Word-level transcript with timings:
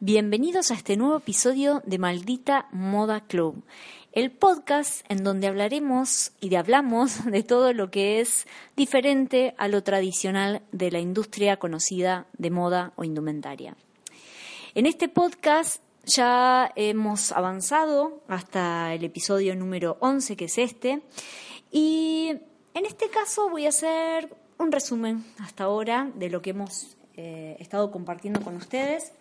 Bienvenidos 0.00 0.70
a 0.70 0.74
este 0.74 0.96
nuevo 0.96 1.18
episodio 1.18 1.80
de 1.86 1.98
Maldita 1.98 2.68
Moda 2.72 3.20
Club, 3.20 3.62
el 4.12 4.32
podcast 4.32 5.04
en 5.08 5.22
donde 5.22 5.46
hablaremos 5.46 6.32
y 6.40 6.52
hablamos 6.56 7.24
de 7.30 7.42
todo 7.44 7.72
lo 7.72 7.90
que 7.90 8.20
es 8.20 8.46
diferente 8.76 9.54
a 9.56 9.68
lo 9.68 9.82
tradicional 9.84 10.62
de 10.72 10.90
la 10.90 10.98
industria 10.98 11.58
conocida 11.58 12.26
de 12.36 12.50
moda 12.50 12.92
o 12.96 13.04
indumentaria. 13.04 13.76
En 14.74 14.86
este 14.86 15.08
podcast 15.08 15.80
ya 16.04 16.72
hemos 16.74 17.30
avanzado 17.30 18.20
hasta 18.26 18.92
el 18.94 19.04
episodio 19.04 19.54
número 19.54 19.96
11, 20.00 20.36
que 20.36 20.46
es 20.46 20.58
este, 20.58 21.02
y 21.70 22.30
en 22.74 22.84
este 22.84 23.08
caso 23.08 23.48
voy 23.48 23.66
a 23.66 23.68
hacer 23.70 24.34
un 24.58 24.72
resumen 24.72 25.24
hasta 25.38 25.64
ahora 25.64 26.10
de 26.16 26.30
lo 26.30 26.42
que 26.42 26.50
hemos 26.50 26.96
eh, 27.16 27.56
estado 27.60 27.92
compartiendo 27.92 28.40
con 28.42 28.56
ustedes. 28.56 29.12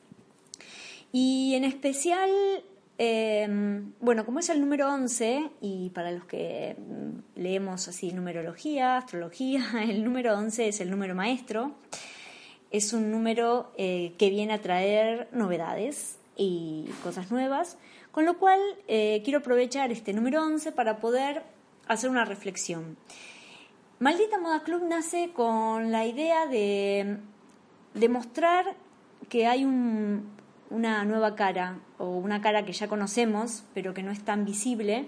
Y 1.15 1.53
en 1.53 1.63
especial, 1.63 2.31
em, 2.97 3.93
bueno, 4.01 4.25
como 4.25 4.39
es 4.39 4.49
el 4.49 4.59
número 4.59 4.91
11, 4.91 5.51
y 5.61 5.91
para 5.91 6.11
los 6.11 6.25
que 6.25 6.75
mm, 6.75 7.39
leemos 7.39 7.87
así 7.87 8.11
numerología, 8.11 8.97
astrología, 8.97 9.63
el 9.83 10.03
número 10.03 10.35
11 10.35 10.69
es 10.69 10.81
el 10.81 10.89
número 10.89 11.13
maestro. 11.13 11.75
Es 12.71 12.93
un 12.93 13.11
número 13.11 13.71
eh, 13.77 14.13
que 14.17 14.31
viene 14.31 14.53
a 14.53 14.61
traer 14.61 15.27
novedades 15.31 16.17
y 16.35 16.89
cosas 17.03 17.29
nuevas, 17.29 17.77
con 18.11 18.25
lo 18.25 18.39
cual 18.39 18.59
eh, 18.87 19.21
quiero 19.23 19.39
aprovechar 19.39 19.91
este 19.91 20.13
número 20.13 20.43
11 20.43 20.71
para 20.71 20.97
poder 20.97 21.43
hacer 21.87 22.09
una 22.09 22.25
reflexión. 22.25 22.97
Maldita 23.99 24.39
Moda 24.39 24.63
Club 24.63 24.83
nace 24.89 25.29
con 25.31 25.91
la 25.91 26.07
idea 26.07 26.47
de 26.47 27.17
demostrar 27.93 28.75
que 29.29 29.45
hay 29.45 29.63
una 30.73 31.05
nueva 31.05 31.35
cara 31.35 31.79
o 31.99 32.17
una 32.17 32.41
cara 32.41 32.65
que 32.65 32.73
ya 32.73 32.87
conocemos 32.87 33.63
pero 33.73 33.93
que 33.93 34.03
no 34.03 34.11
es 34.11 34.25
tan 34.25 34.43
visible, 34.43 35.05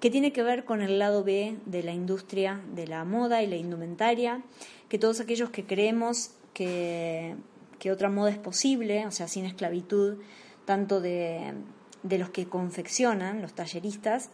que 0.00 0.10
tiene 0.10 0.32
que 0.32 0.42
ver 0.42 0.64
con 0.64 0.82
el 0.82 0.98
lado 0.98 1.24
B 1.24 1.56
de 1.64 1.82
la 1.82 1.92
industria 1.92 2.60
de 2.74 2.86
la 2.86 3.04
moda 3.04 3.42
y 3.42 3.46
la 3.46 3.56
indumentaria, 3.56 4.42
que 4.88 4.98
todos 4.98 5.20
aquellos 5.20 5.50
que 5.50 5.64
creemos 5.64 6.32
que, 6.52 7.34
que 7.78 7.90
otra 7.90 8.10
moda 8.10 8.30
es 8.30 8.38
posible, 8.38 9.06
o 9.06 9.10
sea, 9.10 9.26
sin 9.26 9.46
esclavitud, 9.46 10.18
tanto 10.66 11.00
de, 11.00 11.54
de 12.02 12.18
los 12.18 12.28
que 12.28 12.46
confeccionan, 12.46 13.40
los 13.40 13.54
talleristas, 13.54 14.30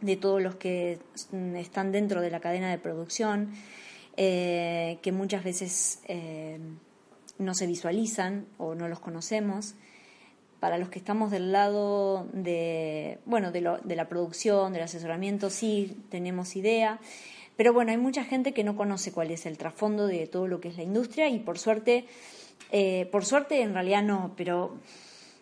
de 0.00 0.16
todos 0.16 0.42
los 0.42 0.56
que 0.56 0.98
están 1.56 1.92
dentro 1.92 2.20
de 2.20 2.30
la 2.30 2.40
cadena 2.40 2.70
de 2.70 2.78
producción, 2.78 3.52
eh, 4.16 4.98
que 5.02 5.12
muchas 5.12 5.44
veces 5.44 6.00
eh, 6.08 6.58
no 7.38 7.54
se 7.54 7.66
visualizan 7.66 8.46
o 8.58 8.74
no 8.74 8.88
los 8.88 9.00
conocemos. 9.00 9.74
Para 10.60 10.78
los 10.78 10.88
que 10.88 10.98
estamos 10.98 11.30
del 11.30 11.52
lado 11.52 12.26
de, 12.32 13.20
bueno, 13.26 13.52
de, 13.52 13.60
lo, 13.60 13.78
de 13.78 13.94
la 13.94 14.08
producción, 14.08 14.72
del 14.72 14.82
asesoramiento, 14.82 15.50
sí 15.50 15.96
tenemos 16.10 16.56
idea, 16.56 16.98
pero 17.58 17.72
bueno, 17.72 17.90
hay 17.90 17.98
mucha 17.98 18.22
gente 18.22 18.54
que 18.54 18.62
no 18.62 18.76
conoce 18.76 19.10
cuál 19.10 19.32
es 19.32 19.44
el 19.44 19.58
trasfondo 19.58 20.06
de 20.06 20.28
todo 20.28 20.46
lo 20.46 20.60
que 20.60 20.68
es 20.68 20.76
la 20.76 20.84
industria 20.84 21.28
y 21.28 21.40
por 21.40 21.58
suerte, 21.58 22.06
eh, 22.70 23.08
por 23.10 23.24
suerte 23.24 23.62
en 23.62 23.74
realidad 23.74 24.04
no, 24.04 24.32
pero 24.36 24.78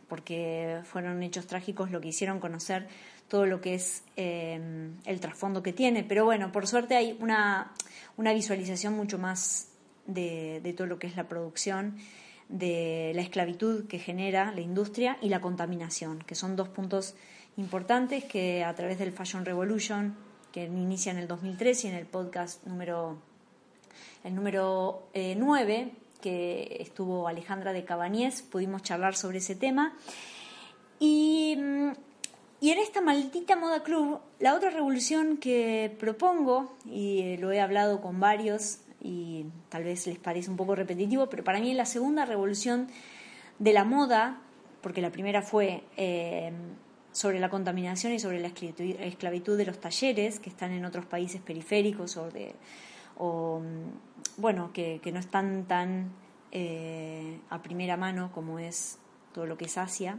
porque 0.08 0.80
fueron 0.84 1.22
hechos 1.22 1.46
trágicos 1.46 1.90
lo 1.90 2.00
que 2.00 2.08
hicieron 2.08 2.40
conocer 2.40 2.88
todo 3.28 3.44
lo 3.44 3.60
que 3.60 3.74
es 3.74 4.02
eh, 4.16 4.88
el 5.04 5.20
trasfondo 5.20 5.62
que 5.62 5.74
tiene. 5.74 6.04
Pero 6.04 6.24
bueno, 6.24 6.52
por 6.52 6.66
suerte 6.66 6.96
hay 6.96 7.18
una, 7.20 7.74
una 8.16 8.32
visualización 8.32 8.94
mucho 8.94 9.18
más 9.18 9.68
de, 10.06 10.60
de, 10.62 10.72
todo 10.72 10.86
lo 10.86 10.98
que 10.98 11.06
es 11.06 11.16
la 11.16 11.28
producción, 11.28 11.96
de 12.48 13.12
la 13.14 13.22
esclavitud 13.22 13.86
que 13.86 13.98
genera 13.98 14.52
la 14.52 14.60
industria 14.60 15.18
y 15.20 15.28
la 15.28 15.40
contaminación, 15.40 16.20
que 16.20 16.34
son 16.34 16.56
dos 16.56 16.68
puntos 16.68 17.14
importantes 17.56 18.24
que 18.24 18.64
a 18.64 18.74
través 18.74 18.98
del 18.98 19.12
Fashion 19.12 19.44
Revolution, 19.44 20.14
que 20.52 20.64
inicia 20.64 21.12
en 21.12 21.18
el 21.18 21.28
2003 21.28 21.84
y 21.84 21.88
en 21.88 21.94
el 21.94 22.06
podcast 22.06 22.64
número, 22.66 23.18
el 24.24 24.34
número 24.34 25.08
9, 25.14 25.74
eh, 25.74 25.92
que 26.20 26.76
estuvo 26.80 27.28
Alejandra 27.28 27.72
de 27.72 27.84
Cabañez, 27.84 28.42
pudimos 28.42 28.82
charlar 28.82 29.16
sobre 29.16 29.38
ese 29.38 29.54
tema. 29.54 29.96
Y 30.98 31.56
mm, 31.58 31.92
y 32.58 32.70
en 32.70 32.78
esta 32.78 33.02
maldita 33.02 33.54
moda 33.54 33.82
club, 33.82 34.20
la 34.40 34.54
otra 34.54 34.70
revolución 34.70 35.36
que 35.36 35.94
propongo, 36.00 36.74
y 36.86 37.20
eh, 37.20 37.38
lo 37.38 37.52
he 37.52 37.60
hablado 37.60 38.00
con 38.00 38.18
varios, 38.18 38.78
y 39.06 39.46
tal 39.68 39.84
vez 39.84 40.04
les 40.08 40.18
parece 40.18 40.50
un 40.50 40.56
poco 40.56 40.74
repetitivo, 40.74 41.28
pero 41.28 41.44
para 41.44 41.60
mí 41.60 41.72
la 41.74 41.86
segunda 41.86 42.24
revolución 42.24 42.88
de 43.60 43.72
la 43.72 43.84
moda, 43.84 44.42
porque 44.80 45.00
la 45.00 45.10
primera 45.10 45.42
fue 45.42 45.84
eh, 45.96 46.52
sobre 47.12 47.38
la 47.38 47.48
contaminación 47.48 48.12
y 48.12 48.18
sobre 48.18 48.40
la 48.40 48.48
esclavitud 48.48 49.56
de 49.56 49.64
los 49.64 49.78
talleres 49.78 50.40
que 50.40 50.50
están 50.50 50.72
en 50.72 50.84
otros 50.84 51.06
países 51.06 51.40
periféricos 51.40 52.16
o, 52.16 52.30
de, 52.30 52.56
o 53.16 53.60
mm, 53.60 54.40
bueno, 54.40 54.72
que, 54.72 55.00
no 55.12 55.20
están 55.20 55.66
tan 55.66 56.10
eh, 56.50 57.38
a 57.48 57.62
primera 57.62 57.96
mano 57.96 58.32
como 58.32 58.58
es 58.58 58.98
todo 59.32 59.46
lo 59.46 59.56
que 59.56 59.66
es 59.66 59.78
Asia. 59.78 60.18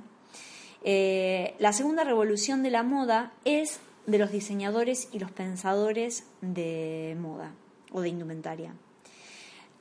Eh, 0.81 1.55
la 1.59 1.73
segunda 1.73 2.05
revolución 2.05 2.63
de 2.63 2.71
la 2.71 2.83
moda 2.83 3.33
es 3.43 3.81
de 4.05 4.17
los 4.17 4.31
diseñadores 4.31 5.09
y 5.11 5.19
los 5.19 5.31
pensadores 5.31 6.25
de 6.39 7.17
moda 7.19 7.51
o 7.91 8.01
de 8.01 8.09
indumentaria. 8.09 8.73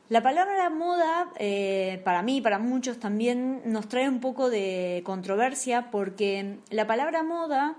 La 0.09 0.23
palabra 0.23 0.71
moda, 0.71 1.33
eh, 1.37 2.01
para 2.05 2.23
mí 2.23 2.41
para 2.41 2.61
muchos 2.61 3.01
también, 3.01 3.63
nos 3.65 3.89
trae 3.89 4.09
un 4.09 4.21
poco 4.21 4.51
de 4.51 5.03
controversia 5.05 5.91
porque 5.91 6.59
la 6.71 6.87
palabra 6.87 7.25
moda, 7.25 7.77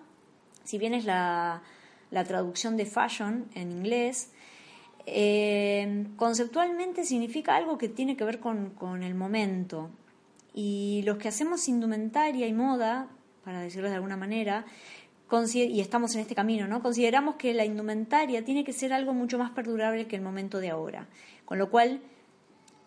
si 0.66 0.78
bien 0.78 0.94
es 0.94 1.06
la, 1.06 1.62
traducción 2.10 2.76
de 2.76 2.86
fashion 2.86 3.46
en 3.56 3.72
inglés, 3.72 4.32
eh, 5.06 6.06
conceptualmente 6.18 7.06
significa 7.06 7.56
algo 7.56 7.78
que 7.78 7.88
tiene 7.88 8.18
que 8.18 8.26
ver 8.26 8.42
con, 8.42 8.72
con 8.72 9.04
el 9.04 9.16
momento. 9.16 9.90
Y 10.54 11.04
los 11.06 11.18
que 11.18 11.30
hacemos 11.30 11.70
indumentaria 11.70 12.46
y 12.46 12.52
moda 12.52 13.08
para 13.48 13.62
decirlo 13.62 13.88
de 13.88 13.96
alguna 13.96 14.18
manera, 14.18 14.66
y 15.54 15.82
estamos 15.82 16.16
en 16.16 16.22
este 16.22 16.36
camino, 16.36 16.68
¿no? 16.68 16.82
Consideramos 16.82 17.36
que 17.36 17.54
la 17.54 17.66
indumentaria 17.66 18.46
tiene 18.46 18.64
que 18.64 18.74
ser 18.74 18.94
algo 18.94 19.14
mucho 19.14 19.38
más 19.38 19.52
perdurable 19.52 20.08
que 20.08 20.16
el 20.16 20.22
momento 20.22 20.60
de 20.60 20.70
ahora. 20.70 21.08
Con 21.46 21.58
lo 21.58 21.70
cual, 21.70 22.02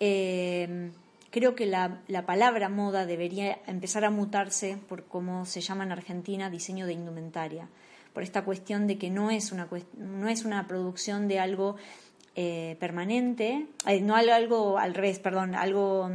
eh, 0.00 0.90
creo 1.30 1.54
que 1.54 1.66
la, 1.66 2.00
palabra 2.26 2.68
moda 2.68 3.06
debería 3.06 3.58
empezar 3.66 4.04
a 4.04 4.10
mutarse 4.10 4.78
por 4.88 5.04
cómo 5.04 5.46
se 5.46 5.60
llama 5.60 5.84
en 5.84 5.92
Argentina 5.92 6.50
diseño 6.50 6.86
de 6.86 6.92
indumentaria, 6.92 7.68
por 8.12 8.22
esta 8.22 8.44
cuestión 8.44 8.86
de 8.86 8.98
que 8.98 9.10
no 9.10 9.30
es 9.30 9.52
una, 9.52 9.68
no 9.96 10.28
es 10.28 10.44
una 10.44 10.66
producción 10.66 11.28
de 11.28 11.38
algo 11.38 11.76
eh, 12.36 12.76
permanente, 12.80 13.66
eh, 13.86 14.00
no 14.00 14.16
algo 14.16 14.78
al 14.78 14.94
revés, 14.94 15.18
perdón, 15.18 15.54
algo 15.54 16.10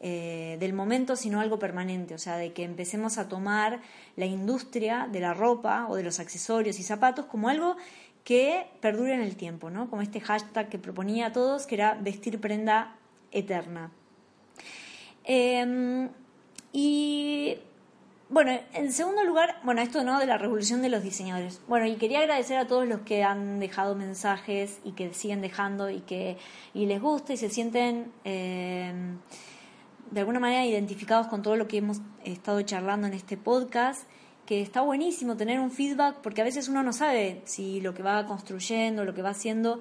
eh, 0.00 0.56
del 0.58 0.72
momento, 0.72 1.16
sino 1.16 1.40
algo 1.40 1.58
permanente, 1.58 2.14
o 2.14 2.18
sea, 2.18 2.36
de 2.36 2.52
que 2.52 2.64
empecemos 2.64 3.18
a 3.18 3.28
tomar 3.28 3.80
la 4.16 4.26
industria 4.26 5.08
de 5.10 5.20
la 5.20 5.34
ropa 5.34 5.86
o 5.88 5.96
de 5.96 6.02
los 6.02 6.20
accesorios 6.20 6.78
y 6.78 6.82
zapatos 6.82 7.26
como 7.26 7.48
algo 7.48 7.76
que 8.24 8.66
perdure 8.80 9.14
en 9.14 9.20
el 9.20 9.36
tiempo, 9.36 9.70
¿no? 9.70 9.88
Como 9.88 10.02
este 10.02 10.20
hashtag 10.20 10.68
que 10.68 10.78
proponía 10.78 11.26
a 11.26 11.32
todos, 11.32 11.66
que 11.66 11.76
era 11.76 11.94
vestir 11.94 12.40
prenda 12.40 12.96
eterna. 13.30 13.92
Em, 15.24 16.08
y 16.72 17.56
bueno, 18.28 18.58
en 18.72 18.92
segundo 18.92 19.22
lugar, 19.22 19.60
bueno, 19.62 19.80
esto 19.80 20.02
no 20.02 20.18
de 20.18 20.26
la 20.26 20.38
revolución 20.38 20.82
de 20.82 20.88
los 20.88 21.04
diseñadores. 21.04 21.60
Bueno, 21.68 21.86
y 21.86 21.94
quería 21.94 22.18
agradecer 22.18 22.58
a 22.58 22.66
todos 22.66 22.88
los 22.88 23.02
que 23.02 23.22
han 23.22 23.60
dejado 23.60 23.94
mensajes 23.94 24.80
y 24.82 24.92
que 24.92 25.14
siguen 25.14 25.40
dejando 25.40 25.90
y 25.90 26.00
que 26.00 26.36
y 26.74 26.86
les 26.86 27.00
gusta 27.00 27.32
y 27.32 27.36
se 27.36 27.48
sienten 27.48 28.12
em, 28.24 29.18
de 30.10 30.20
alguna 30.20 30.40
manera 30.40 30.64
identificados 30.64 31.26
con 31.26 31.42
todo 31.42 31.56
lo 31.56 31.68
que 31.68 31.78
hemos 31.78 32.00
estado 32.24 32.60
charlando 32.62 33.06
en 33.06 33.14
este 33.14 33.36
podcast, 33.36 34.08
que 34.46 34.62
está 34.62 34.80
buenísimo 34.80 35.36
tener 35.36 35.60
un 35.60 35.70
feedback 35.70 36.16
porque 36.22 36.40
a 36.40 36.44
veces 36.44 36.68
uno 36.68 36.82
no 36.82 36.92
sabe 36.92 37.42
si 37.44 37.80
lo 37.80 37.94
que 37.94 38.02
va 38.02 38.26
construyendo, 38.26 39.04
lo 39.04 39.14
que 39.14 39.22
va 39.22 39.30
haciendo 39.30 39.80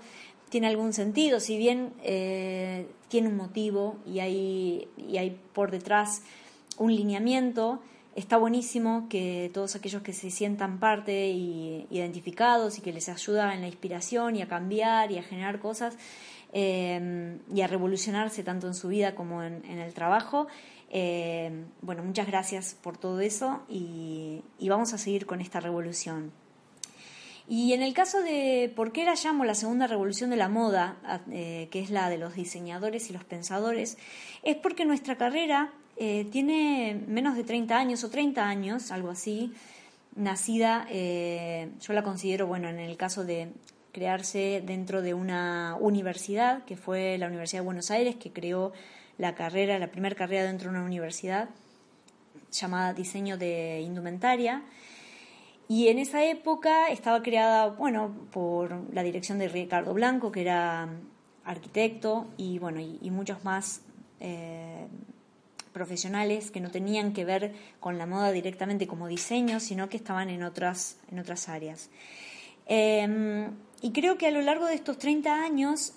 tiene 0.50 0.68
algún 0.68 0.94
sentido, 0.94 1.40
si 1.40 1.58
bien 1.58 1.94
eh, 2.04 2.88
tiene 3.08 3.28
un 3.28 3.38
motivo 3.38 3.98
y 4.06 4.20
hay, 4.20 4.88
y 4.98 5.18
hay 5.18 5.38
por 5.54 5.72
detrás 5.72 6.24
un 6.78 6.96
lineamiento, 6.96 7.82
está 8.16 8.38
buenísimo 8.38 9.08
que 9.10 9.52
todos 9.54 9.76
aquellos 9.76 10.02
que 10.02 10.14
se 10.14 10.32
sientan 10.32 10.80
parte 10.80 11.30
y 11.30 11.88
identificados 11.90 12.78
y 12.78 12.82
que 12.82 12.94
les 12.94 13.10
ayuda 13.10 13.54
en 13.54 13.62
la 13.62 13.68
inspiración 13.68 14.36
y 14.36 14.42
a 14.42 14.48
cambiar 14.48 15.12
y 15.12 15.18
a 15.18 15.24
generar 15.24 15.60
cosas, 15.60 15.98
Em, 16.54 17.40
y 17.54 17.62
a 17.62 17.68
revolucionarse 17.68 18.44
tanto 18.44 18.68
en 18.68 18.74
su 18.74 18.88
vida 18.88 19.14
como 19.16 19.44
en, 19.44 19.66
el 19.66 19.94
trabajo. 19.94 20.48
Em, 20.90 21.66
bueno, 21.82 22.04
muchas 22.04 22.28
gracias 22.28 22.78
por 22.82 22.98
todo 22.98 23.20
eso 23.20 23.64
y, 23.68 24.42
vamos 24.62 24.94
a 24.94 24.98
seguir 24.98 25.26
con 25.26 25.42
esta 25.42 25.60
revolución. 25.60 26.32
Y 27.48 27.74
en 27.74 27.84
el 27.84 27.94
caso 27.94 28.22
de 28.22 28.72
por 28.76 28.92
qué 28.92 29.04
la 29.06 29.16
llamo 29.16 29.44
la 29.46 29.54
segunda 29.54 29.86
revolución 29.86 30.30
de 30.30 30.38
la 30.38 30.50
moda, 30.50 30.98
eh, 31.30 31.68
que 31.72 31.80
es 31.80 31.90
la 31.90 32.10
de 32.10 32.18
los 32.18 32.36
diseñadores 32.36 33.10
y 33.10 33.14
los 33.14 33.24
pensadores, 33.24 33.98
es 34.42 34.56
porque 34.56 34.86
nuestra 34.86 35.18
carrera 35.18 35.74
eh, 35.98 36.26
tiene 36.32 37.04
menos 37.08 37.36
de 37.36 37.44
30 37.44 37.78
años 37.78 38.04
o 38.04 38.10
30 38.10 38.48
años, 38.48 38.92
algo 38.92 39.10
así, 39.10 39.54
nacida, 40.16 40.88
eh, 40.90 41.70
yo 41.82 41.94
la 41.94 42.04
considero, 42.04 42.48
bueno, 42.48 42.70
en 42.70 42.80
el 42.80 42.98
caso 42.98 43.24
de 43.26 43.52
crearse 43.96 44.62
dentro 44.66 45.02
de 45.02 45.14
una 45.14 45.78
universidad, 45.80 46.66
que 46.66 46.76
fue 46.76 47.18
la 47.18 47.28
Universidad 47.28 47.62
de 47.62 47.66
Buenos 47.66 47.92
Aires, 47.92 48.18
que 48.18 48.34
creó 48.34 48.74
la 49.18 49.36
carrera, 49.36 49.80
la 49.80 49.88
primera 49.88 50.16
carrera 50.16 50.44
dentro 50.44 50.70
de 50.70 50.76
una 50.76 50.86
universidad 50.86 51.48
llamada 52.52 52.94
Diseño 52.94 53.38
de 53.38 53.80
Indumentaria. 53.80 54.64
Y 55.70 55.88
en 55.88 56.00
esa 56.00 56.26
época 56.26 56.90
estaba 56.90 57.24
creada, 57.24 57.68
bueno, 57.68 58.14
por 58.34 58.94
la 58.94 59.02
dirección 59.02 59.40
de 59.40 59.48
Ricardo 59.48 59.94
Blanco, 59.94 60.30
que 60.30 60.42
era 60.42 60.90
arquitecto, 61.46 62.28
y 62.36 62.60
bueno, 62.60 62.82
y, 62.82 63.10
muchos 63.12 63.46
más 63.46 63.82
eh, 64.20 64.88
profesionales 65.72 66.52
que 66.52 66.60
no 66.60 66.70
tenían 66.70 67.14
que 67.14 67.24
ver 67.24 67.54
con 67.80 67.98
la 67.98 68.06
moda 68.08 68.34
directamente 68.34 68.88
como 68.88 69.08
diseño, 69.08 69.62
sino 69.62 69.88
que 69.88 69.96
estaban 69.96 70.30
en 70.30 70.44
otras, 70.44 70.98
en 71.10 71.20
otras 71.20 71.48
áreas. 71.48 71.90
Em, 72.68 73.52
y 73.82 73.92
creo 73.92 74.18
que 74.18 74.28
a 74.28 74.32
lo 74.32 74.42
largo 74.42 74.66
de 74.66 74.76
estos 74.76 74.98
30 74.98 75.44
años 75.44 75.94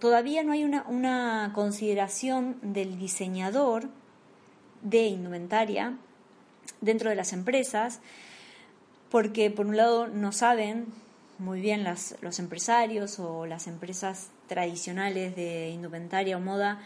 todavía 0.00 0.42
no 0.42 0.52
hay 0.52 0.64
una, 0.64 1.52
consideración 1.54 2.56
del 2.62 2.98
diseñador 2.98 3.88
de 4.82 5.06
indumentaria 5.06 5.98
dentro 6.80 7.10
de 7.10 7.16
las 7.16 7.32
empresas, 7.32 8.00
porque 9.10 9.50
por 9.50 9.66
un 9.66 9.76
lado 9.76 10.08
no 10.08 10.32
saben 10.32 10.86
muy 11.38 11.60
bien 11.60 11.84
los 11.84 12.38
empresarios 12.38 13.18
o 13.18 13.46
las 13.46 13.66
empresas 13.66 14.30
tradicionales 14.46 15.36
de 15.36 15.70
indumentaria 15.70 16.36
o 16.36 16.40
moda, 16.40 16.80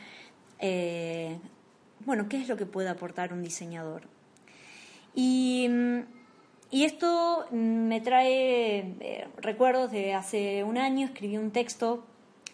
eh, 0.59 1.39
bueno, 2.01 2.29
qué 2.29 2.41
es 2.41 2.49
lo 2.49 2.57
que 2.57 2.67
puede 2.67 2.89
aportar 2.89 3.33
un 3.33 3.43
diseñador. 3.43 4.03
Y 5.15 5.69
mm, 5.69 6.01
y 6.75 6.83
esto 6.83 7.47
me 7.53 8.01
trae 8.01 8.97
eh, 8.99 9.29
recuerdos 9.37 9.93
de 9.93 10.13
hace 10.13 10.65
un 10.65 10.77
año, 10.77 11.07
escribí 11.07 11.39
un 11.39 11.53
texto 11.53 12.03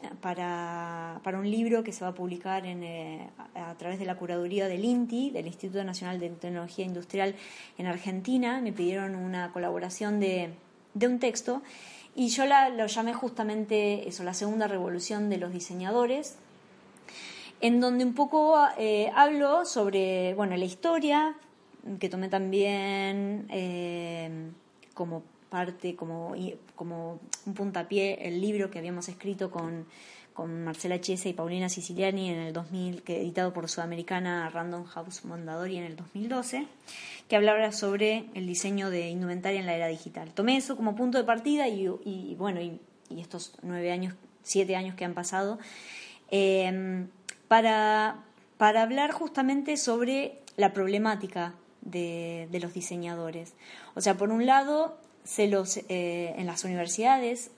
eh, 0.02 0.10
para, 0.20 1.22
un 1.24 1.50
libro 1.50 1.82
que 1.82 1.90
se 1.90 2.04
va 2.04 2.10
a 2.10 2.14
publicar 2.14 2.64
eh, 2.66 3.30
a, 3.54 3.74
través 3.78 3.98
de 3.98 4.04
la 4.04 4.16
curaduría 4.16 4.68
del 4.68 4.84
INTI, 4.84 5.30
del 5.30 5.46
Instituto 5.46 5.82
Nacional 5.84 6.20
de 6.20 6.28
Tecnología 6.28 6.84
Industrial 6.84 7.34
en 7.78 7.86
Argentina. 7.86 8.60
Me 8.60 8.74
pidieron 8.74 9.14
una 9.14 9.54
colaboración 9.54 10.20
de, 10.20 10.50
un 11.00 11.18
texto 11.18 11.62
y 12.14 12.28
yo 12.28 12.44
la, 12.44 12.68
lo 12.68 12.88
llamé 12.88 13.14
justamente 13.14 14.06
eso, 14.06 14.22
la 14.22 14.34
segunda 14.34 14.68
revolución 14.68 15.30
de 15.30 15.38
los 15.38 15.50
diseñadores, 15.50 16.36
en 17.62 17.80
donde 17.80 18.04
un 18.04 18.12
poco 18.12 18.58
hablo 19.14 19.64
sobre 19.64 20.34
bueno, 20.34 20.58
la 20.58 20.66
historia, 20.66 21.36
que 21.98 22.08
tomé 22.08 22.28
también 22.28 23.46
eh, 23.50 24.50
como 24.94 25.22
parte, 25.48 25.96
como, 25.96 26.34
como 26.76 27.20
un 27.46 27.54
puntapié, 27.54 28.28
el 28.28 28.40
libro 28.40 28.70
que 28.70 28.78
habíamos 28.78 29.08
escrito 29.08 29.50
con, 29.50 29.86
con 30.32 30.64
Marcela 30.64 31.00
Chiesa 31.00 31.28
y 31.28 31.32
Paulina 31.32 31.68
Siciliani 31.68 32.30
en 32.30 32.38
el 32.38 32.52
2000, 32.52 33.02
que 33.02 33.20
editado 33.20 33.52
por 33.52 33.68
Sudamericana 33.68 34.48
Random 34.48 34.84
House 34.84 35.24
Mondadori 35.24 35.76
en 35.76 35.84
el 35.84 35.96
2012, 35.96 36.66
que 37.28 37.36
hablaba 37.36 37.72
sobre 37.72 38.26
el 38.34 38.46
diseño 38.46 38.90
de 38.90 39.08
indumentaria 39.08 39.60
en 39.60 39.66
la 39.66 39.74
era 39.74 39.88
digital. 39.88 40.32
Tomé 40.32 40.56
eso 40.56 40.76
como 40.76 40.94
punto 40.94 41.18
de 41.18 41.24
partida 41.24 41.68
y, 41.68 42.34
bueno, 42.38 42.60
y, 42.60 42.80
estos 43.18 43.54
nueve 43.62 43.90
años, 43.90 44.14
siete 44.42 44.76
años 44.76 44.94
que 44.94 45.04
han 45.04 45.14
pasado, 45.14 45.58
eh, 46.30 47.06
para, 47.48 48.22
para 48.56 48.82
hablar 48.82 49.10
justamente 49.10 49.76
sobre 49.76 50.38
la 50.56 50.72
problemática 50.72 51.54
de, 51.82 52.48
los 52.60 52.74
diseñadores. 52.74 53.54
O 53.94 54.00
sea, 54.00 54.16
por 54.16 54.30
un 54.30 54.46
lado, 54.46 54.98
se 55.24 55.48
los, 55.48 55.78
eh, 55.88 56.34
en 56.36 56.46
las 56.46 56.64
universidades 56.64 57.50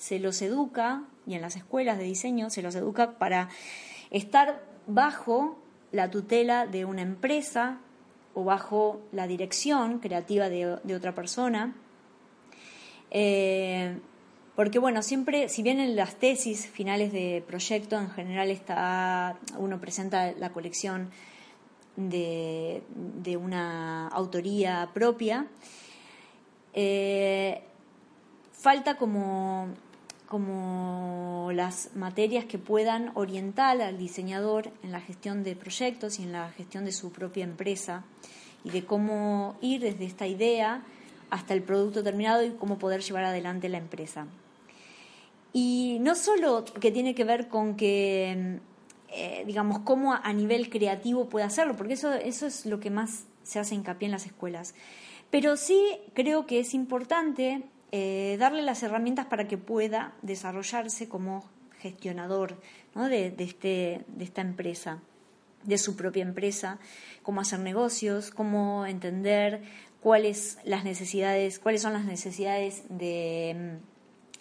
se 0.00 0.18
los 0.18 0.40
educa 0.40 1.04
y 1.26 1.34
en 1.34 1.42
las 1.42 1.56
escuelas 1.56 1.98
de 1.98 2.04
diseño 2.04 2.48
se 2.48 2.62
los 2.62 2.74
educa 2.74 3.18
para 3.18 3.50
estar 4.10 4.64
bajo 4.86 5.58
la 5.92 6.10
tutela 6.10 6.66
de 6.66 6.86
una 6.86 7.02
empresa 7.02 7.78
o 8.32 8.44
bajo 8.44 9.02
la 9.12 9.26
dirección 9.26 9.98
creativa 9.98 10.48
de, 10.48 10.94
otra 10.94 11.14
persona. 11.14 11.74
Eh, 13.10 13.98
porque 14.56 14.78
bueno, 14.78 15.02
siempre, 15.02 15.50
si 15.50 15.62
bien 15.62 15.80
en 15.80 15.96
las 15.96 16.16
tesis 16.16 16.66
finales 16.66 17.12
de 17.12 17.44
proyecto 17.46 17.98
en 17.98 18.10
general 18.10 18.50
está, 18.50 19.38
uno 19.58 19.80
presenta 19.80 20.32
la 20.32 20.50
colección 20.50 21.10
de, 21.96 22.82
una 23.36 24.08
autoría 24.08 24.90
propia, 24.92 25.46
eh, 26.72 27.62
falta 28.52 28.96
como, 28.96 29.68
como 30.26 31.50
las 31.52 31.94
materias 31.94 32.44
que 32.44 32.58
puedan 32.58 33.10
orientar 33.14 33.80
al 33.82 33.98
diseñador 33.98 34.70
en 34.82 34.92
la 34.92 35.00
gestión 35.00 35.42
de 35.44 35.56
proyectos 35.56 36.18
y 36.18 36.24
en 36.24 36.32
la 36.32 36.50
gestión 36.50 36.84
de 36.84 36.92
su 36.92 37.10
propia 37.10 37.44
empresa 37.44 38.04
y 38.64 38.70
de 38.70 38.84
cómo 38.84 39.56
ir 39.60 39.80
desde 39.80 40.04
esta 40.04 40.26
idea 40.26 40.82
hasta 41.30 41.54
el 41.54 41.62
producto 41.62 42.02
terminado 42.02 42.44
y 42.44 42.50
cómo 42.50 42.78
poder 42.78 43.00
llevar 43.02 43.24
adelante 43.24 43.68
la 43.68 43.78
empresa. 43.78 44.26
Y 45.52 45.98
no 46.00 46.14
solo 46.14 46.64
que 46.64 46.92
tiene 46.92 47.14
que 47.14 47.24
ver 47.24 47.48
con 47.48 47.76
que 47.76 48.60
eh, 49.12 49.44
digamos, 49.46 49.80
cómo 49.80 50.14
a, 50.14 50.32
nivel 50.32 50.70
creativo 50.70 51.28
puede 51.28 51.44
hacerlo, 51.44 51.76
porque 51.76 51.94
eso, 51.94 52.12
eso 52.12 52.46
es 52.46 52.66
lo 52.66 52.80
que 52.80 52.90
más 52.90 53.24
se 53.42 53.58
hace 53.58 53.74
hincapié 53.74 54.06
en 54.06 54.12
las 54.12 54.26
escuelas. 54.26 54.74
Pero 55.30 55.56
sí 55.56 55.98
creo 56.14 56.46
que 56.46 56.60
es 56.60 56.74
importante 56.74 57.62
eh, 57.92 58.36
darle 58.38 58.62
las 58.62 58.82
herramientas 58.82 59.26
para 59.26 59.48
que 59.48 59.58
pueda 59.58 60.14
desarrollarse 60.22 61.08
como 61.08 61.44
gestionador 61.80 62.60
de, 62.94 63.34
este, 63.38 64.04
de 64.06 64.24
esta 64.24 64.42
empresa, 64.42 65.00
de 65.64 65.78
su 65.78 65.96
propia 65.96 66.22
empresa, 66.22 66.78
cómo 67.22 67.40
hacer 67.40 67.60
negocios, 67.60 68.30
cómo 68.30 68.86
entender 68.86 69.62
cuáles 70.00 70.58
las 70.64 70.84
necesidades, 70.84 71.58
cuáles 71.58 71.82
son 71.82 71.92
las 71.92 72.04
necesidades 72.04 72.84
de, 72.88 73.78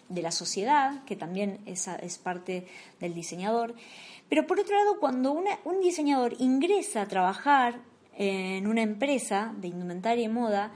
de 0.10 0.22
la 0.22 0.32
sociedad, 0.32 1.04
que 1.06 1.16
también 1.16 1.60
es, 1.66 1.88
parte 2.18 2.68
del 3.00 3.14
diseñador. 3.14 3.76
Pero 4.28 4.46
por 4.46 4.60
otro 4.60 4.76
lado, 4.76 5.00
cuando 5.00 5.32
un 5.32 5.82
diseñador 5.82 6.36
ingresa 6.40 7.04
a 7.04 7.08
trabajar 7.08 7.80
en 8.16 8.68
una 8.68 8.82
empresa 8.82 9.54
de 9.58 9.70
indumentaria 9.70 10.26
y 10.26 10.28
moda, 10.28 10.72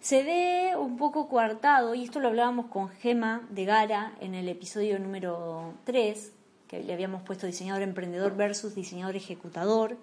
se 0.00 0.22
ve 0.22 0.76
un 0.76 0.96
poco 0.96 1.28
coartado, 1.28 1.94
y 1.94 2.04
esto 2.04 2.20
lo 2.20 2.28
hablábamos 2.28 2.66
con 2.66 2.88
Gema 2.88 3.46
de 3.48 3.64
Gara 3.64 4.12
en 4.20 4.34
el 4.34 4.48
episodio 4.48 4.98
número 4.98 5.72
3, 5.84 6.32
que 6.68 6.82
le 6.82 6.92
habíamos 6.92 7.22
puesto 7.22 7.46
diseñador 7.46 7.82
emprendedor 7.82 8.36
versus 8.36 8.74
diseñador 8.74 9.16
ejecutador, 9.16 9.96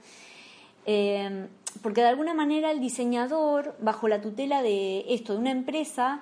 eh, 0.85 1.47
porque 1.83 2.01
de 2.01 2.07
alguna 2.07 2.33
manera 2.33 2.71
el 2.71 2.79
diseñador, 2.79 3.75
bajo 3.79 4.07
la 4.07 4.21
tutela 4.21 4.63
de 4.63 5.05
esto, 5.09 5.33
de 5.33 5.39
una 5.39 5.51
empresa, 5.51 6.21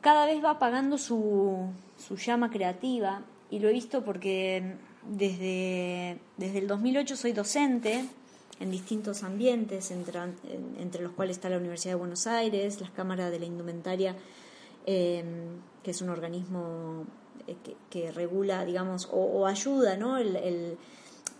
cada 0.00 0.26
vez 0.26 0.42
va 0.42 0.50
apagando 0.50 0.98
su, 0.98 1.66
su 1.98 2.16
llama 2.16 2.50
creativa, 2.50 3.22
y 3.50 3.58
lo 3.58 3.68
he 3.68 3.72
visto 3.72 4.04
porque 4.04 4.76
desde, 5.06 6.18
desde 6.36 6.58
el 6.58 6.66
2008 6.68 7.16
soy 7.16 7.32
docente 7.32 8.04
en 8.60 8.70
distintos 8.70 9.22
ambientes, 9.22 9.90
entre, 9.90 10.20
entre, 10.78 11.02
los 11.02 11.12
cuales 11.12 11.36
está 11.36 11.48
la 11.48 11.56
Universidad 11.56 11.92
de 11.92 11.98
Buenos 11.98 12.26
Aires, 12.26 12.80
las 12.80 12.90
cámaras 12.90 13.30
de 13.30 13.40
la 13.40 13.46
indumentaria, 13.46 14.14
em, 14.86 15.60
que 15.82 15.92
es 15.92 16.02
un 16.02 16.10
organismo 16.10 17.06
eh, 17.46 17.56
que, 17.88 18.12
regula, 18.12 18.64
digamos, 18.66 19.08
o, 19.10 19.46
ayuda, 19.46 19.96
¿no? 19.96 20.18
El, 20.18 20.76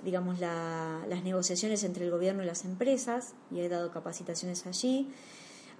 digamos, 0.02 0.40
las 0.40 1.22
negociaciones 1.22 1.84
entre 1.84 2.06
el 2.06 2.10
gobierno 2.10 2.42
y 2.42 2.46
las 2.46 2.64
empresas, 2.64 3.34
y 3.50 3.60
he 3.60 3.68
dado 3.68 3.90
capacitaciones 3.90 4.66
allí 4.66 5.08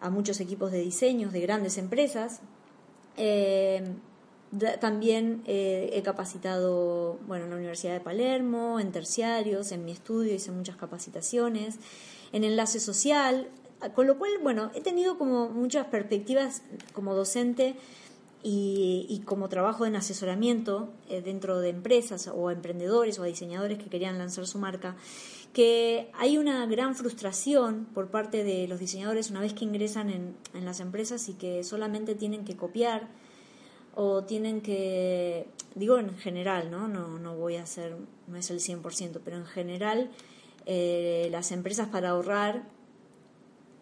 a 0.03 0.11
muchos 0.11 0.41
equipos 0.41 0.71
de 0.73 0.81
diseños 0.81 1.33
de 1.33 1.41
grandes 1.41 1.79
empresas. 1.79 2.41
Em, 3.17 3.97
también 4.81 5.43
eh, 5.47 5.91
he 5.93 6.03
capacitado, 6.03 7.19
bueno, 7.27 7.45
en 7.45 7.51
la 7.51 7.57
Universidad 7.57 7.93
de 7.93 8.01
Palermo, 8.01 8.81
en 8.81 8.91
terciarios, 8.91 9.71
en 9.71 9.85
mi 9.85 9.93
estudio 9.93 10.35
hice 10.35 10.51
muchas 10.51 10.77
capacitaciones, 10.77 11.79
en 12.33 12.43
enlace 12.43 12.81
social, 12.81 13.49
con 13.95 14.07
lo 14.07 14.19
cual, 14.19 14.33
bueno, 14.43 14.71
he 14.75 14.81
tenido 14.81 15.19
como 15.19 15.49
muchas 15.49 15.87
perspectivas 15.87 16.63
como 16.93 17.15
docente 17.15 17.77
y, 18.43 19.23
como 19.25 19.49
trabajo 19.49 19.87
en 19.87 19.97
asesoramiento 19.97 20.91
eh, 21.09 21.21
dentro 21.21 21.61
de 21.61 21.69
empresas 21.69 22.31
o 22.33 22.51
emprendedores 22.51 23.19
o 23.19 23.25
diseñadores 23.25 23.79
que 23.79 23.91
querían 23.91 24.19
lanzar 24.19 24.47
su 24.47 24.59
marca, 24.59 24.97
que 25.53 26.11
hay 26.15 26.39
una 26.39 26.65
gran 26.67 26.95
frustración 26.95 27.87
por 27.93 28.09
parte 28.11 28.45
de 28.45 28.67
los 28.69 28.79
diseñadores 28.79 29.31
una 29.31 29.41
vez 29.41 29.53
que 29.53 29.65
ingresan 29.65 30.11
en, 30.11 30.37
en 30.55 30.65
las 30.65 30.81
empresas 30.81 31.29
y 31.29 31.35
que 31.35 31.65
solamente 31.65 32.15
tienen 32.15 32.45
que 32.45 32.57
copiar 32.57 33.09
o 33.95 34.25
tienen 34.25 34.61
que, 34.61 35.47
digo 35.75 35.99
en 35.99 36.17
general, 36.17 36.71
¿no? 36.71 36.89
No, 36.89 37.19
no 37.19 37.37
voy 37.37 37.57
a 37.57 37.65
hacer, 37.65 37.97
no 38.29 38.37
es 38.37 38.51
el 38.51 38.61
100%, 38.61 39.21
pero 39.25 39.37
en 39.37 39.47
general 39.47 40.11
eh, 40.67 41.29
las 41.31 41.53
empresas 41.53 41.89
para 41.89 42.11
ahorrar 42.11 42.65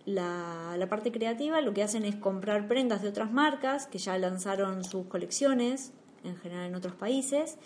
la, 0.08 0.86
parte 0.88 1.12
creativa 1.12 1.60
lo 1.60 1.74
que 1.74 1.82
hacen 1.82 2.04
es 2.04 2.16
comprar 2.16 2.66
prendas 2.66 3.02
de 3.02 3.08
otras 3.08 3.30
marcas 3.30 3.86
que 3.86 3.98
ya 3.98 4.16
lanzaron 4.16 4.82
sus 4.82 5.06
colecciones, 5.06 5.92
en 6.24 6.36
general 6.36 6.66
en 6.66 6.74
otros 6.74 6.94
países, 6.94 7.58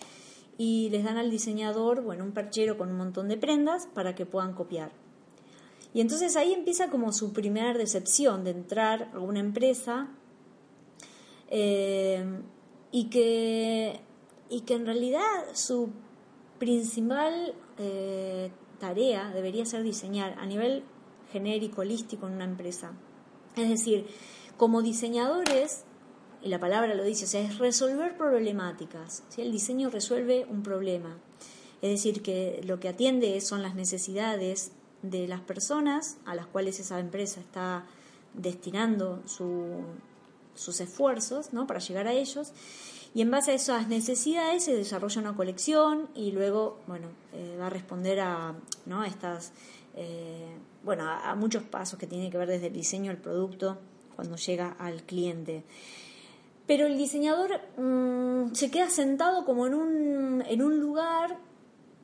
y 0.58 0.88
les 0.90 1.04
dan 1.04 1.18
al 1.18 1.30
diseñador, 1.30 2.02
bueno, 2.02 2.24
un 2.24 2.32
perchero 2.32 2.76
con 2.76 2.90
un 2.90 2.96
montón 2.96 3.28
de 3.28 3.36
prendas 3.36 3.86
para 3.86 4.14
que 4.14 4.26
puedan 4.26 4.54
copiar. 4.54 4.90
Y 5.94 6.00
entonces 6.00 6.36
ahí 6.36 6.52
empieza 6.52 6.90
como 6.90 7.12
su 7.12 7.32
primera 7.32 7.74
decepción 7.74 8.44
de 8.44 8.50
entrar 8.50 9.10
a 9.14 9.20
una 9.20 9.40
empresa 9.40 10.08
eh, 11.48 12.24
y, 12.90 13.08
que, 13.08 14.00
y 14.48 14.62
que 14.62 14.74
en 14.74 14.86
realidad 14.86 15.20
su 15.52 15.90
principal 16.58 17.54
eh, 17.78 18.50
tarea 18.80 19.30
debería 19.32 19.64
ser 19.64 19.82
diseñar 19.82 20.36
a 20.38 20.46
nivel 20.46 20.82
genérico, 21.32 21.80
holístico 21.80 22.26
en 22.26 22.34
una 22.34 22.44
empresa. 22.44 22.92
Es 23.56 23.68
decir, 23.68 24.06
como 24.56 24.82
diseñadores, 24.82 25.84
y 26.42 26.48
la 26.48 26.58
palabra 26.58 26.94
lo 26.94 27.04
dice, 27.04 27.24
o 27.24 27.28
sea, 27.28 27.40
es 27.40 27.58
resolver 27.58 28.16
problemáticas. 28.16 29.22
El 29.36 29.52
diseño 29.52 29.90
resuelve 29.90 30.46
un 30.48 30.62
problema. 30.62 31.18
Es 31.82 31.90
decir, 31.90 32.22
que 32.22 32.60
lo 32.64 32.80
que 32.80 32.88
atiende 32.88 33.40
son 33.40 33.62
las 33.62 33.74
necesidades 33.74 34.72
de 35.02 35.26
las 35.26 35.40
personas 35.40 36.18
a 36.24 36.34
las 36.34 36.46
cuales 36.46 36.78
esa 36.80 36.98
empresa 37.00 37.40
está 37.40 37.86
destinando 38.34 39.22
sus 39.26 40.80
esfuerzos 40.80 41.52
¿no? 41.52 41.66
para 41.66 41.80
llegar 41.80 42.06
a 42.06 42.12
ellos. 42.12 42.52
Y 43.14 43.20
en 43.20 43.30
base 43.30 43.52
a 43.52 43.54
esas 43.54 43.88
necesidades 43.88 44.64
se 44.64 44.74
desarrolla 44.74 45.20
una 45.20 45.36
colección 45.36 46.08
y 46.14 46.32
luego, 46.32 46.78
bueno, 46.86 47.08
eh, 47.34 47.56
va 47.60 47.66
a 47.66 47.70
responder 47.70 48.20
a, 48.20 48.54
¿no? 48.86 49.02
a 49.02 49.06
estas 49.06 49.52
eh, 49.94 50.56
bueno, 50.84 51.04
a, 51.08 51.34
muchos 51.34 51.62
pasos 51.62 51.98
que 51.98 52.06
tiene 52.06 52.30
que 52.30 52.38
ver 52.38 52.48
desde 52.48 52.68
el 52.68 52.72
diseño 52.72 53.10
al 53.10 53.18
producto 53.18 53.78
cuando 54.16 54.36
llega 54.36 54.76
al 54.78 55.02
cliente. 55.02 55.64
Pero 56.66 56.86
el 56.86 56.96
diseñador 56.96 57.60
mm, 57.76 58.54
se 58.54 58.70
queda 58.70 58.88
sentado 58.90 59.44
como 59.44 59.66
en 59.66 59.74
un, 59.74 60.44
en 60.46 60.62
un 60.62 60.80
lugar 60.80 61.38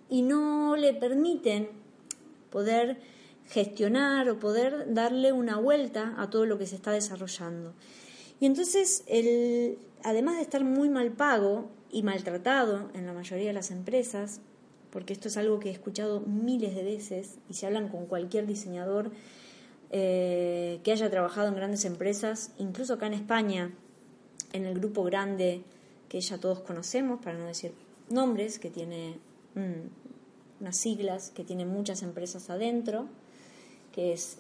y 0.08 0.22
no 0.22 0.76
le 0.76 0.94
permiten 0.94 1.68
poder 2.50 3.00
gestionar 3.48 4.28
o 4.28 4.38
poder 4.38 4.92
darle 4.92 5.32
una 5.32 5.58
vuelta 5.58 6.14
a 6.18 6.30
todo 6.30 6.44
lo 6.46 6.58
que 6.58 6.66
se 6.66 6.76
está 6.76 6.92
desarrollando. 6.92 7.74
Y 8.40 8.46
entonces, 8.46 9.04
además 10.04 10.36
de 10.36 10.42
estar 10.42 10.64
muy 10.64 10.88
mal 10.88 11.12
pago 11.12 11.70
y 11.90 12.02
maltratado 12.02 12.90
en 12.94 13.06
la 13.06 13.12
mayoría 13.12 13.48
de 13.48 13.52
las 13.52 13.70
empresas, 13.70 14.40
porque 14.98 15.12
esto 15.12 15.28
es 15.28 15.36
algo 15.36 15.60
que 15.60 15.68
he 15.68 15.72
escuchado 15.72 16.18
miles 16.18 16.74
de 16.74 16.82
veces 16.82 17.38
y 17.48 17.54
se 17.54 17.66
hablan 17.66 17.88
con 17.88 18.06
cualquier 18.06 18.48
diseñador 18.48 19.12
eh, 19.92 20.80
que 20.82 20.90
haya 20.90 21.08
trabajado 21.08 21.46
en 21.46 21.54
grandes 21.54 21.84
empresas, 21.84 22.50
incluso 22.58 22.94
acá 22.94 23.06
en 23.06 23.12
España, 23.12 23.72
en 24.52 24.66
el 24.66 24.74
grupo 24.74 25.04
grande 25.04 25.62
que 26.08 26.20
ya 26.20 26.38
todos 26.38 26.62
conocemos, 26.62 27.20
para 27.22 27.38
no 27.38 27.46
decir 27.46 27.74
nombres, 28.10 28.58
que 28.58 28.70
tiene 28.70 29.20
mm, 29.54 30.62
unas 30.62 30.76
siglas, 30.76 31.30
que 31.30 31.44
tiene 31.44 31.64
muchas 31.64 32.02
empresas 32.02 32.50
adentro, 32.50 33.06
que 33.92 34.12
es, 34.12 34.38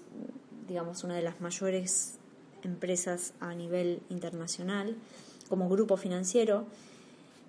digamos, 0.66 1.04
una 1.04 1.14
de 1.14 1.22
las 1.22 1.40
mayores 1.40 2.18
empresas 2.64 3.32
a 3.38 3.54
nivel 3.54 4.00
internacional 4.08 4.96
como 5.48 5.68
grupo 5.68 5.96
financiero. 5.96 6.66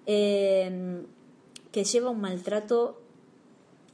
Eh, 0.05 1.01
que 1.71 1.83
lleva 1.83 2.09
un 2.09 2.21
maltrato 2.21 2.99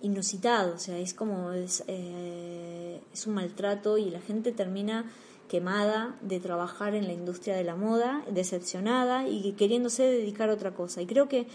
inusitado, 0.02 0.76
o 0.76 0.78
sea, 0.78 0.98
es 0.98 1.14
como 1.14 1.52
es, 1.52 1.84
eh, 1.88 3.02
es 3.14 3.28
un 3.28 3.34
maltrato 3.34 3.98
y 3.98 4.10
la 4.10 4.22
gente 4.22 4.52
termina 4.52 5.12
quemada 5.48 6.18
de 6.22 6.40
trabajar 6.40 6.96
en 6.96 7.08
la 7.08 7.14
industria 7.14 7.56
de 7.56 7.64
la 7.64 7.76
moda, 7.76 8.24
decepcionada 8.32 9.28
y 9.28 9.52
queriéndose 9.54 10.04
dedicar 10.04 10.50
a 10.50 10.54
otra 10.54 10.74
cosa. 10.74 11.02
Y 11.02 11.06
creo 11.06 11.28
que 11.28 11.48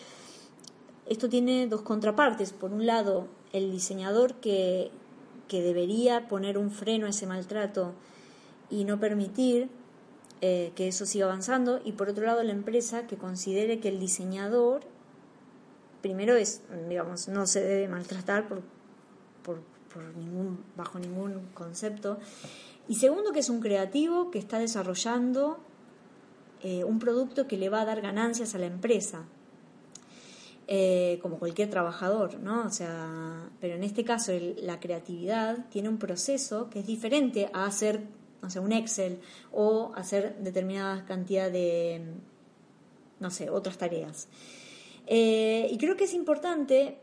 esto 1.06 1.28
tiene 1.28 1.66
dos 1.66 1.82
contrapartes. 1.82 2.52
Por 2.52 2.72
un 2.72 2.86
lado, 2.86 3.26
el 3.52 3.72
diseñador 3.72 4.34
que, 4.34 4.90
que 5.48 5.60
debería 5.62 6.28
poner 6.28 6.56
un 6.56 6.70
freno 6.70 7.06
a 7.06 7.10
ese 7.10 7.26
maltrato 7.26 7.92
y 8.70 8.84
no 8.84 9.00
permitir 9.00 9.68
eh, 10.40 10.72
que 10.76 10.88
eso 10.88 11.06
siga 11.06 11.26
avanzando. 11.26 11.80
Y 11.84 11.92
por 11.92 12.08
otro 12.08 12.24
lado, 12.24 12.42
la 12.42 12.52
empresa 12.52 13.06
que 13.06 13.16
considere 13.16 13.80
que 13.80 13.88
el 13.88 13.98
diseñador 13.98 14.82
primero 16.00 16.36
es, 16.36 16.62
digamos, 16.88 17.28
no 17.28 17.46
se 17.46 17.62
debe 17.62 17.88
maltratar 17.88 18.48
por, 18.48 18.62
por, 19.42 19.60
ningún, 20.16 20.64
bajo 20.76 20.98
ningún 20.98 21.48
concepto. 21.52 22.18
Y 22.88 22.96
segundo, 22.96 23.32
que 23.32 23.40
es 23.40 23.50
un 23.50 23.60
creativo 23.60 24.30
que 24.30 24.38
está 24.38 24.58
desarrollando 24.58 25.58
eh, 26.62 26.84
un 26.84 26.98
producto 26.98 27.46
que 27.46 27.56
le 27.56 27.68
va 27.68 27.82
a 27.82 27.84
dar 27.84 28.00
ganancias 28.00 28.54
a 28.54 28.58
la 28.58 28.66
empresa. 28.66 29.24
Eh, 30.72 31.18
como 31.20 31.40
cualquier 31.40 31.68
trabajador, 31.68 32.38
¿no? 32.38 32.64
O 32.64 32.70
sea, 32.70 33.50
pero 33.60 33.74
en 33.74 33.82
este 33.82 34.04
caso 34.04 34.30
la 34.62 34.78
creatividad 34.78 35.66
tiene 35.68 35.88
un 35.88 35.98
proceso 35.98 36.70
que 36.70 36.78
es 36.78 36.86
diferente 36.86 37.50
a 37.52 37.64
hacer, 37.64 38.04
no 38.40 38.50
sé, 38.50 38.60
un 38.60 38.70
Excel 38.70 39.18
o 39.50 39.92
hacer 39.96 40.36
determinada 40.38 41.04
cantidad 41.06 41.50
de, 41.50 42.14
no 43.18 43.30
sé, 43.32 43.50
otras 43.50 43.78
tareas. 43.78 44.28
Eh, 45.12 45.66
y 45.68 45.76
creo 45.76 45.96
que 45.96 46.04
es 46.04 46.14
importante 46.14 46.98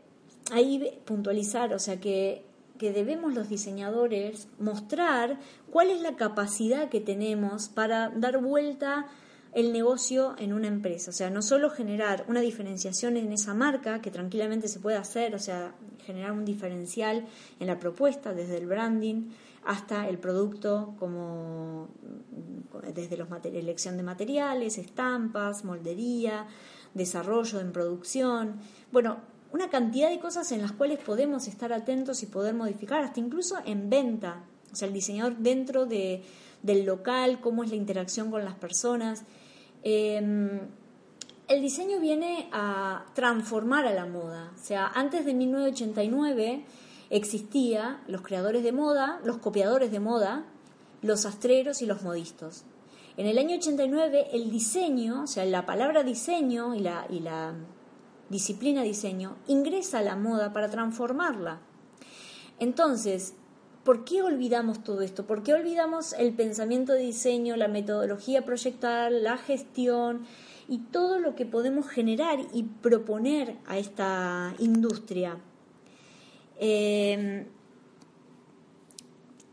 ahí 0.50 0.98
puntualizar, 1.04 1.74
o 1.74 1.78
sea, 1.78 2.00
que, 2.00 2.42
que 2.78 2.90
debemos 2.90 3.34
los 3.34 3.50
diseñadores 3.50 4.48
mostrar 4.58 5.38
cuál 5.70 5.90
es 5.90 6.00
la 6.00 6.16
capacidad 6.16 6.88
que 6.88 7.02
tenemos 7.02 7.68
para 7.68 8.08
dar 8.08 8.38
vuelta 8.38 9.06
el 9.52 9.74
negocio 9.74 10.34
en 10.38 10.54
una 10.54 10.68
empresa. 10.68 11.10
O 11.10 11.12
sea, 11.12 11.28
no 11.28 11.42
solo 11.42 11.68
generar 11.68 12.24
una 12.28 12.40
diferenciación 12.40 13.18
en 13.18 13.30
esa 13.30 13.52
marca, 13.52 14.00
que 14.00 14.10
tranquilamente 14.10 14.68
se 14.68 14.80
puede 14.80 14.96
hacer, 14.96 15.34
o 15.34 15.38
sea, 15.38 15.74
generar 16.06 16.32
un 16.32 16.46
diferencial 16.46 17.26
en 17.60 17.66
la 17.66 17.78
propuesta, 17.78 18.32
desde 18.32 18.56
el 18.56 18.66
branding 18.66 19.28
hasta 19.66 20.08
el 20.08 20.16
producto, 20.16 20.94
como 20.98 21.88
desde 22.94 23.18
la 23.18 23.26
elección 23.44 23.98
de 23.98 24.02
materiales, 24.02 24.78
estampas, 24.78 25.62
moldería, 25.62 26.46
desarrollo, 26.94 27.60
en 27.60 27.72
producción, 27.72 28.60
bueno, 28.92 29.18
una 29.52 29.70
cantidad 29.70 30.10
de 30.10 30.20
cosas 30.20 30.52
en 30.52 30.62
las 30.62 30.72
cuales 30.72 30.98
podemos 30.98 31.48
estar 31.48 31.72
atentos 31.72 32.22
y 32.22 32.26
poder 32.26 32.54
modificar, 32.54 33.02
hasta 33.02 33.20
incluso 33.20 33.56
en 33.64 33.88
venta, 33.88 34.44
o 34.72 34.76
sea, 34.76 34.88
el 34.88 34.94
diseñador 34.94 35.36
dentro 35.38 35.86
de, 35.86 36.22
del 36.62 36.84
local, 36.84 37.40
cómo 37.40 37.64
es 37.64 37.70
la 37.70 37.76
interacción 37.76 38.30
con 38.30 38.44
las 38.44 38.54
personas. 38.54 39.24
Em, 39.82 40.60
el 41.48 41.62
diseño 41.62 41.98
viene 41.98 42.48
a 42.52 43.06
transformar 43.14 43.86
a 43.86 43.94
la 43.94 44.04
moda, 44.04 44.52
o 44.54 44.62
sea, 44.62 44.86
antes 44.88 45.24
de 45.24 45.32
1989 45.32 46.64
existía 47.10 48.02
los 48.06 48.20
creadores 48.20 48.62
de 48.62 48.72
moda, 48.72 49.20
los 49.24 49.38
copiadores 49.38 49.90
de 49.90 50.00
moda, 50.00 50.44
los 51.00 51.24
astreros 51.24 51.80
y 51.80 51.86
los 51.86 52.02
modistas. 52.02 52.64
En 53.18 53.26
el 53.26 53.36
año 53.36 53.56
89 53.56 54.28
el 54.32 54.48
diseño, 54.48 55.24
o 55.24 55.26
sea, 55.26 55.44
la 55.44 55.66
palabra 55.66 56.04
diseño 56.04 56.76
y 56.76 56.78
la, 56.78 57.52
disciplina 58.30 58.84
diseño 58.84 59.38
ingresa 59.48 59.98
a 59.98 60.02
la 60.02 60.14
moda 60.14 60.52
para 60.52 60.70
transformarla. 60.70 61.58
Entonces, 62.60 63.34
¿por 63.82 64.04
qué 64.04 64.22
olvidamos 64.22 64.84
todo 64.84 65.00
esto? 65.00 65.26
¿Por 65.26 65.42
qué 65.42 65.52
olvidamos 65.52 66.12
el 66.12 66.32
pensamiento 66.32 66.92
de 66.92 67.00
diseño, 67.00 67.56
la 67.56 67.66
metodología 67.66 68.44
proyectal, 68.44 69.24
la 69.24 69.36
gestión 69.36 70.24
y 70.68 70.78
todo 70.78 71.18
lo 71.18 71.34
que 71.34 71.44
podemos 71.44 71.88
generar 71.88 72.38
y 72.54 72.62
proponer 72.62 73.56
a 73.66 73.78
esta 73.78 74.54
industria? 74.60 75.38
Eh, 76.60 77.48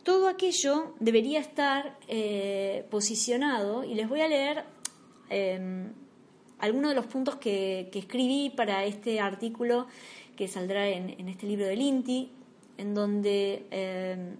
todo 0.05 0.27
aquello 0.27 0.93
debería 0.99 1.39
estar 1.39 1.97
eh, 2.07 2.85
posicionado 2.91 3.83
y 3.83 3.95
les 3.95 4.07
voy 4.07 4.21
a 4.21 4.27
leer 4.27 4.63
em, 5.29 5.91
algunos 6.59 6.91
de 6.91 6.95
los 6.95 7.07
puntos 7.07 7.37
que, 7.37 7.89
escribí 7.91 8.51
para 8.55 8.85
este 8.85 9.19
artículo 9.19 9.87
que 10.37 10.47
saldrá 10.47 10.87
en, 10.87 11.27
este 11.27 11.47
libro 11.47 11.65
del 11.65 11.81
INTI, 11.81 12.29
en 12.77 12.93
donde 12.93 13.65
em, 13.71 14.35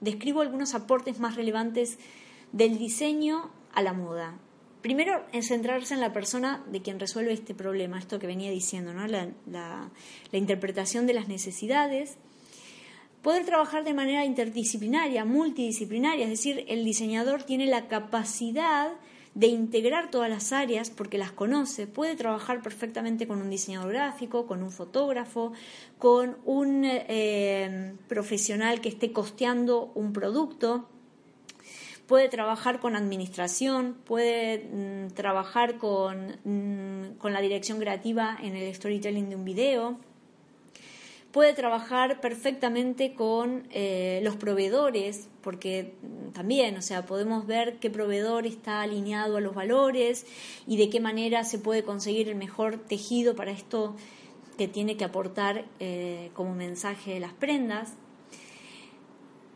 describo 0.00 0.40
algunos 0.40 0.74
aportes 0.74 1.20
más 1.20 1.36
relevantes 1.36 1.96
del 2.50 2.76
diseño 2.76 3.52
a 3.74 3.82
la 3.82 3.92
moda. 3.92 4.36
Primero, 4.82 5.24
en 5.32 5.44
centrarse 5.44 5.94
en 5.94 6.00
la 6.00 6.12
persona 6.12 6.64
de 6.72 6.82
quien 6.82 6.98
resuelve 6.98 7.32
este 7.32 7.54
problema, 7.54 8.00
esto 8.00 8.18
que 8.18 8.26
venía 8.26 8.50
diciendo, 8.50 8.92
¿no? 8.92 9.06
la, 9.06 9.28
la 9.46 10.38
interpretación 10.38 11.06
de 11.06 11.14
las 11.14 11.28
necesidades, 11.28 12.18
Poder 13.22 13.44
trabajar 13.44 13.84
de 13.84 13.94
manera 13.94 14.24
interdisciplinaria, 14.24 15.24
multidisciplinaria, 15.24 16.24
es 16.24 16.30
decir, 16.30 16.64
el 16.68 16.84
diseñador 16.84 17.42
tiene 17.42 17.66
la 17.66 17.88
capacidad 17.88 18.92
de 19.34 19.48
integrar 19.48 20.10
todas 20.10 20.30
las 20.30 20.52
áreas 20.52 20.90
porque 20.90 21.18
las 21.18 21.32
conoce, 21.32 21.86
puede 21.86 22.16
trabajar 22.16 22.62
perfectamente 22.62 23.26
con 23.26 23.40
un 23.40 23.50
diseñador 23.50 23.92
gráfico, 23.92 24.46
con 24.46 24.62
un 24.62 24.70
fotógrafo, 24.70 25.52
con 25.98 26.38
un 26.44 26.82
eh, 26.84 27.94
profesional 28.08 28.80
que 28.80 28.88
esté 28.88 29.12
costeando 29.12 29.92
un 29.94 30.12
producto, 30.12 30.88
puede 32.06 32.28
trabajar 32.28 32.80
con 32.80 32.96
administración, 32.96 33.96
puede 34.04 34.58
mm, 34.58 35.14
trabajar 35.14 35.76
con, 35.76 36.36
mm, 36.44 37.18
con 37.18 37.32
la 37.32 37.40
dirección 37.40 37.78
creativa 37.78 38.36
en 38.42 38.56
el 38.56 38.74
storytelling 38.74 39.28
de 39.28 39.36
un 39.36 39.44
video 39.44 39.98
puede 41.38 41.54
trabajar 41.54 42.20
perfectamente 42.20 43.14
con 43.14 43.68
eh, 43.70 44.18
los 44.24 44.34
proveedores, 44.34 45.28
porque 45.40 45.94
también, 46.32 46.76
o 46.76 46.82
sea, 46.82 47.06
podemos 47.06 47.46
ver 47.46 47.78
qué 47.78 47.90
proveedor 47.90 48.44
está 48.44 48.80
alineado 48.80 49.36
a 49.36 49.40
los 49.40 49.54
valores 49.54 50.26
y 50.66 50.78
de 50.78 50.90
qué 50.90 50.98
manera 50.98 51.44
se 51.44 51.60
puede 51.60 51.84
conseguir 51.84 52.28
el 52.28 52.34
mejor 52.34 52.78
tejido 52.78 53.36
para 53.36 53.52
esto 53.52 53.94
que 54.56 54.66
tiene 54.66 54.96
que 54.96 55.04
aportar 55.04 55.64
eh, 55.78 56.32
como 56.34 56.56
mensaje 56.56 57.14
de 57.14 57.20
las 57.20 57.34
prendas. 57.34 57.92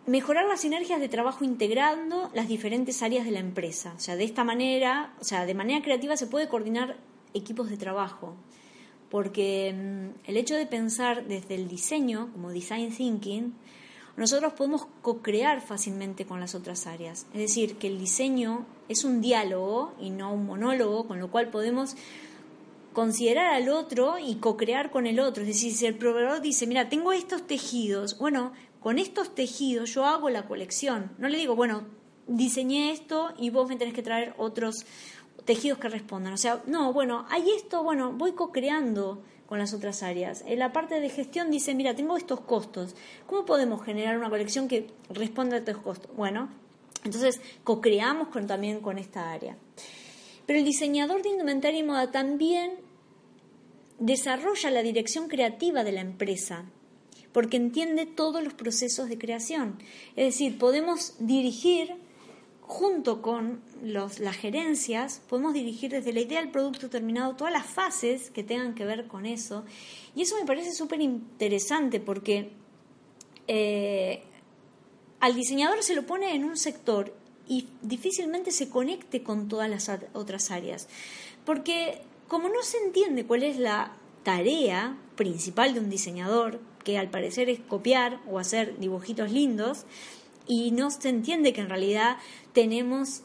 Mejorar 0.07 0.47
las 0.47 0.61
sinergias 0.61 1.01
de 1.01 1.09
trabajo 1.09 1.45
integrando 1.45 2.31
las 2.33 2.47
diferentes 2.47 3.03
áreas 3.03 3.25
de 3.25 3.33
la 3.33 3.41
empresa. 3.41 3.93
O 3.97 4.01
sea, 4.01 4.15
de 4.15 4.23
esta 4.23 4.45
manera, 4.45 5.17
o 5.21 5.25
sea, 5.25 5.47
de 5.47 5.55
manera 5.55 5.83
creativa 5.83 6.17
se 6.17 6.29
puede 6.29 6.47
coordinar 6.47 6.97
equipos 7.35 7.71
de 7.71 7.77
trabajo 7.77 8.37
porque 9.13 9.75
mm, 9.77 10.31
el 10.31 10.39
hecho 10.39 10.55
de 10.55 10.65
pensar 10.65 11.27
desde 11.29 11.55
el 11.55 11.69
diseño, 11.69 12.31
como 12.33 12.51
design 12.51 12.91
thinking, 12.97 13.53
nosotros 14.17 14.55
podemos 14.55 14.87
co-crear 15.03 15.61
fácilmente 15.61 16.25
con 16.25 16.41
las 16.41 16.55
otras 16.55 16.87
áreas. 16.87 17.27
Es 17.35 17.41
decir, 17.41 17.77
que 17.77 17.89
el 17.89 17.99
diseño 17.99 18.65
es 18.89 19.05
un 19.05 19.21
diálogo 19.21 19.93
y 20.01 20.09
no 20.09 20.33
un 20.33 20.47
monólogo, 20.47 21.07
con 21.07 21.21
lo 21.21 21.31
cual 21.31 21.51
podemos 21.51 21.95
considerar 22.95 23.53
al 23.53 23.69
otro 23.69 24.19
y 24.19 24.37
co-crear 24.37 24.91
con 24.91 25.07
el 25.07 25.21
otro. 25.21 25.43
Es 25.43 25.49
decir, 25.49 25.75
si 25.75 25.85
el 25.85 25.99
proveedor 25.99 26.41
dice, 26.41 26.67
mira, 26.67 26.89
tengo 26.89 27.13
estos 27.13 27.47
tejidos, 27.47 28.19
bueno, 28.19 28.53
con 28.81 28.99
estos 28.99 29.35
tejidos 29.35 29.93
yo 29.93 30.07
hago 30.07 30.31
la 30.31 30.47
colección. 30.47 31.13
No 31.19 31.29
le 31.29 31.37
digo, 31.37 31.55
bueno, 31.55 31.83
diseñé 32.27 32.93
esto 32.93 33.35
y 33.39 33.51
vos 33.51 33.69
me 33.69 33.77
tenés 33.77 33.93
que 33.93 34.03
traer 34.03 34.33
otros, 34.39 34.87
tejidos 35.45 35.79
que 35.79 35.89
respondan. 35.89 36.33
O 36.33 36.37
sea, 36.37 36.63
no, 36.67 36.93
bueno, 36.93 37.27
hay 37.29 37.51
esto, 37.51 37.83
bueno, 37.83 38.13
voy 38.13 38.33
co-creando 38.33 39.23
con 39.47 39.59
las 39.59 39.75
otras 39.75 40.03
áreas. 40.03 40.45
En 40.47 40.59
la 40.59 40.73
parte 40.73 41.01
de 41.01 41.11
gestión 41.11 41.51
dice, 41.51 41.75
mira, 41.75 41.95
tengo 41.95 42.17
estos 42.17 42.41
costos. 42.41 42.95
¿Cómo 43.27 43.45
podemos 43.45 43.85
generar 43.85 44.17
una 44.17 44.31
colección 44.31 44.69
que 44.69 44.91
responda 45.11 45.57
a 45.57 45.59
estos 45.59 45.77
costos? 45.79 46.11
Bueno, 46.17 46.49
entonces 47.05 47.41
co-creamos 47.65 48.29
con, 48.29 48.47
también 48.47 48.81
con 48.81 48.99
esta 48.99 49.31
área. 49.31 49.57
Pero 50.47 50.59
el 50.59 50.65
diseñador 50.65 51.23
de 51.23 51.31
indumentaria 51.31 51.81
y 51.81 51.83
moda 51.83 52.11
también 52.11 52.73
desarrolla 53.99 54.71
la 54.71 54.83
dirección 54.83 55.29
creativa 55.29 55.85
de 55.85 55.93
la 55.93 56.01
empresa, 56.01 56.65
porque 57.33 57.57
entiende 57.57 58.07
todos 58.07 58.43
los 58.43 58.55
procesos 58.55 59.09
de 59.09 59.19
creación. 59.19 59.79
Es 60.17 60.27
decir, 60.27 60.59
podemos 60.59 61.15
dirigir 61.19 61.95
junto 62.73 63.21
con 63.21 63.61
las 63.83 64.37
gerencias, 64.37 65.21
podemos 65.29 65.53
dirigir 65.53 65.91
desde 65.91 66.15
la 66.15 66.21
idea 66.21 66.41
del 66.41 66.51
producto 66.51 66.89
terminado 66.89 67.37
todas 67.37 67.53
las 67.53 67.67
fases 67.67 68.31
que 68.31 68.43
tengan 68.43 68.75
que 68.75 68.87
ver 68.87 69.09
con 69.09 69.27
eso. 69.27 69.65
Y 70.17 70.23
eso 70.23 70.37
me 70.41 70.47
parece 70.47 70.73
súper 70.73 71.03
interesante 71.03 72.01
porque 72.01 72.51
eh, 73.47 74.23
al 75.21 75.35
diseñador 75.35 75.83
se 75.83 75.95
lo 75.95 76.07
pone 76.07 76.35
en 76.35 76.45
un 76.45 76.57
sector 76.57 77.15
y 77.47 77.69
difícilmente 77.83 78.51
se 78.51 78.71
conecte 78.71 79.23
con 79.23 79.49
todas 79.49 79.69
las 79.69 79.91
otras 80.15 80.51
áreas. 80.51 80.89
Porque 81.45 82.01
como 82.27 82.49
no 82.49 82.63
se 82.63 82.79
entiende 82.79 83.27
cuál 83.27 83.43
es 83.43 83.59
la 83.59 83.97
tarea 84.23 84.97
principal 85.17 85.75
de 85.75 85.81
un 85.81 85.91
diseñador, 85.91 86.59
que 86.85 86.97
al 86.97 87.11
parecer 87.11 87.51
es 87.51 87.61
copiar 87.61 88.19
o 88.27 88.39
hacer 88.39 88.79
dibujitos 88.79 89.31
lindos, 89.31 89.85
y 90.47 90.71
no 90.73 90.91
se 90.91 91.09
entiende 91.09 91.53
que 91.53 91.61
en 91.61 91.69
realidad 91.69 92.17
tenemos 92.53 93.23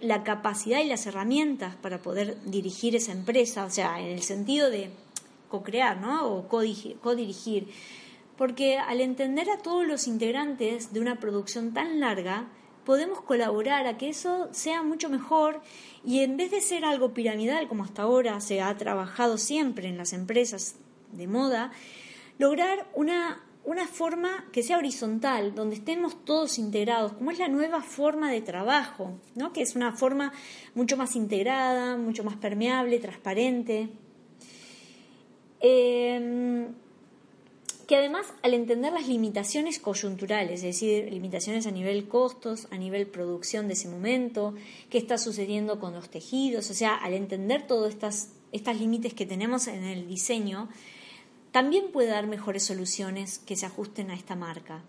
la 0.00 0.24
capacidad 0.24 0.80
y 0.80 0.84
las 0.84 1.06
herramientas 1.06 1.76
para 1.76 1.98
poder 1.98 2.42
dirigir 2.44 2.96
esa 2.96 3.12
empresa, 3.12 3.64
o 3.64 3.70
sea, 3.70 4.00
en 4.00 4.06
el 4.06 4.22
sentido 4.22 4.70
de 4.70 4.90
co-crear, 5.48 6.00
¿no? 6.00 6.26
O 6.26 6.48
co-dirigir. 6.48 7.68
Porque 8.38 8.78
al 8.78 9.00
entender 9.00 9.50
a 9.50 9.58
todos 9.58 9.86
los 9.86 10.06
integrantes 10.06 10.92
de 10.92 11.00
una 11.00 11.16
producción 11.16 11.74
tan 11.74 12.00
larga, 12.00 12.48
podemos 12.84 13.20
colaborar 13.20 13.86
a 13.86 13.98
que 13.98 14.08
eso 14.08 14.48
sea 14.52 14.82
mucho 14.82 15.10
mejor 15.10 15.60
y 16.04 16.20
en 16.20 16.38
vez 16.38 16.50
de 16.50 16.62
ser 16.62 16.84
algo 16.86 17.12
piramidal 17.12 17.68
como 17.68 17.84
hasta 17.84 18.02
ahora 18.02 18.40
se 18.40 18.62
ha 18.62 18.74
trabajado 18.78 19.36
siempre 19.36 19.88
en 19.88 19.98
las 19.98 20.14
empresas 20.14 20.76
de 21.12 21.26
moda, 21.26 21.72
lograr 22.38 22.88
una 22.94 23.44
una 23.64 23.86
forma 23.86 24.46
que 24.52 24.62
sea 24.62 24.78
horizontal, 24.78 25.54
donde 25.54 25.76
estemos 25.76 26.24
todos 26.24 26.58
integrados, 26.58 27.12
como 27.12 27.30
es 27.30 27.38
la 27.38 27.48
nueva 27.48 27.82
forma 27.82 28.30
de 28.30 28.40
trabajo, 28.40 29.18
¿no? 29.34 29.52
que 29.52 29.62
es 29.62 29.76
una 29.76 29.96
forma 29.96 30.32
mucho 30.74 30.96
más 30.96 31.14
integrada, 31.14 31.96
mucho 31.96 32.24
más 32.24 32.36
permeable, 32.36 32.98
transparente. 32.98 33.88
Em, 35.60 36.68
que 37.86 37.96
además 37.96 38.32
al 38.42 38.54
entender 38.54 38.92
las 38.92 39.08
limitaciones 39.08 39.78
coyunturales, 39.78 40.60
es 40.60 40.62
decir, 40.62 41.12
limitaciones 41.12 41.66
a 41.66 41.70
nivel 41.70 42.08
costos, 42.08 42.66
a 42.70 42.78
nivel 42.78 43.08
producción 43.08 43.66
de 43.66 43.74
ese 43.74 43.88
momento, 43.88 44.54
qué 44.88 44.96
está 44.96 45.18
sucediendo 45.18 45.80
con 45.80 45.92
los 45.92 46.08
tejidos, 46.08 46.70
o 46.70 46.74
sea, 46.74 46.94
al 46.94 47.14
entender 47.14 47.66
todos 47.66 47.92
estas 48.52 48.80
límites 48.80 49.12
que 49.12 49.26
tenemos 49.26 49.66
en 49.66 49.84
el 49.84 50.06
diseño, 50.06 50.68
también 51.52 51.90
puede 51.92 52.08
dar 52.08 52.26
mejores 52.26 52.64
soluciones 52.64 53.38
que 53.38 53.56
se 53.56 53.66
ajusten 53.66 54.10
a 54.10 54.14
esta 54.14 54.36
marca. 54.36 54.82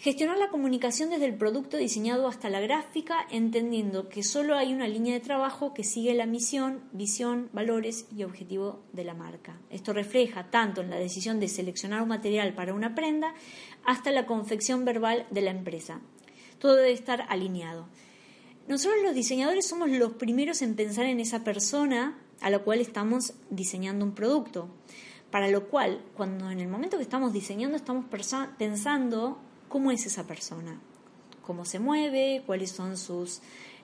Gestionar 0.00 0.38
la 0.38 0.48
comunicación 0.48 1.10
desde 1.10 1.24
el 1.24 1.34
producto 1.34 1.76
diseñado 1.76 2.28
hasta 2.28 2.48
la 2.48 2.60
gráfica, 2.60 3.26
entendiendo 3.32 4.08
que 4.08 4.22
solo 4.22 4.56
hay 4.56 4.72
una 4.72 4.86
línea 4.86 5.12
de 5.14 5.18
trabajo 5.18 5.74
que 5.74 5.82
sigue 5.82 6.14
la 6.14 6.24
misión, 6.24 6.84
visión, 6.92 7.50
valores 7.52 8.06
y 8.16 8.22
objetivo 8.22 8.84
de 8.92 9.02
la 9.02 9.14
marca. 9.14 9.58
Esto 9.70 9.92
refleja 9.92 10.52
tanto 10.52 10.82
en 10.82 10.90
la 10.90 11.00
decisión 11.00 11.40
de 11.40 11.48
seleccionar 11.48 12.00
un 12.00 12.10
material 12.10 12.54
para 12.54 12.74
una 12.74 12.94
prenda 12.94 13.34
hasta 13.84 14.12
la 14.12 14.24
confección 14.24 14.84
verbal 14.84 15.26
de 15.32 15.40
la 15.40 15.50
empresa. 15.50 16.00
Todo 16.60 16.76
debe 16.76 16.92
estar 16.92 17.26
alineado. 17.28 17.88
Nosotros 18.68 19.02
los 19.02 19.16
diseñadores 19.16 19.66
somos 19.66 19.90
los 19.90 20.12
primeros 20.12 20.62
en 20.62 20.76
pensar 20.76 21.06
en 21.06 21.18
esa 21.18 21.42
persona 21.42 22.16
a 22.40 22.50
lo 22.50 22.64
cual 22.64 22.80
estamos 22.80 23.34
diseñando 23.50 24.04
un 24.04 24.12
producto. 24.12 24.68
Para 25.30 25.48
lo 25.48 25.68
cual, 25.68 26.02
cuando 26.16 26.50
en 26.50 26.60
el 26.60 26.68
momento 26.68 26.96
que 26.96 27.02
estamos 27.02 27.32
diseñando, 27.32 27.76
estamos 27.76 28.06
pensando 28.56 29.38
cómo 29.68 29.90
es 29.90 30.06
esa 30.06 30.26
persona, 30.26 30.80
cómo 31.42 31.64
se 31.66 31.78
mueve, 31.78 32.42
cuáles 32.46 32.70
son 32.70 32.96
sus 32.96 33.40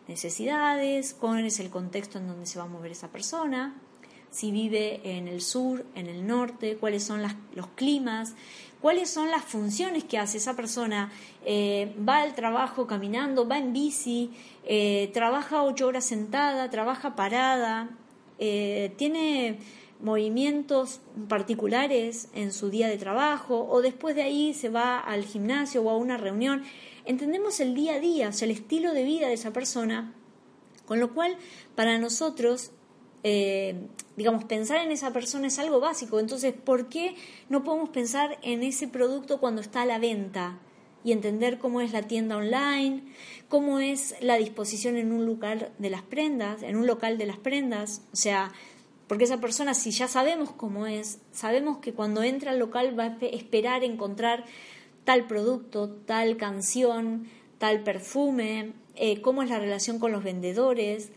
necesidades, 0.08 1.14
cuál 1.14 1.44
es 1.44 1.60
el 1.60 1.70
contexto 1.70 2.18
en 2.18 2.28
donde 2.28 2.46
se 2.46 2.58
va 2.58 2.64
a 2.64 2.68
mover 2.68 2.92
esa 2.92 3.08
persona, 3.08 3.74
si 4.30 4.50
vive 4.50 5.00
en 5.16 5.28
el 5.28 5.40
sur, 5.40 5.86
en 5.94 6.06
el 6.06 6.26
norte, 6.26 6.76
cuáles 6.76 7.04
son 7.04 7.22
los 7.22 7.66
climas, 7.76 8.34
cuáles 8.80 9.08
son 9.08 9.30
las 9.30 9.44
funciones 9.44 10.02
que 10.02 10.18
hace 10.18 10.38
esa 10.38 10.56
persona. 10.56 11.12
Eh, 11.44 11.94
va 12.06 12.18
al 12.18 12.34
trabajo 12.34 12.88
caminando, 12.88 13.46
va 13.46 13.58
en 13.58 13.72
bici, 13.72 14.32
eh, 14.64 15.10
trabaja 15.14 15.62
ocho 15.62 15.86
horas 15.86 16.04
sentada, 16.04 16.68
trabaja 16.68 17.14
parada, 17.14 17.90
eh, 18.44 18.92
tiene 18.96 19.58
movimientos 20.00 21.00
particulares 21.28 22.28
en 22.34 22.52
su 22.52 22.68
día 22.68 22.88
de 22.88 22.98
trabajo 22.98 23.66
o 23.70 23.80
después 23.80 24.14
de 24.14 24.22
ahí 24.22 24.52
se 24.52 24.68
va 24.68 24.98
al 24.98 25.24
gimnasio 25.24 25.82
o 25.82 25.90
a 25.90 25.96
una 25.96 26.16
reunión. 26.16 26.62
Entendemos 27.06 27.60
el 27.60 27.74
día 27.74 27.94
a 27.94 28.00
día, 28.00 28.28
o 28.28 28.32
sea, 28.32 28.46
el 28.46 28.52
estilo 28.52 28.92
de 28.92 29.02
vida 29.04 29.28
de 29.28 29.34
esa 29.34 29.52
persona, 29.52 30.14
con 30.84 31.00
lo 31.00 31.14
cual 31.14 31.36
para 31.74 31.98
nosotros, 31.98 32.72
eh, 33.22 33.76
digamos, 34.16 34.44
pensar 34.44 34.78
en 34.84 34.92
esa 34.92 35.12
persona 35.12 35.46
es 35.46 35.58
algo 35.58 35.80
básico. 35.80 36.20
Entonces, 36.20 36.52
¿por 36.52 36.88
qué 36.88 37.14
no 37.48 37.64
podemos 37.64 37.88
pensar 37.88 38.38
en 38.42 38.62
ese 38.62 38.88
producto 38.88 39.40
cuando 39.40 39.62
está 39.62 39.82
a 39.82 39.86
la 39.86 39.98
venta? 39.98 40.58
Y 41.04 41.12
entender 41.12 41.58
cómo 41.58 41.80
es 41.80 41.92
la 41.92 42.02
tienda 42.02 42.36
online, 42.36 43.02
cómo 43.48 43.78
es 43.78 44.16
la 44.20 44.36
disposición 44.36 44.96
en 44.96 45.12
un 45.12 45.26
lugar 45.26 45.72
de 45.78 45.90
las 45.90 46.02
prendas, 46.02 46.62
en 46.62 46.76
un 46.76 46.86
local 46.86 47.18
de 47.18 47.26
las 47.26 47.38
prendas, 47.38 48.02
o 48.12 48.16
sea, 48.16 48.50
porque 49.06 49.24
esa 49.24 49.40
persona 49.40 49.74
si 49.74 49.90
ya 49.90 50.08
sabemos 50.08 50.50
cómo 50.50 50.86
es, 50.86 51.20
sabemos 51.30 51.78
que 51.78 51.92
cuando 51.92 52.22
entra 52.22 52.52
al 52.52 52.58
local 52.58 52.98
va 52.98 53.04
a 53.04 53.18
esperar 53.26 53.84
encontrar 53.84 54.44
tal 55.04 55.26
producto, 55.26 55.90
tal 55.90 56.38
canción, 56.38 57.28
tal 57.58 57.82
perfume, 57.82 58.72
eh, 58.96 59.20
cómo 59.20 59.42
es 59.42 59.50
la 59.50 59.58
relación 59.58 59.98
con 59.98 60.10
los 60.10 60.24
vendedores, 60.24 61.12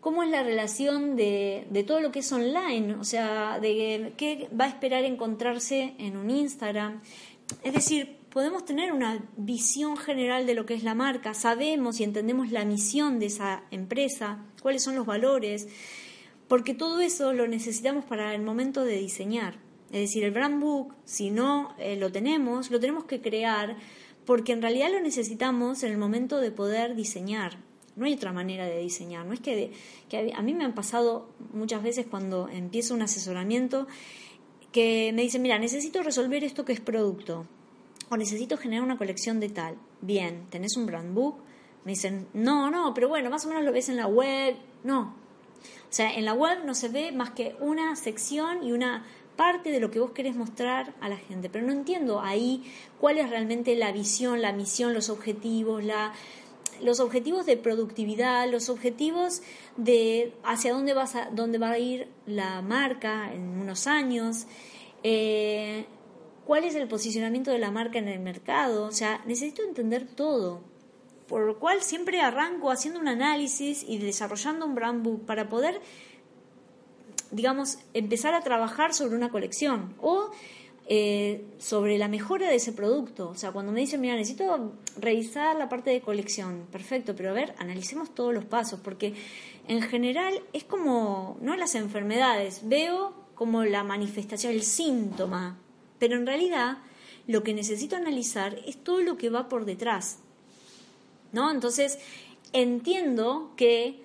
cómo 0.00 0.22
es 0.22 0.30
la 0.30 0.42
relación 0.42 1.16
de, 1.16 1.66
de, 1.70 1.82
todo 1.82 2.00
lo 2.00 2.12
que 2.12 2.20
es 2.20 2.32
online, 2.32 2.94
o 2.94 3.04
sea, 3.04 3.58
de 3.60 4.12
qué 4.16 4.48
va 4.58 4.66
a 4.66 4.68
esperar 4.68 5.04
encontrarse 5.04 5.94
en 5.98 6.16
un 6.16 6.30
Instagram. 6.30 7.00
Es 7.62 7.72
decir, 7.72 8.21
podemos 8.32 8.64
tener 8.64 8.92
una 8.92 9.22
visión 9.36 9.98
general 9.98 10.46
de 10.46 10.54
lo 10.54 10.64
que 10.64 10.72
es 10.72 10.82
la 10.82 10.94
marca, 10.94 11.34
sabemos 11.34 12.00
y 12.00 12.04
entendemos 12.04 12.50
la 12.50 12.64
misión 12.64 13.18
de 13.18 13.26
esa 13.26 13.64
empresa, 13.70 14.46
cuáles 14.62 14.82
son 14.82 14.94
los 14.94 15.04
valores, 15.04 15.68
porque 16.48 16.72
todo 16.72 17.00
eso 17.00 17.34
lo 17.34 17.46
necesitamos 17.46 18.06
para 18.06 18.34
el 18.34 18.42
momento 18.42 18.84
de 18.84 18.96
diseñar. 18.96 19.58
Es 19.90 20.00
decir, 20.00 20.24
el 20.24 20.30
brand 20.30 20.62
book, 20.62 20.94
si 21.04 21.30
no 21.30 21.74
eh, 21.78 21.96
lo 21.96 22.10
tenemos, 22.10 22.70
lo 22.70 22.80
tenemos 22.80 23.04
que 23.04 23.20
crear 23.20 23.76
porque 24.24 24.52
en 24.52 24.62
realidad 24.62 24.90
lo 24.90 25.00
necesitamos 25.00 25.82
en 25.82 25.92
el 25.92 25.98
momento 25.98 26.38
de 26.38 26.50
poder 26.50 26.94
diseñar. 26.94 27.58
No 27.96 28.06
hay 28.06 28.14
otra 28.14 28.32
manera 28.32 28.64
de 28.64 28.78
diseñar. 28.78 29.26
No 29.26 29.34
es 29.34 29.40
que, 29.40 29.72
que 30.08 30.32
a 30.34 30.40
mí 30.40 30.54
me 30.54 30.64
han 30.64 30.74
pasado 30.74 31.28
muchas 31.52 31.82
veces 31.82 32.06
cuando 32.06 32.48
empiezo 32.48 32.94
un 32.94 33.02
asesoramiento 33.02 33.86
que 34.70 35.12
me 35.12 35.20
dicen, 35.20 35.42
mira, 35.42 35.58
necesito 35.58 36.02
resolver 36.02 36.44
esto 36.44 36.64
que 36.64 36.72
es 36.72 36.80
producto 36.80 37.46
o 38.12 38.16
necesito 38.18 38.58
generar 38.58 38.84
una 38.84 38.98
colección 38.98 39.40
de 39.40 39.48
tal. 39.48 39.78
Bien, 40.02 40.46
¿tenés 40.50 40.76
un 40.76 40.84
brand 40.84 41.14
book? 41.14 41.36
Me 41.86 41.92
dicen, 41.92 42.28
no, 42.34 42.70
no, 42.70 42.92
pero 42.92 43.08
bueno, 43.08 43.30
más 43.30 43.46
o 43.46 43.48
menos 43.48 43.64
lo 43.64 43.72
ves 43.72 43.88
en 43.88 43.96
la 43.96 44.06
web. 44.06 44.54
No. 44.84 45.16
O 45.64 45.88
sea, 45.88 46.12
en 46.14 46.26
la 46.26 46.34
web 46.34 46.58
no 46.66 46.74
se 46.74 46.90
ve 46.90 47.10
más 47.10 47.30
que 47.30 47.56
una 47.58 47.96
sección 47.96 48.64
y 48.64 48.72
una 48.72 49.06
parte 49.36 49.70
de 49.70 49.80
lo 49.80 49.90
que 49.90 49.98
vos 49.98 50.10
querés 50.10 50.36
mostrar 50.36 50.94
a 51.00 51.08
la 51.08 51.16
gente, 51.16 51.48
pero 51.48 51.64
no 51.64 51.72
entiendo 51.72 52.20
ahí 52.20 52.70
cuál 53.00 53.16
es 53.16 53.30
realmente 53.30 53.74
la 53.76 53.92
visión, 53.92 54.42
la 54.42 54.52
misión, 54.52 54.92
los 54.92 55.08
objetivos, 55.08 55.82
la, 55.82 56.12
los 56.82 57.00
objetivos 57.00 57.46
de 57.46 57.56
productividad, 57.56 58.46
los 58.50 58.68
objetivos 58.68 59.40
de 59.78 60.34
hacia 60.44 60.74
dónde, 60.74 60.92
vas 60.92 61.14
a, 61.14 61.30
dónde 61.32 61.56
va 61.56 61.70
a 61.70 61.78
ir 61.78 62.08
la 62.26 62.60
marca 62.60 63.32
en 63.32 63.58
unos 63.58 63.86
años, 63.86 64.46
eh, 65.02 65.86
cuál 66.46 66.64
es 66.64 66.74
el 66.74 66.88
posicionamiento 66.88 67.50
de 67.50 67.58
la 67.58 67.70
marca 67.70 67.98
en 67.98 68.08
el 68.08 68.20
mercado. 68.20 68.84
O 68.84 68.92
sea, 68.92 69.22
necesito 69.26 69.62
entender 69.62 70.06
todo. 70.06 70.60
Por 71.28 71.42
lo 71.42 71.58
cual 71.58 71.82
siempre 71.82 72.20
arranco 72.20 72.70
haciendo 72.70 73.00
un 73.00 73.08
análisis 73.08 73.84
y 73.88 73.98
desarrollando 73.98 74.66
un 74.66 74.74
brand 74.74 75.02
book 75.02 75.24
para 75.24 75.48
poder 75.48 75.80
digamos, 77.32 77.78
empezar 77.94 78.34
a 78.34 78.42
trabajar 78.42 78.94
sobre 78.94 79.16
una 79.16 79.30
colección 79.30 79.94
o 80.00 80.30
eh, 80.86 81.44
sobre 81.58 81.96
la 81.96 82.06
mejora 82.06 82.46
de 82.46 82.56
ese 82.56 82.72
producto. 82.72 83.30
O 83.30 83.34
sea, 83.34 83.50
cuando 83.50 83.72
me 83.72 83.80
dicen, 83.80 84.00
mira, 84.00 84.14
necesito 84.14 84.74
revisar 84.98 85.56
la 85.56 85.68
parte 85.68 85.90
de 85.90 86.00
colección, 86.02 86.66
perfecto, 86.70 87.16
pero 87.16 87.30
a 87.30 87.32
ver, 87.32 87.54
analicemos 87.58 88.14
todos 88.14 88.34
los 88.34 88.44
pasos, 88.44 88.80
porque 88.80 89.14
en 89.66 89.80
general 89.80 90.42
es 90.52 90.64
como, 90.64 91.38
no 91.40 91.56
las 91.56 91.74
enfermedades, 91.74 92.68
veo 92.68 93.14
como 93.34 93.64
la 93.64 93.82
manifestación, 93.82 94.52
el 94.52 94.62
síntoma, 94.62 95.58
pero 96.02 96.16
en 96.16 96.26
realidad 96.26 96.78
lo 97.28 97.44
que 97.44 97.54
necesito 97.54 97.94
analizar 97.94 98.58
es 98.66 98.76
todo 98.76 99.02
lo 99.02 99.16
que 99.16 99.30
va 99.30 99.48
por 99.48 99.64
detrás. 99.64 100.18
¿No? 101.30 101.48
Entonces, 101.48 101.96
entiendo 102.52 103.52
que 103.56 104.00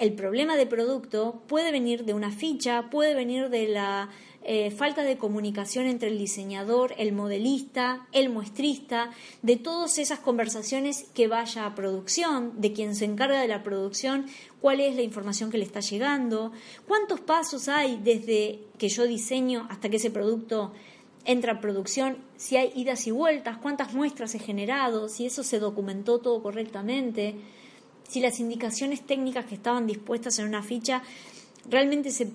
el 0.00 0.14
problema 0.14 0.56
de 0.56 0.66
producto 0.66 1.40
puede 1.46 1.70
venir 1.70 2.04
de 2.04 2.12
una 2.12 2.32
ficha, 2.32 2.90
puede 2.90 3.14
venir 3.14 3.50
de 3.50 3.68
la 3.68 4.10
eh, 4.42 4.72
falta 4.72 5.04
de 5.04 5.16
comunicación 5.16 5.86
entre 5.86 6.08
el 6.08 6.18
diseñador, 6.18 6.92
el 6.98 7.12
modelista, 7.12 8.08
el 8.10 8.30
muestrista, 8.30 9.10
de 9.42 9.56
todas 9.56 9.98
esas 9.98 10.18
conversaciones 10.18 11.04
que 11.14 11.28
vaya 11.28 11.66
a 11.66 11.76
producción, 11.76 12.60
de 12.60 12.72
quien 12.72 12.96
se 12.96 13.04
encarga 13.04 13.40
de 13.40 13.46
la 13.46 13.62
producción, 13.62 14.26
cuál 14.60 14.80
es 14.80 14.96
la 14.96 15.02
información 15.02 15.52
que 15.52 15.58
le 15.58 15.64
está 15.64 15.78
llegando, 15.78 16.50
cuántos 16.88 17.20
pasos 17.20 17.68
hay 17.68 18.00
desde 18.02 18.58
que 18.76 18.88
yo 18.88 19.06
diseño 19.06 19.68
hasta 19.70 19.88
que 19.88 19.98
ese 19.98 20.10
producto 20.10 20.72
entra 21.24 21.54
a 21.54 21.60
producción, 21.60 22.18
si 22.36 22.56
hay 22.56 22.72
idas 22.74 23.06
y 23.06 23.10
vueltas, 23.10 23.58
cuántas 23.58 23.94
muestras 23.94 24.34
he 24.34 24.38
generado, 24.38 25.08
si 25.08 25.26
eso 25.26 25.42
se 25.42 25.58
documentó 25.58 26.18
todo 26.18 26.42
correctamente 26.42 27.36
si 28.08 28.20
las 28.20 28.40
indicaciones 28.40 29.02
técnicas 29.02 29.44
que 29.44 29.54
estaban 29.54 29.86
dispuestas 29.86 30.38
en 30.38 30.48
una 30.48 30.62
ficha 30.62 31.02
realmente 31.68 32.10
se, 32.10 32.32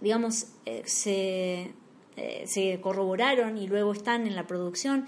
digamos, 0.00 0.48
eh, 0.66 0.82
se, 0.84 1.72
eh, 2.16 2.44
se 2.46 2.80
corroboraron 2.80 3.56
y 3.56 3.68
luego 3.68 3.92
están 3.92 4.26
en 4.26 4.34
la 4.34 4.46
producción, 4.46 5.06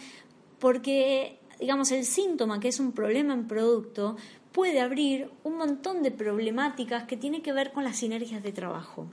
porque, 0.61 1.39
digamos, 1.59 1.91
el 1.91 2.05
síntoma 2.05 2.61
que 2.61 2.69
es 2.69 2.79
un 2.79 2.93
problema 2.93 3.35
en 3.35 3.49
producto 3.49 4.17
puede 4.53 4.81
abrir 4.81 5.29
un 5.43 5.59
montón 5.59 6.03
de 6.03 6.13
problemáticas 6.13 7.05
que 7.05 7.17
tienen 7.17 7.43
que 7.43 7.53
ver 7.53 7.73
con 7.73 7.85
las 7.85 7.97
sinergias 7.97 8.43
de 8.43 8.53
trabajo. 8.53 9.09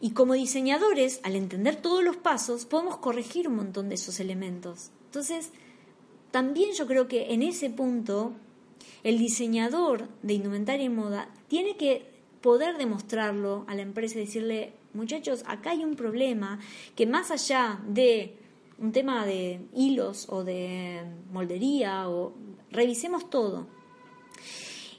Y 0.00 0.10
como 0.12 0.34
diseñadores, 0.34 1.20
al 1.22 1.36
entender 1.36 1.76
todos 1.76 2.02
los 2.02 2.16
pasos, 2.16 2.64
podemos 2.64 2.96
corregir 2.96 3.48
un 3.48 3.56
montón 3.56 3.88
de 3.88 3.96
esos 3.96 4.18
elementos. 4.18 4.90
Entonces, 5.06 5.50
también 6.30 6.70
yo 6.72 6.86
creo 6.86 7.06
que 7.08 7.34
en 7.34 7.42
ese 7.42 7.68
punto 7.68 8.32
el 9.02 9.18
diseñador 9.18 10.08
de 10.22 10.34
indumentaria 10.34 10.86
y 10.86 10.88
moda 10.88 11.28
tiene 11.48 11.76
que 11.76 12.06
poder 12.40 12.78
demostrarlo 12.78 13.64
a 13.68 13.74
la 13.74 13.82
empresa 13.82 14.16
y 14.16 14.22
decirle, 14.22 14.72
muchachos, 14.94 15.42
acá 15.46 15.70
hay 15.70 15.84
un 15.84 15.96
problema 15.96 16.58
que 16.96 17.06
más 17.06 17.30
allá 17.30 17.80
de 17.86 18.34
un 18.78 18.92
tema 18.92 19.26
de 19.26 19.60
hilos 19.74 20.26
o 20.30 20.42
de 20.44 21.02
moldería 21.30 22.08
o 22.08 22.32
revisemos 22.70 23.28
todo. 23.28 23.66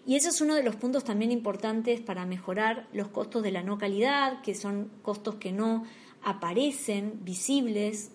Y 0.05 0.15
ese 0.15 0.29
es 0.29 0.41
uno 0.41 0.55
de 0.55 0.63
los 0.63 0.75
puntos 0.75 1.03
también 1.03 1.31
importantes 1.31 2.01
para 2.01 2.25
mejorar 2.25 2.87
los 2.91 3.09
costos 3.09 3.43
de 3.43 3.51
la 3.51 3.61
no 3.61 3.77
calidad, 3.77 4.41
que 4.41 4.55
son 4.55 4.89
costos 5.03 5.35
que 5.35 5.51
no 5.51 5.85
aparecen 6.23 7.19
visibles 7.23 8.11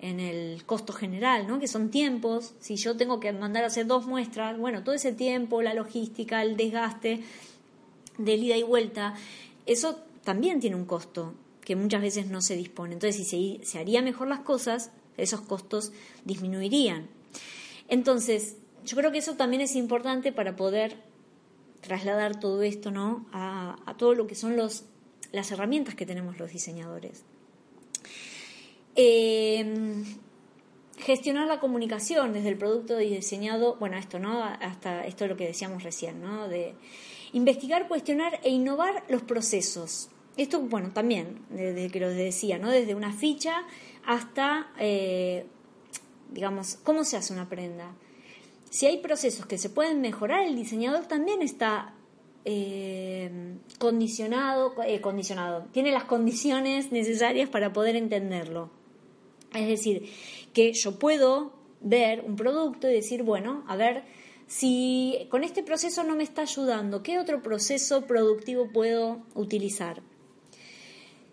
en 0.00 0.20
el 0.20 0.64
costo 0.64 0.92
general, 0.92 1.46
¿no? 1.46 1.58
que 1.58 1.68
son 1.68 1.90
tiempos. 1.90 2.54
Si 2.60 2.76
yo 2.76 2.96
tengo 2.96 3.20
que 3.20 3.32
mandar 3.32 3.64
a 3.64 3.68
hacer 3.68 3.86
dos 3.86 4.06
muestras, 4.06 4.58
bueno, 4.58 4.82
todo 4.82 4.94
ese 4.94 5.12
tiempo, 5.12 5.62
la 5.62 5.74
logística, 5.74 6.42
el 6.42 6.56
desgaste 6.56 7.22
del 8.18 8.42
ida 8.42 8.56
y 8.56 8.62
vuelta, 8.62 9.14
eso 9.64 10.00
también 10.24 10.60
tiene 10.60 10.76
un 10.76 10.86
costo 10.86 11.34
que 11.60 11.76
muchas 11.76 12.02
veces 12.02 12.26
no 12.28 12.42
se 12.42 12.56
dispone. 12.56 12.94
Entonces, 12.94 13.16
si 13.16 13.58
se, 13.58 13.64
se 13.64 13.78
haría 13.78 14.02
mejor 14.02 14.28
las 14.28 14.40
cosas, 14.40 14.90
esos 15.16 15.40
costos 15.40 15.92
disminuirían. 16.24 17.08
Entonces, 17.88 18.56
yo 18.86 18.96
creo 18.96 19.12
que 19.12 19.18
eso 19.18 19.34
también 19.34 19.60
es 19.60 19.76
importante 19.76 20.32
para 20.32 20.56
poder 20.56 20.96
trasladar 21.80 22.40
todo 22.40 22.62
esto 22.62 22.90
¿no? 22.90 23.26
a, 23.32 23.94
todo 23.98 24.14
lo 24.14 24.26
que 24.26 24.34
son 24.34 24.56
los, 24.56 24.84
las 25.32 25.50
herramientas 25.50 25.94
que 25.94 26.06
tenemos 26.06 26.38
los 26.38 26.52
diseñadores. 26.52 27.24
Eh, 28.94 30.04
gestionar 30.98 31.46
la 31.46 31.60
comunicación 31.60 32.32
desde 32.32 32.48
el 32.48 32.56
producto 32.56 32.96
diseñado, 32.96 33.76
bueno, 33.76 33.96
esto, 33.96 34.18
¿no? 34.18 34.42
Hasta 34.42 35.04
esto 35.04 35.24
es 35.24 35.30
lo 35.30 35.36
que 35.36 35.46
decíamos 35.46 35.82
recién, 35.82 36.22
¿no? 36.22 36.48
De 36.48 36.74
investigar, 37.32 37.88
cuestionar 37.88 38.40
e 38.42 38.50
innovar 38.50 39.04
los 39.08 39.22
procesos. 39.22 40.08
Esto, 40.36 40.60
bueno, 40.60 40.90
también, 40.92 41.40
desde 41.50 41.90
que 41.90 42.00
lo 42.00 42.08
decía, 42.08 42.58
¿no? 42.58 42.70
Desde 42.70 42.94
una 42.94 43.12
ficha 43.12 43.62
hasta, 44.06 44.72
eh, 44.78 45.46
digamos, 46.30 46.78
cómo 46.82 47.04
se 47.04 47.16
hace 47.16 47.32
una 47.32 47.48
prenda. 47.48 47.92
Si 48.70 48.86
hay 48.86 48.98
procesos 48.98 49.46
que 49.46 49.58
se 49.58 49.70
pueden 49.70 50.00
mejorar, 50.00 50.42
el 50.42 50.56
diseñador 50.56 51.06
también 51.06 51.42
está 51.42 51.94
eh, 52.44 53.56
condicionado, 53.78 54.74
eh, 54.84 55.00
condicionado, 55.00 55.66
tiene 55.72 55.92
las 55.92 56.04
condiciones 56.04 56.92
necesarias 56.92 57.48
para 57.48 57.72
poder 57.72 57.96
entenderlo. 57.96 58.70
Es 59.54 59.66
decir, 59.66 60.08
que 60.52 60.72
yo 60.72 60.98
puedo 60.98 61.52
ver 61.80 62.22
un 62.26 62.36
producto 62.36 62.88
y 62.88 62.92
decir, 62.92 63.22
bueno, 63.22 63.64
a 63.68 63.76
ver, 63.76 64.04
si 64.46 65.26
con 65.30 65.44
este 65.44 65.62
proceso 65.62 66.04
no 66.04 66.14
me 66.14 66.22
está 66.22 66.42
ayudando, 66.42 67.02
¿qué 67.02 67.18
otro 67.18 67.42
proceso 67.42 68.06
productivo 68.06 68.70
puedo 68.72 69.22
utilizar? 69.34 70.02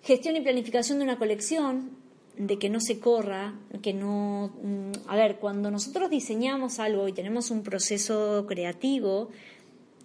Gestión 0.01 0.35
y 0.35 0.41
planificación 0.41 0.97
de 0.97 1.05
una 1.05 1.17
colección, 1.17 1.91
de 2.37 2.57
que 2.57 2.69
no 2.69 2.79
se 2.79 2.99
corra, 2.99 3.53
que 3.81 3.93
no... 3.93 4.51
Mm, 4.61 5.07
a 5.07 5.15
ver, 5.15 5.37
cuando 5.37 5.69
nosotros 5.71 6.09
diseñamos 6.09 6.79
algo 6.79 7.07
y 7.07 7.13
tenemos 7.13 7.51
un 7.51 7.63
proceso 7.63 8.45
creativo, 8.47 9.29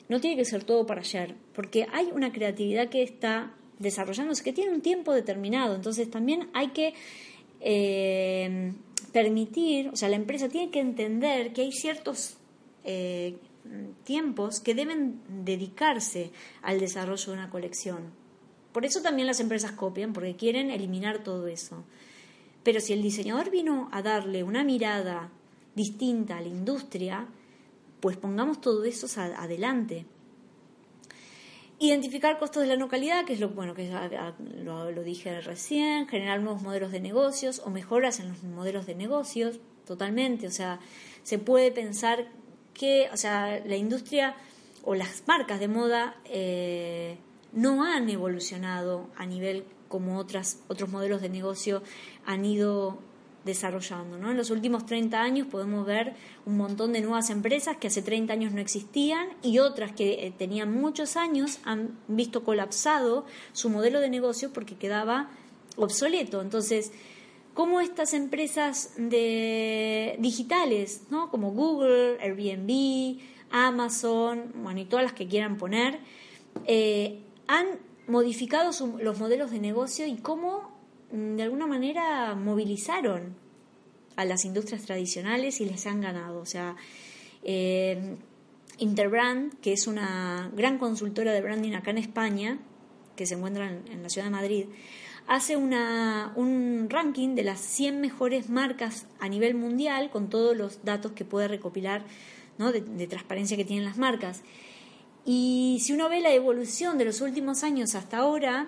no 0.09 0.21
tiene 0.21 0.37
que 0.37 0.45
ser 0.45 0.65
todo 0.65 0.87
para 0.87 1.01
ayer, 1.01 1.35
porque 1.55 1.87
hay 1.93 2.11
una 2.15 2.33
creatividad 2.33 2.89
que 2.89 3.03
está 3.03 3.55
desarrollándose, 3.79 4.43
que 4.43 4.53
tiene 4.53 4.73
un 4.73 4.81
tiempo 4.81 5.13
determinado, 5.13 5.75
entonces 5.75 6.11
también 6.11 6.49
hay 6.53 6.69
que 6.69 6.95
eh, 7.61 8.73
permitir, 9.13 9.89
o 9.89 9.97
sea, 9.97 10.09
la 10.09 10.17
empresa 10.17 10.49
tiene 10.49 10.71
que 10.71 10.81
entender 10.81 11.53
que 11.53 11.63
hay 11.63 11.73
ciertos 11.73 12.39
eh, 12.85 13.37
tiempos 14.05 14.61
que 14.61 14.75
deben 14.75 15.21
dedicarse 15.45 16.31
al 16.63 16.81
desarrollo 16.81 17.27
de 17.27 17.33
una 17.33 17.51
colección. 17.51 18.13
Por 18.73 18.85
eso 18.85 19.03
también 19.03 19.27
las 19.27 19.41
empresas 19.41 19.73
copian, 19.73 20.13
porque 20.13 20.37
quieren 20.37 20.71
eliminar 20.71 21.23
todo 21.23 21.47
eso. 21.49 21.85
Pero 22.69 22.83
si 22.83 22.93
el 22.93 23.01
diseñador 23.01 23.49
vino 23.49 23.89
a 23.93 24.03
darle 24.03 24.43
una 24.43 24.63
mirada 24.63 25.31
distinta 25.75 26.37
a 26.37 26.43
la 26.43 26.49
industria, 26.49 27.27
pues 27.99 28.19
pongamos 28.19 28.61
todo 28.61 28.85
eso 28.85 29.07
adelante. 29.19 30.05
Identificar 31.79 32.39
costos 32.39 32.65
de 32.65 32.69
la 32.69 32.77
no 32.77 32.89
calidad, 32.89 33.25
que 33.25 33.33
es 33.33 33.41
lo 33.41 33.49
bueno 33.49 33.73
que 33.73 33.91
lo, 34.63 35.03
dije 35.03 35.41
recién, 35.41 36.09
generar 36.09 36.43
nuevos 36.43 36.61
modelos 36.61 36.93
de 36.93 37.01
negocios 37.01 37.63
o 37.65 37.71
mejoras 37.71 38.21
en 38.21 38.29
los 38.29 38.43
modelos 38.43 38.85
de 38.85 38.97
negocios. 38.97 39.61
totalmente. 39.87 40.47
O 40.47 40.51
sea, 40.51 40.79
se 41.23 41.39
puede 41.39 41.73
pensar 41.73 42.29
que, 42.75 43.09
o 43.11 43.17
sea, 43.17 43.63
la 43.65 43.77
industria 43.77 44.37
o 44.85 44.95
las 44.95 45.23
marcas 45.27 45.59
de 45.59 45.69
moda 45.69 46.19
eh, 46.27 47.17
no 47.55 47.83
han 47.83 48.11
evolucionado 48.11 49.09
a 49.17 49.25
nivel 49.25 49.65
como 49.89 50.19
otras, 50.19 50.61
otros 50.69 50.91
modelos 50.91 51.21
de 51.23 51.29
negocio 51.29 51.83
han 52.25 52.45
ido 52.45 52.99
desarrollando. 53.45 54.19
¿no? 54.19 54.31
En 54.31 54.37
los 54.37 54.51
últimos 54.51 54.87
30 54.87 55.21
años 55.21 55.47
podemos 55.47 55.87
ver 55.87 56.15
un 56.45 56.57
montón 56.57 56.93
de 56.93 57.01
nuevas 57.01 57.31
empresas 57.31 57.77
que 57.77 57.87
hace 57.89 58.03
30 58.03 58.33
años 58.33 58.53
no 58.53 58.61
existían 58.61 59.29
y 59.43 59.59
otras 59.59 59.93
que 59.93 60.27
eh, 60.27 60.33
tenían 60.37 60.73
muchos 60.73 61.17
años 61.17 61.59
han 61.65 61.99
visto 62.09 62.45
colapsado 62.45 63.25
su 63.53 63.71
modelo 63.71 64.01
de 64.01 64.11
negocio 64.11 64.53
porque 64.53 64.77
quedaba 64.77 65.31
obsoleto. 65.77 66.43
Entonces, 66.43 66.93
¿cómo 67.55 67.81
estas 67.81 68.13
empresas 68.13 68.95
digitales, 70.19 71.03
¿no? 71.11 71.31
como 71.31 71.53
Google, 71.53 72.19
Airbnb, 72.21 73.19
Amazon, 73.51 74.53
bueno, 74.57 74.81
y 74.81 74.85
todas 74.85 75.05
las 75.05 75.15
que 75.15 75.27
quieran 75.27 75.57
poner, 75.57 76.01
eh, 76.67 77.21
han 77.47 77.67
modificado 78.09 78.71
los 79.01 79.19
modelos 79.21 79.51
de 79.51 79.61
negocio 79.61 80.07
y 80.07 80.17
cómo 80.17 80.71
mm, 81.13 81.37
de 81.37 81.43
alguna 81.43 81.67
manera 81.67 82.35
movilizaron 82.35 83.37
a 84.17 84.25
las 84.25 84.45
industrias 84.45 84.83
tradicionales 84.83 85.61
y 85.61 85.67
les 85.67 85.87
han 85.87 86.01
ganado. 86.01 86.41
O 86.41 86.47
sea, 86.47 86.75
eh, 87.45 88.17
Interbrand, 88.79 89.61
que 89.61 89.73
es 89.73 89.87
una 89.87 90.51
gran 90.55 90.79
consultora 90.79 91.33
de 91.33 91.41
branding 91.41 91.75
acá 91.75 91.91
en 91.91 91.99
España, 91.99 92.59
que 93.15 93.27
se 93.27 93.35
encuentra 93.35 93.69
en, 93.69 94.03
la 94.03 94.09
ciudad 94.09 94.27
de 94.27 94.33
Madrid, 94.33 94.67
hace 95.27 95.57
una, 95.57 96.33
un 96.37 96.89
ranking 96.89 97.35
de 97.35 97.45
las 97.45 97.61
100 97.61 98.01
mejores 98.01 98.49
marcas 98.49 99.07
a 99.21 99.29
nivel 99.29 99.55
mundial 99.55 100.11
con 100.11 100.31
todos 100.31 100.57
los 100.57 100.85
datos 100.85 101.13
que 101.13 101.25
puede 101.25 101.49
recopilar 101.49 102.05
¿no? 102.57 102.73
de 102.73 103.07
transparencia 103.07 103.57
que 103.57 103.65
tienen 103.65 103.85
las 103.85 103.99
marcas. 103.99 104.43
Y 105.31 105.79
si 105.83 105.93
uno 105.93 106.09
ve 106.09 106.23
la 106.23 106.33
evolución 106.33 106.97
de 106.97 107.05
los 107.05 107.21
últimos 107.21 107.63
años 107.63 107.95
hasta 107.95 108.17
ahora, 108.17 108.67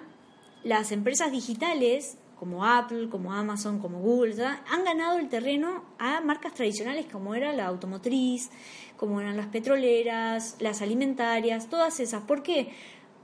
las 0.62 0.92
empresas 0.92 1.32
digitales 1.32 2.18
como 2.38 2.66
Apple, 2.66 3.08
como 3.08 3.32
Amazon, 3.32 3.78
como 3.78 4.00
Google, 4.00 4.44
han 4.44 4.84
ganado 4.84 5.18
el 5.18 5.30
terreno 5.30 5.86
a 5.98 6.20
marcas 6.20 6.52
tradicionales 6.52 7.06
como 7.10 7.34
era 7.34 7.54
la 7.54 7.64
automotriz, 7.64 8.50
como 8.98 9.22
eran 9.22 9.38
las 9.38 9.46
petroleras, 9.46 10.56
las 10.58 10.82
alimentarias, 10.82 11.70
todas 11.70 11.98
esas. 11.98 12.24
¿Por 12.24 12.42
qué? 12.42 12.74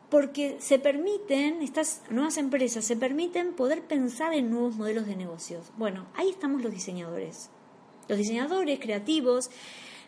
Porque 0.08 0.56
se 0.58 0.78
permiten, 0.78 1.60
estas 1.60 2.04
nuevas 2.08 2.38
empresas 2.38 2.86
se 2.86 2.96
permiten 2.96 3.52
poder 3.52 3.82
pensar 3.82 4.32
en 4.32 4.50
nuevos 4.50 4.76
modelos 4.76 5.04
de 5.04 5.14
negocios. 5.14 5.72
Bueno, 5.76 6.06
ahí 6.14 6.30
estamos 6.30 6.62
los 6.62 6.72
diseñadores. 6.72 7.50
Los 8.08 8.16
diseñadores 8.16 8.80
creativos 8.80 9.50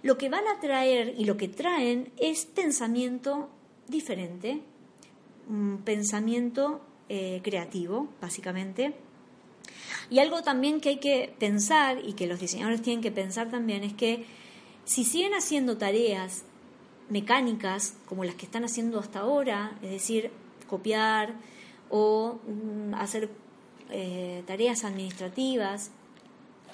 lo 0.02 0.18
que 0.18 0.28
van 0.28 0.46
a 0.46 0.60
traer 0.60 1.14
y 1.16 1.24
lo 1.24 1.36
que 1.36 1.48
traen 1.48 2.12
es 2.16 2.46
pensamiento 2.46 3.48
diferente, 3.88 4.60
un 5.48 5.82
pensamiento 5.84 6.80
eh, 7.08 7.40
creativo, 7.42 8.08
básicamente. 8.20 8.94
Y 10.10 10.20
algo 10.20 10.42
también 10.42 10.80
que 10.80 10.90
hay 10.90 10.98
que 10.98 11.34
pensar 11.38 11.98
y 12.04 12.14
que 12.14 12.26
los 12.26 12.40
diseñadores 12.40 12.82
tienen 12.82 13.02
que 13.02 13.10
pensar 13.10 13.50
también 13.50 13.84
es 13.84 13.94
que 13.94 14.24
si 14.84 15.04
siguen 15.04 15.34
haciendo 15.34 15.76
tareas 15.76 16.44
mecánicas 17.08 17.94
como 18.06 18.24
las 18.24 18.34
que 18.34 18.46
están 18.46 18.64
haciendo 18.64 18.98
hasta 19.00 19.20
ahora, 19.20 19.78
es 19.82 19.90
decir, 19.90 20.30
copiar 20.66 21.34
o 21.90 22.38
mm, 22.46 22.94
hacer 22.94 23.30
eh, 23.90 24.42
tareas 24.46 24.84
administrativas, 24.84 25.90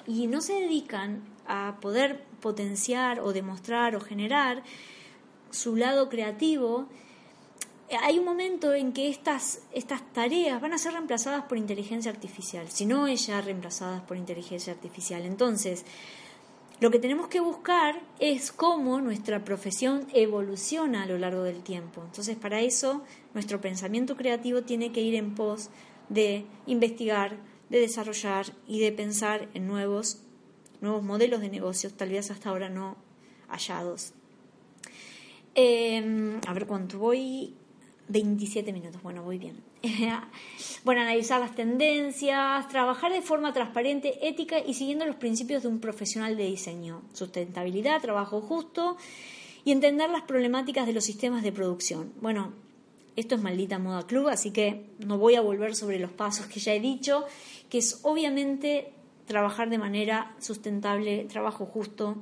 y 0.07 0.27
no 0.27 0.41
se 0.41 0.53
dedican 0.53 1.23
a 1.47 1.77
poder 1.81 2.23
potenciar 2.41 3.19
o 3.19 3.33
demostrar 3.33 3.95
o 3.95 3.99
generar 3.99 4.63
su 5.51 5.75
lado 5.75 6.09
creativo, 6.09 6.87
hay 8.01 8.17
un 8.17 8.25
momento 8.25 8.73
en 8.73 8.93
que 8.93 9.09
estas, 9.09 9.61
estas 9.71 10.01
tareas 10.13 10.59
van 10.59 10.73
a 10.73 10.77
ser 10.77 10.93
reemplazadas 10.93 11.43
por 11.45 11.57
inteligencia 11.57 12.11
artificial, 12.11 12.69
si 12.69 12.85
no 12.85 13.07
ya 13.07 13.41
reemplazadas 13.41 14.01
por 14.01 14.17
inteligencia 14.17 14.73
artificial. 14.73 15.23
Entonces, 15.23 15.85
lo 16.81 16.91
que 16.91 16.99
tenemos 16.99 17.27
que 17.27 17.39
buscar 17.39 18.01
es 18.19 18.51
cómo 18.51 18.99
nuestra 18.99 19.45
profesión 19.45 20.07
evoluciona 20.13 21.03
a 21.03 21.05
lo 21.05 21.17
largo 21.17 21.43
del 21.43 21.63
tiempo. 21.63 22.01
Entonces, 22.03 22.35
para 22.35 22.59
eso, 22.59 23.01
nuestro 23.33 23.61
pensamiento 23.61 24.17
creativo 24.17 24.63
tiene 24.63 24.91
que 24.91 25.01
ir 25.01 25.15
en 25.15 25.35
pos 25.35 25.69
de 26.09 26.45
investigar, 26.65 27.37
de 27.69 27.79
desarrollar 27.79 28.47
y 28.67 28.79
de 28.79 28.91
pensar 28.91 29.47
en 29.53 29.67
nuevos, 29.67 30.21
nuevos 30.81 31.03
modelos 31.03 31.41
de 31.41 31.49
negocios, 31.49 31.93
tal 31.93 32.09
vez 32.09 32.31
hasta 32.31 32.49
ahora 32.49 32.69
no 32.69 32.97
hallados. 33.47 34.13
Em, 35.55 36.39
a 36.47 36.53
ver 36.53 36.67
cuánto 36.67 36.99
voy. 36.99 37.53
27 38.07 38.71
minutos, 38.71 39.01
bueno, 39.01 39.23
voy 39.23 39.39
bien. 39.39 39.63
bueno, 40.83 41.01
analizar 41.01 41.39
las 41.39 41.55
tendencias, 41.55 42.67
trabajar 42.67 43.11
de 43.11 43.21
forma 43.21 43.51
transparente, 43.51 44.27
ética 44.27 44.59
y 44.59 44.75
siguiendo 44.75 45.05
los 45.05 45.15
principios 45.15 45.63
de 45.63 45.69
un 45.69 45.79
profesional 45.79 46.37
de 46.37 46.45
diseño. 46.45 47.01
Sustentabilidad, 47.13 48.01
trabajo 48.01 48.41
justo 48.41 48.97
y 49.63 49.71
entender 49.71 50.09
las 50.11 50.21
problemáticas 50.23 50.85
de 50.85 50.93
los 50.93 51.03
sistemas 51.03 51.41
de 51.41 51.51
producción. 51.51 52.13
Bueno, 52.21 52.53
esto 53.15 53.35
es 53.35 53.41
maldita 53.41 53.79
moda 53.79 54.05
club, 54.05 54.27
así 54.27 54.51
que 54.51 54.85
no 54.99 55.17
voy 55.17 55.35
a 55.35 55.41
volver 55.41 55.75
sobre 55.75 55.99
los 55.99 56.11
pasos 56.11 56.45
que 56.47 56.59
ya 56.59 56.73
he 56.73 56.79
dicho, 56.79 57.25
que 57.69 57.79
es 57.79 58.01
obviamente 58.03 58.93
trabajar 59.25 59.69
de 59.69 59.77
manera 59.77 60.35
sustentable, 60.39 61.25
trabajo 61.25 61.65
justo, 61.65 62.17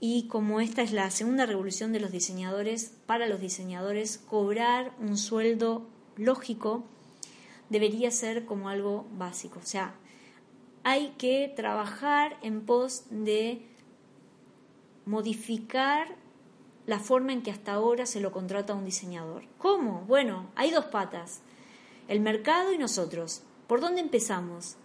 y 0.00 0.26
como 0.26 0.60
esta 0.60 0.82
es 0.82 0.92
la 0.92 1.10
segunda 1.10 1.46
revolución 1.46 1.92
de 1.92 2.00
los 2.00 2.10
diseñadores, 2.10 2.92
para 3.06 3.28
los 3.28 3.40
diseñadores 3.40 4.18
cobrar 4.18 4.92
un 4.98 5.16
sueldo 5.16 5.86
lógico 6.16 6.84
debería 7.70 8.10
ser 8.10 8.44
como 8.44 8.68
algo 8.68 9.06
básico. 9.12 9.60
O 9.60 9.66
sea, 9.66 9.94
hay 10.84 11.14
que 11.18 11.52
trabajar 11.54 12.36
en 12.42 12.66
pos 12.66 13.04
de 13.10 13.62
modificar 15.06 16.16
la 16.86 16.98
forma 16.98 17.32
en 17.32 17.42
que 17.42 17.50
hasta 17.50 17.72
ahora 17.72 18.06
se 18.06 18.20
lo 18.20 18.32
contrata 18.32 18.72
a 18.72 18.76
un 18.76 18.84
diseñador. 18.84 19.44
¿Cómo? 19.58 20.04
Bueno, 20.06 20.50
hay 20.56 20.70
dos 20.70 20.86
patas, 20.86 21.42
el 22.08 22.20
mercado 22.20 22.72
y 22.72 22.78
nosotros. 22.78 23.42
¿Por 23.68 23.80
dónde 23.80 24.00
empezamos? 24.00 24.76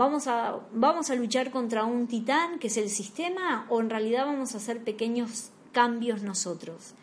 ¿Vamos 0.00 0.28
a, 0.28 0.58
¿Vamos 0.72 1.10
a 1.10 1.14
luchar 1.14 1.50
contra 1.50 1.84
un 1.84 2.06
titán 2.06 2.58
que 2.58 2.68
es 2.68 2.78
el 2.78 2.88
sistema 2.88 3.66
o 3.68 3.82
en 3.82 3.90
realidad 3.90 4.24
vamos 4.24 4.54
a 4.54 4.56
hacer 4.56 4.82
pequeños 4.82 5.50
cambios 5.72 6.22
nosotros? 6.22 6.94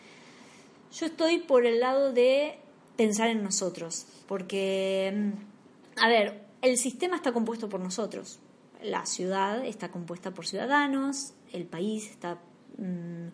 Yo 0.92 1.06
estoy 1.06 1.38
por 1.38 1.68
el 1.68 1.80
lado 1.80 2.12
de 2.12 2.58
pensar 2.96 3.30
en 3.30 3.44
nosotros, 3.44 4.08
porque, 4.28 5.14
mm, 5.16 6.00
a 6.02 6.08
ver, 6.08 6.44
el 6.64 6.76
sistema 6.78 7.18
está 7.18 7.34
compuesto 7.34 7.70
por 7.70 7.82
nosotros, 7.82 8.40
la 8.82 9.06
ciudad 9.06 9.64
está 9.64 9.92
compuesta 9.92 10.32
por 10.32 10.48
ciudadanos, 10.48 11.34
el 11.54 11.66
país 11.68 12.10
está... 12.10 12.40
Mm, 12.80 13.28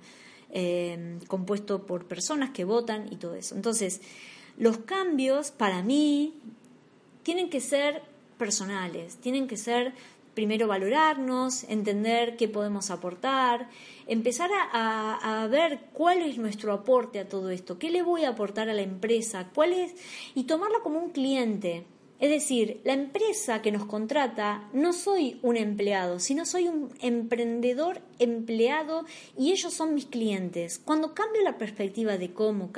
eh, 0.55 1.19
compuesto 1.27 1.85
por 1.87 2.05
personas 2.05 2.49
que 2.49 2.65
votan 2.65 3.11
y 3.11 3.15
todo 3.15 3.33
eso. 3.33 3.55
Entonces, 3.55 4.01
los 4.57 4.79
cambios 4.79 5.51
para 5.51 5.81
mí 5.81 6.35
tienen 7.23 7.49
que 7.49 7.61
ser 7.61 8.12
personales, 8.43 9.15
tienen 9.21 9.47
que 9.47 9.55
ser 9.55 9.93
primero 10.33 10.67
valorarnos, 10.67 11.63
entender 11.69 12.35
qué 12.35 12.49
podemos 12.49 12.91
aportar, 12.91 13.69
empezar 14.05 14.49
a, 14.73 15.47
ver 15.49 15.79
cuál 15.93 16.21
es 16.23 16.37
nuestro 16.37 16.73
aporte 16.73 17.19
a 17.19 17.29
todo 17.29 17.51
esto, 17.51 17.79
qué 17.79 17.89
le 17.89 18.03
voy 18.03 18.25
a 18.25 18.31
aportar 18.31 18.67
a 18.69 18.73
la 18.73 18.81
empresa, 18.81 19.49
cuál 19.55 19.71
es, 19.71 19.95
y 20.35 20.43
tomarla 20.43 20.79
como 20.83 20.99
un 20.99 21.11
cliente. 21.11 21.85
Es 22.19 22.29
decir, 22.29 22.81
la 22.83 22.93
empresa 22.93 23.61
que 23.61 23.71
nos 23.71 23.85
contrata 23.85 24.69
no 24.73 24.91
soy 24.91 25.39
un 25.41 25.55
empleado, 25.55 26.19
sino 26.19 26.45
soy 26.45 26.67
un 26.67 26.89
emprendedor 27.01 28.01
empleado 28.19 29.05
y 29.37 29.53
ellos 29.53 29.73
son 29.73 29.93
mis 29.93 30.05
clientes. 30.05 30.79
Cuando 30.83 31.13
cambio 31.13 31.41
la 31.43 31.57
perspectiva 31.57 32.17
de 32.17 32.33
cómo, 32.33 32.73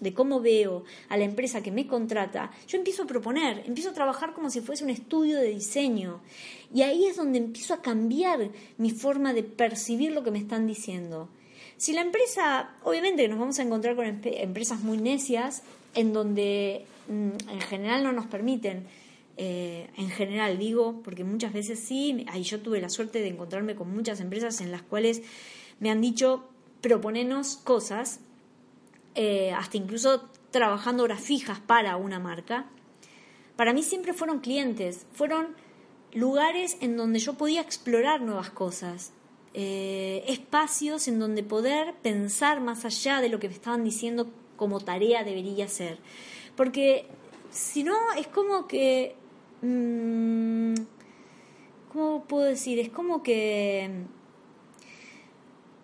de 0.00 0.14
cómo 0.14 0.40
veo 0.40 0.84
a 1.08 1.16
la 1.16 1.24
empresa 1.24 1.62
que 1.62 1.70
me 1.70 1.86
contrata, 1.86 2.50
yo 2.66 2.78
empiezo 2.78 3.04
a 3.04 3.06
proponer, 3.06 3.62
empiezo 3.66 3.90
a 3.90 3.94
trabajar 3.94 4.32
como 4.32 4.50
si 4.50 4.60
fuese 4.60 4.84
un 4.84 4.90
estudio 4.90 5.38
de 5.38 5.50
diseño. 5.50 6.20
Y 6.74 6.82
ahí 6.82 7.06
es 7.06 7.16
donde 7.16 7.38
empiezo 7.38 7.74
a 7.74 7.82
cambiar 7.82 8.50
mi 8.78 8.90
forma 8.90 9.32
de 9.32 9.42
percibir 9.42 10.12
lo 10.12 10.24
que 10.24 10.30
me 10.30 10.38
están 10.38 10.66
diciendo. 10.66 11.28
Si 11.76 11.92
la 11.92 12.02
empresa, 12.02 12.70
obviamente 12.82 13.26
nos 13.28 13.38
vamos 13.38 13.58
a 13.58 13.62
encontrar 13.62 13.96
con 13.96 14.04
empresas 14.04 14.80
muy 14.80 14.98
necias, 14.98 15.62
en 15.94 16.12
donde 16.12 16.84
mm, 17.08 17.50
en 17.50 17.60
general 17.60 18.04
no 18.04 18.12
nos 18.12 18.26
permiten, 18.26 18.84
eh, 19.36 19.88
en 19.96 20.10
general 20.10 20.58
digo, 20.58 21.00
porque 21.02 21.24
muchas 21.24 21.52
veces 21.52 21.80
sí, 21.80 22.26
ahí 22.28 22.42
yo 22.42 22.60
tuve 22.60 22.80
la 22.80 22.90
suerte 22.90 23.20
de 23.20 23.28
encontrarme 23.28 23.74
con 23.74 23.90
muchas 23.90 24.20
empresas 24.20 24.60
en 24.60 24.70
las 24.70 24.82
cuales 24.82 25.22
me 25.78 25.90
han 25.90 26.02
dicho, 26.02 26.44
proponenos 26.82 27.56
cosas, 27.56 28.20
eh, 29.14 29.52
hasta 29.52 29.76
incluso 29.76 30.28
trabajando 30.50 31.04
horas 31.04 31.20
fijas 31.20 31.60
para 31.60 31.96
una 31.96 32.18
marca. 32.18 32.66
Para 33.56 33.72
mí 33.72 33.82
siempre 33.82 34.12
fueron 34.12 34.40
clientes, 34.40 35.06
fueron 35.12 35.54
lugares 36.12 36.76
en 36.80 36.96
donde 36.96 37.18
yo 37.18 37.34
podía 37.34 37.60
explorar 37.60 38.20
nuevas 38.20 38.50
cosas, 38.50 39.12
eh, 39.54 40.24
espacios 40.28 41.08
en 41.08 41.18
donde 41.18 41.42
poder 41.42 41.94
pensar 42.02 42.60
más 42.60 42.84
allá 42.84 43.20
de 43.20 43.28
lo 43.28 43.38
que 43.38 43.48
me 43.48 43.54
estaban 43.54 43.84
diciendo 43.84 44.30
como 44.56 44.80
tarea 44.80 45.24
debería 45.24 45.68
ser. 45.68 45.98
Porque 46.56 47.06
si 47.50 47.84
no, 47.84 47.96
es 48.18 48.26
como 48.28 48.66
que... 48.66 49.14
Mm, 49.62 50.74
¿Cómo 51.92 52.24
puedo 52.24 52.44
decir? 52.44 52.78
Es 52.78 52.88
como 52.88 53.22
que 53.22 53.90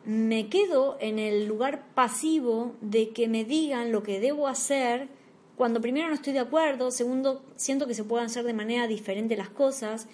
me 0.06 0.48
quedo 0.48 0.96
en 1.00 1.18
el 1.18 1.46
lugar 1.46 1.84
pasivo 1.94 2.76
de 2.80 3.10
que 3.10 3.26
me 3.26 3.44
digan 3.44 3.90
lo 3.90 4.04
que 4.04 4.20
debo 4.20 4.46
hacer 4.46 5.08
cuando 5.56 5.80
primero 5.80 6.08
no 6.08 6.14
estoy 6.14 6.32
de 6.32 6.38
acuerdo, 6.38 6.90
segundo 6.90 7.42
siento 7.56 7.86
que 7.86 7.94
se 7.94 8.04
puedan 8.04 8.26
hacer 8.26 8.44
de 8.44 8.52
manera 8.52 8.86
diferente 8.86 9.36
las 9.36 9.48
cosas. 9.48 10.06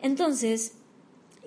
Entonces, 0.00 0.78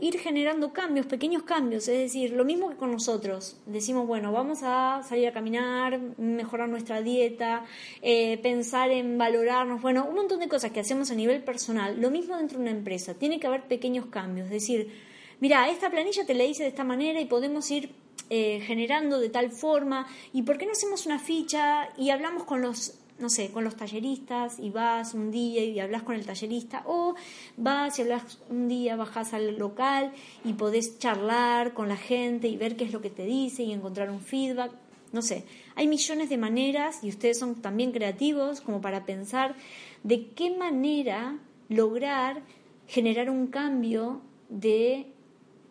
ir 0.01 0.19
generando 0.19 0.71
cambios, 0.71 1.05
pequeños 1.07 1.43
cambios, 1.43 1.87
es 1.87 1.97
decir, 1.97 2.31
lo 2.31 2.45
mismo 2.45 2.69
que 2.69 2.75
con 2.75 2.91
nosotros. 2.91 3.57
Decimos, 3.65 4.05
bueno, 4.05 4.31
vamos 4.31 4.59
a 4.63 5.01
salir 5.07 5.27
a 5.27 5.33
caminar, 5.33 5.99
mejorar 6.17 6.69
nuestra 6.69 7.01
dieta, 7.01 7.65
eh, 8.01 8.37
pensar 8.43 8.91
en 8.91 9.17
valorarnos, 9.17 9.81
bueno, 9.81 10.05
un 10.07 10.15
montón 10.15 10.39
de 10.39 10.47
cosas 10.47 10.71
que 10.71 10.79
hacemos 10.79 11.09
a 11.09 11.15
nivel 11.15 11.43
personal. 11.43 11.99
Lo 11.99 12.11
mismo 12.11 12.37
dentro 12.37 12.57
de 12.57 12.63
una 12.63 12.71
empresa, 12.71 13.13
tiene 13.15 13.39
que 13.39 13.47
haber 13.47 13.63
pequeños 13.63 14.05
cambios, 14.07 14.45
es 14.45 14.51
decir, 14.51 15.08
mira, 15.39 15.69
esta 15.69 15.89
planilla 15.89 16.25
te 16.25 16.33
la 16.33 16.43
hice 16.43 16.63
de 16.63 16.69
esta 16.69 16.83
manera 16.83 17.19
y 17.19 17.25
podemos 17.25 17.69
ir 17.71 17.91
eh, 18.29 18.61
generando 18.65 19.19
de 19.19 19.29
tal 19.29 19.51
forma, 19.51 20.07
y 20.33 20.43
por 20.43 20.57
qué 20.57 20.65
no 20.65 20.73
hacemos 20.73 21.05
una 21.05 21.19
ficha 21.19 21.89
y 21.97 22.11
hablamos 22.11 22.43
con 22.43 22.61
los 22.61 22.99
no 23.19 23.29
sé, 23.29 23.51
con 23.51 23.63
los 23.63 23.75
talleristas 23.75 24.59
y 24.59 24.69
vas 24.69 25.13
un 25.13 25.29
día 25.29 25.63
y 25.63 25.79
hablas 25.79 26.03
con 26.03 26.15
el 26.15 26.25
tallerista 26.25 26.83
o 26.85 27.15
vas 27.57 27.99
y 27.99 28.03
hablas 28.03 28.39
un 28.49 28.67
día, 28.67 28.95
bajas 28.95 29.33
al 29.33 29.57
local 29.57 30.13
y 30.43 30.53
podés 30.53 30.99
charlar 30.99 31.73
con 31.73 31.89
la 31.89 31.97
gente 31.97 32.47
y 32.47 32.57
ver 32.57 32.75
qué 32.77 32.85
es 32.85 32.93
lo 32.93 33.01
que 33.01 33.09
te 33.09 33.25
dice 33.25 33.63
y 33.63 33.73
encontrar 33.73 34.09
un 34.09 34.21
feedback. 34.21 34.71
No 35.11 35.21
sé, 35.21 35.43
hay 35.75 35.87
millones 35.87 36.29
de 36.29 36.37
maneras 36.37 37.03
y 37.03 37.09
ustedes 37.09 37.37
son 37.37 37.55
también 37.55 37.91
creativos 37.91 38.61
como 38.61 38.79
para 38.79 39.05
pensar 39.05 39.55
de 40.03 40.27
qué 40.27 40.55
manera 40.55 41.37
lograr 41.67 42.41
generar 42.87 43.29
un 43.29 43.47
cambio 43.47 44.21
de 44.49 45.07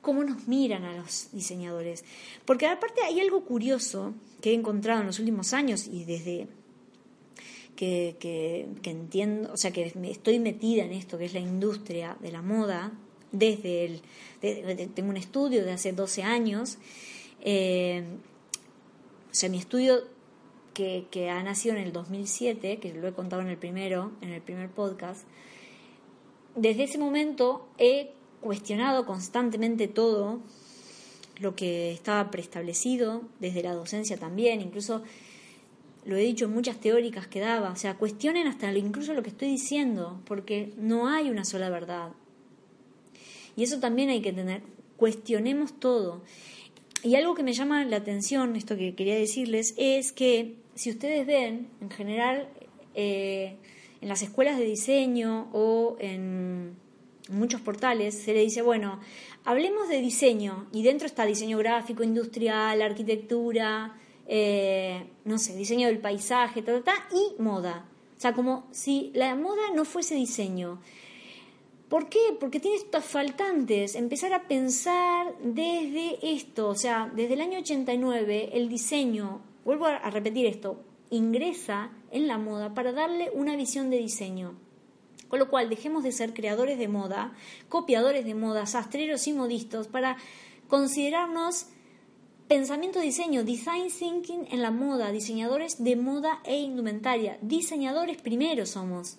cómo 0.01 0.25
nos 0.25 0.49
miran 0.49 0.85
a 0.85 0.97
los 0.97 1.29
diseñadores. 1.33 2.05
Porque 2.45 2.67
aparte 2.67 3.03
hay 3.03 3.21
algo 3.21 3.45
curioso 3.45 4.15
que 4.41 4.51
he 4.51 4.55
encontrado 4.55 5.01
en 5.01 5.07
los 5.07 5.19
últimos 5.19 5.53
años 5.53 5.87
y 5.87 6.05
desde 6.05 6.49
que, 7.79 8.67
entiendo, 8.83 9.53
o 9.53 9.57
sea, 9.57 9.71
que 9.71 9.93
estoy 10.05 10.39
metida 10.41 10.85
en 10.85 10.93
esto, 10.93 11.17
que 11.17 11.27
es 11.27 11.35
la 11.35 11.41
industria 11.41 12.17
de 12.21 12.33
la 12.33 12.43
moda, 12.43 12.93
desde 13.31 13.85
el, 13.85 14.03
tengo 14.95 15.11
un 15.11 15.17
estudio 15.17 15.65
de 15.65 15.73
hace 15.73 15.93
12 15.93 16.25
años, 16.25 16.79
eh, 17.41 18.03
o 19.31 19.35
sea, 19.35 19.49
mi 19.49 19.59
estudio 19.59 20.03
que, 20.75 21.07
que, 21.11 21.31
ha 21.31 21.41
nacido 21.45 21.77
en 21.77 21.83
el 21.83 21.93
2007, 21.93 22.79
que 22.79 22.95
lo 22.95 23.07
he 23.07 23.13
contado 23.13 23.43
en 23.43 23.49
el 23.49 23.59
primero, 23.59 24.11
en 24.23 24.31
el 24.31 24.43
primer 24.43 24.71
podcast, 24.71 25.25
desde 26.57 26.85
ese 26.85 26.99
momento 26.99 27.69
he 27.79 28.11
cuestionado 28.41 29.07
constantemente 29.07 29.89
todo 29.89 30.41
lo 31.41 31.55
que 31.55 31.93
estaba 31.93 32.31
preestablecido, 32.31 33.23
desde 33.41 33.63
la 33.63 33.75
docencia 33.75 34.17
también, 34.17 34.61
incluso 34.61 35.03
lo 36.05 36.17
he 36.17 36.23
dicho 36.23 36.47
en 36.47 36.53
muchas 36.53 36.81
teóricas 36.81 37.27
que 37.27 37.41
daba, 37.41 37.71
o 37.71 37.77
sea, 37.77 37.95
cuestionen 37.95 38.47
hasta 38.47 38.73
incluso 38.73 39.13
lo 39.13 39.23
que 39.23 39.31
estoy 39.31 39.49
diciendo, 39.49 40.21
porque 40.25 40.73
no 40.77 41.09
hay 41.09 41.31
una 41.31 41.45
sola 41.45 41.69
verdad. 41.71 42.13
Y 43.57 43.65
eso 43.65 43.79
también 43.79 44.09
hay 44.09 44.23
que 44.23 44.33
tener, 44.33 44.63
cuestionemos 44.97 45.79
todo. 45.79 46.23
Y 47.03 47.15
algo 47.17 47.35
que 47.35 47.43
me 47.43 47.53
llama 47.53 47.85
la 47.85 47.97
atención, 47.97 48.57
esto 48.57 48.77
que 48.77 48.95
quería 48.95 49.17
decirles, 49.17 49.75
es 49.77 50.13
que 50.13 50.57
si 50.75 50.91
ustedes 50.91 51.27
ven, 51.27 51.69
en 51.81 51.91
general, 51.91 52.49
eh, 52.95 53.57
en 54.01 54.09
las 54.09 54.23
escuelas 54.23 54.59
de 54.59 54.65
diseño 54.65 55.49
o 55.53 55.97
en 56.01 56.77
muchos 57.29 57.61
portales, 57.61 58.15
se 58.15 58.33
le 58.33 58.41
dice, 58.41 58.63
bueno, 58.63 59.01
hablemos 59.45 59.89
de 59.89 60.01
diseño, 60.01 60.67
y 60.73 60.83
dentro 60.83 61.07
está 61.07 61.25
diseño 61.25 61.59
gráfico, 61.59 62.03
industrial, 62.03 62.83
arquitectura, 62.83 63.97
eh, 64.27 65.07
no 65.25 65.39
sé, 65.39 65.57
diseño 65.57 65.89
del 65.89 65.99
paisaje, 65.99 66.63
ta, 66.63 66.81
ta, 66.83 67.09
y 67.13 67.41
moda. 67.41 67.87
O 68.17 68.21
sea, 68.21 68.35
como 68.35 68.67
si 68.73 69.11
la 69.15 69.35
moda 69.35 69.63
no 69.75 69.85
fuese 69.85 70.15
diseño. 70.15 70.81
¿Por 71.89 72.09
qué? 72.09 72.37
Porque 72.39 72.61
tiene 72.61 72.77
estos 72.77 73.05
faltantes. 73.05 73.95
Empezar 73.95 74.35
a 74.35 74.47
pensar 74.47 75.35
desde 75.43 76.19
esto, 76.23 76.69
o 76.69 76.75
sea, 76.75 77.11
desde 77.15 77.35
el 77.35 77.41
año 77.41 77.61
89 77.61 78.51
el 78.53 78.69
diseño, 78.69 79.41
vuelvo 79.65 79.87
a 79.87 80.11
repetir 80.11 80.47
esto, 80.47 80.83
ingresa 81.11 81.91
en 82.11 82.27
la 82.27 82.37
moda 82.37 82.75
para 82.75 82.93
darle 82.93 83.31
una 83.33 83.57
visión 83.57 83.89
de 83.89 83.99
diseño. 83.99 84.68
Con 85.29 85.39
lo 85.39 85.49
cual 85.49 85.69
dejemos 85.69 86.03
de 86.03 86.13
ser 86.13 86.33
creadores 86.35 86.79
de 86.79 86.89
moda, 86.89 87.33
copiadores 87.69 88.25
de 88.25 88.35
moda, 88.35 88.67
sastreros 88.67 89.27
y 89.27 89.33
modistas 89.33 89.87
para 89.87 90.17
considerarnos 90.69 91.67
Pensamiento 92.49 92.99
diseño, 93.01 93.45
design 93.45 93.89
thinking 93.91 94.47
en 94.51 94.63
la 94.63 94.71
moda, 94.71 95.13
diseñadores 95.13 95.85
de 95.85 95.97
moda 95.97 96.41
e 96.45 96.57
indumentaria. 96.57 97.37
Diseñadores 97.43 98.23
primero 98.23 98.65
somos. 98.65 99.19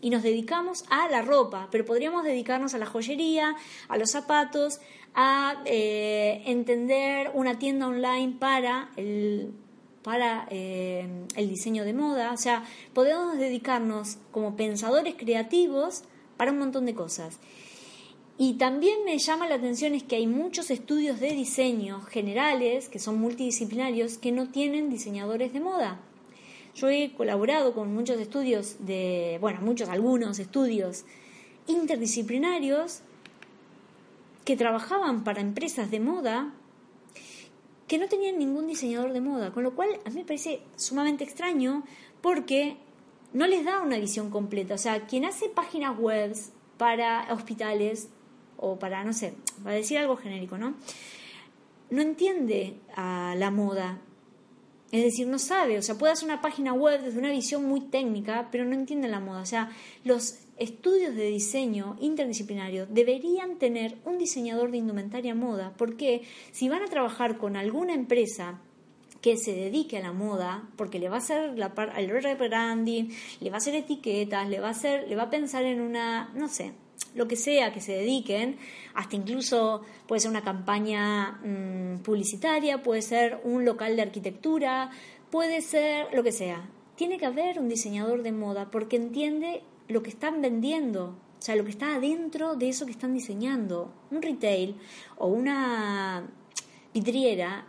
Y 0.00 0.10
nos 0.10 0.22
dedicamos 0.22 0.84
a 0.88 1.08
la 1.08 1.20
ropa, 1.22 1.66
pero 1.72 1.84
podríamos 1.84 2.22
dedicarnos 2.22 2.72
a 2.74 2.78
la 2.78 2.86
joyería, 2.86 3.56
a 3.88 3.98
los 3.98 4.12
zapatos, 4.12 4.78
a 5.16 5.62
eh, 5.64 6.42
entender 6.46 7.32
una 7.34 7.58
tienda 7.58 7.88
online 7.88 8.36
para 8.38 8.92
el, 8.94 9.52
para 10.04 10.46
eh, 10.50 11.08
el 11.34 11.48
diseño 11.48 11.84
de 11.84 11.94
moda. 11.94 12.32
O 12.32 12.36
sea, 12.36 12.62
podemos 12.92 13.36
dedicarnos 13.38 14.18
como 14.30 14.54
pensadores 14.54 15.16
creativos 15.16 16.04
para 16.36 16.52
un 16.52 16.58
montón 16.58 16.86
de 16.86 16.94
cosas. 16.94 17.40
Y 18.36 18.54
también 18.54 19.04
me 19.04 19.18
llama 19.18 19.48
la 19.48 19.54
atención 19.54 19.94
es 19.94 20.02
que 20.02 20.16
hay 20.16 20.26
muchos 20.26 20.70
estudios 20.70 21.20
de 21.20 21.30
diseño 21.30 22.02
generales, 22.02 22.88
que 22.88 22.98
son 22.98 23.18
multidisciplinarios, 23.18 24.18
que 24.18 24.32
no 24.32 24.48
tienen 24.48 24.90
diseñadores 24.90 25.52
de 25.52 25.60
moda. 25.60 26.00
Yo 26.74 26.88
he 26.90 27.12
colaborado 27.16 27.72
con 27.72 27.94
muchos 27.94 28.20
estudios 28.20 28.76
de, 28.80 29.38
bueno, 29.40 29.60
muchos, 29.62 29.88
algunos 29.88 30.38
estudios 30.38 31.04
interdisciplinarios 31.66 33.00
que 34.44 34.56
trabajaban 34.56 35.24
para 35.24 35.40
empresas 35.40 35.90
de 35.90 36.00
moda 36.00 36.52
que 37.86 37.98
no 37.98 38.08
tenían 38.08 38.38
ningún 38.38 38.66
diseñador 38.66 39.12
de 39.12 39.20
moda, 39.20 39.52
con 39.52 39.62
lo 39.62 39.74
cual 39.74 39.90
a 40.04 40.10
mí 40.10 40.16
me 40.16 40.24
parece 40.24 40.62
sumamente 40.76 41.24
extraño 41.24 41.84
porque 42.20 42.76
no 43.32 43.46
les 43.46 43.64
da 43.64 43.80
una 43.80 43.98
visión 43.98 44.30
completa. 44.30 44.74
O 44.74 44.78
sea, 44.78 45.06
quien 45.06 45.24
hace 45.24 45.48
páginas 45.48 45.98
web 45.98 46.34
para 46.78 47.26
hospitales 47.32 48.08
o 48.56 48.78
para, 48.78 49.04
no 49.04 49.12
sé, 49.12 49.34
para 49.62 49.76
decir 49.76 49.98
algo 49.98 50.16
genérico, 50.16 50.56
¿no? 50.56 50.74
No 51.90 52.00
entiende 52.00 52.76
a 52.96 53.34
la 53.36 53.50
moda. 53.50 53.98
Es 54.94 55.02
decir, 55.02 55.26
no 55.26 55.40
sabe, 55.40 55.76
o 55.76 55.82
sea, 55.82 55.96
puede 55.96 56.12
hacer 56.12 56.26
una 56.26 56.40
página 56.40 56.72
web 56.72 57.02
desde 57.02 57.18
una 57.18 57.32
visión 57.32 57.64
muy 57.64 57.80
técnica, 57.80 58.48
pero 58.52 58.64
no 58.64 58.74
entiende 58.74 59.08
la 59.08 59.18
moda. 59.18 59.40
O 59.40 59.44
sea, 59.44 59.72
los 60.04 60.38
estudios 60.56 61.16
de 61.16 61.26
diseño 61.26 61.96
interdisciplinario 62.00 62.86
deberían 62.86 63.58
tener 63.58 63.96
un 64.04 64.18
diseñador 64.18 64.70
de 64.70 64.76
indumentaria 64.76 65.34
moda, 65.34 65.74
porque 65.76 66.22
si 66.52 66.68
van 66.68 66.82
a 66.82 66.86
trabajar 66.86 67.38
con 67.38 67.56
alguna 67.56 67.92
empresa 67.92 68.60
que 69.20 69.36
se 69.36 69.52
dedique 69.52 69.98
a 69.98 70.00
la 70.00 70.12
moda, 70.12 70.70
porque 70.76 71.00
le 71.00 71.08
va 71.08 71.16
a 71.16 71.18
hacer 71.18 71.58
la 71.58 71.72
el 71.96 72.08
rebranding, 72.10 73.12
le 73.40 73.50
va 73.50 73.56
a 73.56 73.58
hacer 73.58 73.74
etiquetas, 73.74 74.48
le 74.48 74.60
va 74.60 74.68
a 74.68 74.70
hacer, 74.70 75.08
le 75.08 75.16
va 75.16 75.24
a 75.24 75.30
pensar 75.30 75.64
en 75.64 75.80
una, 75.80 76.30
no 76.36 76.46
sé, 76.46 76.72
lo 77.14 77.28
que 77.28 77.36
sea 77.36 77.72
que 77.72 77.80
se 77.80 77.92
dediquen, 77.92 78.56
hasta 78.94 79.16
incluso 79.16 79.82
puede 80.06 80.20
ser 80.20 80.30
una 80.30 80.42
campaña 80.42 81.40
mm, 81.44 82.02
publicitaria, 82.02 82.82
puede 82.82 83.02
ser 83.02 83.40
un 83.44 83.64
local 83.64 83.96
de 83.96 84.02
arquitectura, 84.02 84.90
puede 85.30 85.62
ser 85.62 86.08
lo 86.12 86.22
que 86.22 86.32
sea. 86.32 86.68
Tiene 86.96 87.18
que 87.18 87.26
haber 87.26 87.58
un 87.58 87.68
diseñador 87.68 88.22
de 88.22 88.32
moda 88.32 88.70
porque 88.70 88.96
entiende 88.96 89.62
lo 89.88 90.02
que 90.02 90.10
están 90.10 90.42
vendiendo, 90.42 91.16
o 91.38 91.42
sea, 91.42 91.56
lo 91.56 91.64
que 91.64 91.70
está 91.70 91.96
adentro 91.96 92.56
de 92.56 92.68
eso 92.68 92.86
que 92.86 92.92
están 92.92 93.14
diseñando. 93.14 93.92
Un 94.10 94.22
retail 94.22 94.76
o 95.16 95.28
una 95.28 96.28
vidriera, 96.92 97.66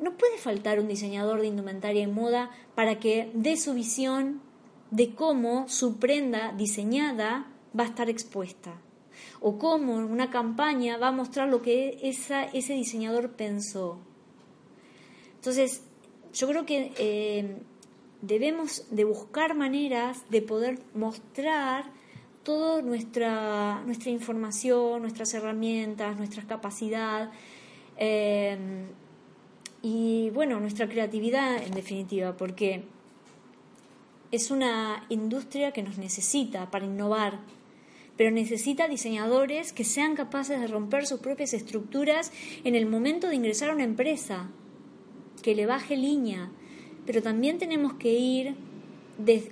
no 0.00 0.16
puede 0.16 0.38
faltar 0.38 0.78
un 0.78 0.88
diseñador 0.88 1.40
de 1.40 1.48
indumentaria 1.48 2.02
y 2.02 2.06
moda 2.06 2.50
para 2.74 3.00
que 3.00 3.30
dé 3.34 3.56
su 3.56 3.74
visión 3.74 4.40
de 4.90 5.14
cómo 5.14 5.68
su 5.68 5.98
prenda 5.98 6.52
diseñada 6.52 7.46
va 7.78 7.84
a 7.84 7.86
estar 7.86 8.08
expuesta. 8.08 8.74
O 9.40 9.58
cómo 9.58 9.96
una 9.96 10.30
campaña 10.30 10.96
va 10.96 11.08
a 11.08 11.12
mostrar 11.12 11.48
lo 11.48 11.62
que 11.62 11.98
ese 12.02 12.72
diseñador 12.74 13.32
pensó. 13.32 13.98
Entonces, 15.36 15.82
yo 16.32 16.48
creo 16.48 16.66
que 16.66 16.92
eh, 16.98 17.56
debemos 18.22 18.84
de 18.90 19.04
buscar 19.04 19.54
maneras 19.54 20.24
de 20.30 20.42
poder 20.42 20.78
mostrar 20.94 21.84
toda 22.42 22.82
nuestra, 22.82 23.82
nuestra 23.84 24.10
información, 24.10 25.02
nuestras 25.02 25.34
herramientas, 25.34 26.16
nuestra 26.16 26.44
capacidad 26.44 27.30
eh, 27.96 28.86
y 29.82 30.30
bueno, 30.30 30.58
nuestra 30.60 30.88
creatividad 30.88 31.62
en 31.62 31.72
definitiva, 31.72 32.36
porque 32.36 32.84
es 34.30 34.50
una 34.50 35.04
industria 35.08 35.72
que 35.72 35.82
nos 35.82 35.98
necesita 35.98 36.70
para 36.70 36.86
innovar, 36.86 37.40
pero 38.16 38.30
necesita 38.30 38.88
diseñadores 38.88 39.72
que 39.72 39.84
sean 39.84 40.16
capaces 40.16 40.60
de 40.60 40.66
romper 40.66 41.06
sus 41.06 41.20
propias 41.20 41.54
estructuras 41.54 42.32
en 42.64 42.74
el 42.74 42.86
momento 42.86 43.28
de 43.28 43.36
ingresar 43.36 43.70
a 43.70 43.74
una 43.74 43.84
empresa, 43.84 44.50
que 45.42 45.54
le 45.54 45.66
baje 45.66 45.96
línea, 45.96 46.50
pero 47.06 47.22
también 47.22 47.58
tenemos 47.58 47.94
que 47.94 48.12
ir 48.12 48.56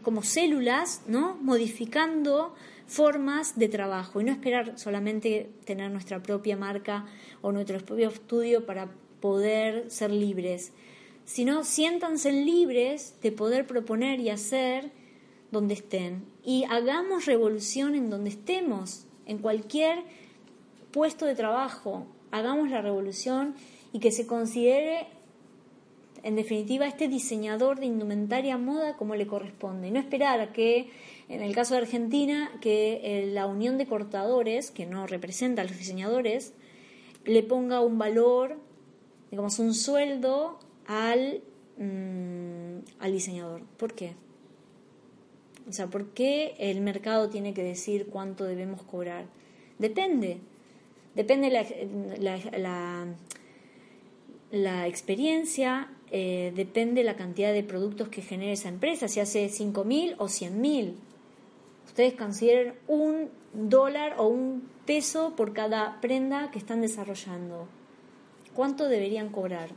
como 0.03 0.23
células, 0.23 1.03
¿no? 1.07 1.37
modificando 1.37 2.55
formas 2.87 3.59
de 3.59 3.69
trabajo 3.69 4.21
y 4.21 4.25
no 4.25 4.33
esperar 4.33 4.79
solamente 4.79 5.51
tener 5.65 5.91
nuestra 5.91 6.23
propia 6.23 6.57
marca 6.57 7.07
o 7.43 7.51
nuestro 7.53 7.79
propio 7.81 8.09
estudio 8.09 8.65
para 8.65 8.91
poder 9.21 9.91
ser 9.91 10.13
libres, 10.13 10.73
sino 11.27 11.65
siéntanse 11.65 12.33
libres 12.33 13.17
de 13.21 13.33
poder 13.33 13.67
proponer 13.67 14.21
y 14.21 14.31
hacer 14.31 14.93
donde 15.51 15.75
estén. 15.75 16.25
Y 16.45 16.65
hagamos 16.71 17.27
revolución 17.27 17.95
en 17.95 18.09
donde 18.09 18.31
estemos, 18.31 19.07
en 19.27 19.39
cualquier 19.39 19.99
puesto 20.93 21.27
de 21.27 21.35
trabajo. 21.35 22.07
Hagamos 22.31 22.71
la 22.71 22.81
revolución 22.81 23.55
y 23.93 23.99
que 23.99 24.13
se 24.13 24.27
considere, 24.27 25.09
en 26.23 26.37
definitiva, 26.37 26.87
este 26.87 27.09
diseñador 27.09 27.81
de 27.81 27.87
indumentaria 27.87 28.57
moda 28.57 28.97
como 28.97 29.17
le 29.17 29.27
corresponde. 29.27 29.89
Y 29.89 29.91
no 29.91 29.99
esperar 29.99 30.41
a 30.41 30.53
que, 30.53 30.91
en 31.29 31.43
el 31.43 31.55
caso 31.57 31.75
de 31.75 31.81
Argentina, 31.81 32.53
que 32.61 33.01
eh, 33.03 33.27
la 33.27 33.47
unión 33.47 33.79
de 33.79 33.87
cortadores, 33.87 34.71
que 34.71 34.87
no 34.87 35.09
representa 35.09 35.63
a 35.63 35.65
los 35.65 35.77
diseñadores, 35.77 36.55
le 37.25 37.43
ponga 37.43 37.81
un 37.81 37.99
valor, 37.99 38.59
digamos, 39.33 39.59
un 39.59 39.75
sueldo 39.75 40.61
al, 40.87 41.43
mm, 41.79 42.79
al 43.01 43.13
diseñador. 43.13 43.63
¿Por 43.77 43.95
qué? 43.95 44.15
O 45.69 45.73
sea, 45.73 45.89
¿por 45.89 46.11
qué 46.11 46.55
el 46.59 46.81
mercado 46.81 47.29
tiene 47.29 47.53
que 47.53 47.63
decir 47.63 48.07
cuánto 48.07 48.45
debemos 48.45 48.83
cobrar? 48.83 49.27
Depende. 49.79 50.39
Depende 51.15 51.51
la, 51.51 51.67
la, 52.59 53.07
la, 54.51 54.87
experiencia, 54.87 55.89
eh, 56.11 56.53
depende 56.55 57.03
la 57.03 57.17
cantidad 57.17 57.53
de 57.53 57.65
productos 57.65 58.09
que 58.09 58.23
genere 58.23 58.53
esa 58.53 58.69
empresa, 58.69 59.09
si 59.09 59.21
hace 59.21 59.47
5.000 59.47 60.15
o 60.19 60.27
100.000. 60.27 60.93
Ustedes 61.87 62.15
consideren 62.15 62.75
un 62.87 63.31
dólar 63.55 64.17
o 64.19 64.27
un 64.27 64.69
peso 64.85 65.35
por 65.37 65.53
cada 65.53 66.01
prenda 66.01 66.51
que 66.51 66.59
están 66.59 66.83
desarrollando. 66.83 67.67
¿Cuánto 68.55 68.89
deberían 68.89 69.31
cobrar? 69.31 69.71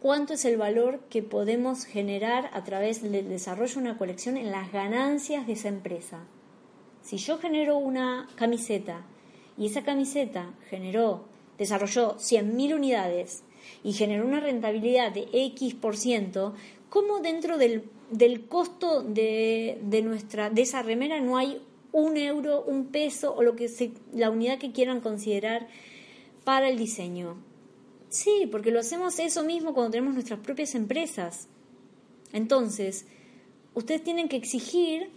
Cuánto 0.00 0.34
es 0.34 0.44
el 0.44 0.56
valor 0.56 1.00
que 1.10 1.22
podemos 1.22 1.84
generar 1.84 2.50
a 2.52 2.64
través 2.64 3.02
del 3.02 3.28
desarrollo 3.28 3.74
de 3.74 3.80
una 3.80 3.98
colección 3.98 4.36
en 4.36 4.50
las 4.50 4.72
ganancias 4.72 5.46
de 5.46 5.54
esa 5.54 5.68
empresa. 5.68 6.20
Si 7.02 7.16
yo 7.16 7.38
genero 7.38 7.78
una 7.78 8.28
camiseta 8.36 9.04
y 9.56 9.66
esa 9.66 9.82
camiseta 9.82 10.54
generó, 10.68 11.24
desarrolló 11.56 12.16
100.000 12.16 12.74
unidades 12.74 13.42
y 13.82 13.92
generó 13.92 14.24
una 14.24 14.40
rentabilidad 14.40 15.12
de 15.12 15.28
X 15.32 15.74
por 15.74 15.96
ciento, 15.96 16.54
¿cómo 16.90 17.20
dentro 17.20 17.58
del, 17.58 17.82
costo 18.48 19.02
de, 19.02 19.78
nuestra, 20.04 20.50
de 20.50 20.62
esa 20.62 20.82
remera 20.82 21.20
no 21.20 21.36
hay 21.36 21.60
un 21.92 22.16
euro, 22.16 22.62
un 22.62 22.86
peso 22.86 23.34
o 23.34 23.42
lo 23.42 23.56
que 23.56 23.70
la 24.12 24.30
unidad 24.30 24.58
que 24.58 24.72
quieran 24.72 25.00
considerar 25.00 25.66
para 26.44 26.68
el 26.68 26.78
diseño? 26.78 27.47
Sí, 28.08 28.48
porque 28.50 28.70
lo 28.70 28.80
hacemos 28.80 29.18
eso 29.18 29.44
mismo 29.44 29.74
cuando 29.74 29.90
tenemos 29.90 30.14
nuestras 30.14 30.40
propias 30.40 30.74
empresas. 30.74 31.48
Entonces, 32.32 33.06
ustedes 33.74 34.02
tienen 34.02 34.28
que 34.28 34.36
exigir, 34.36 35.10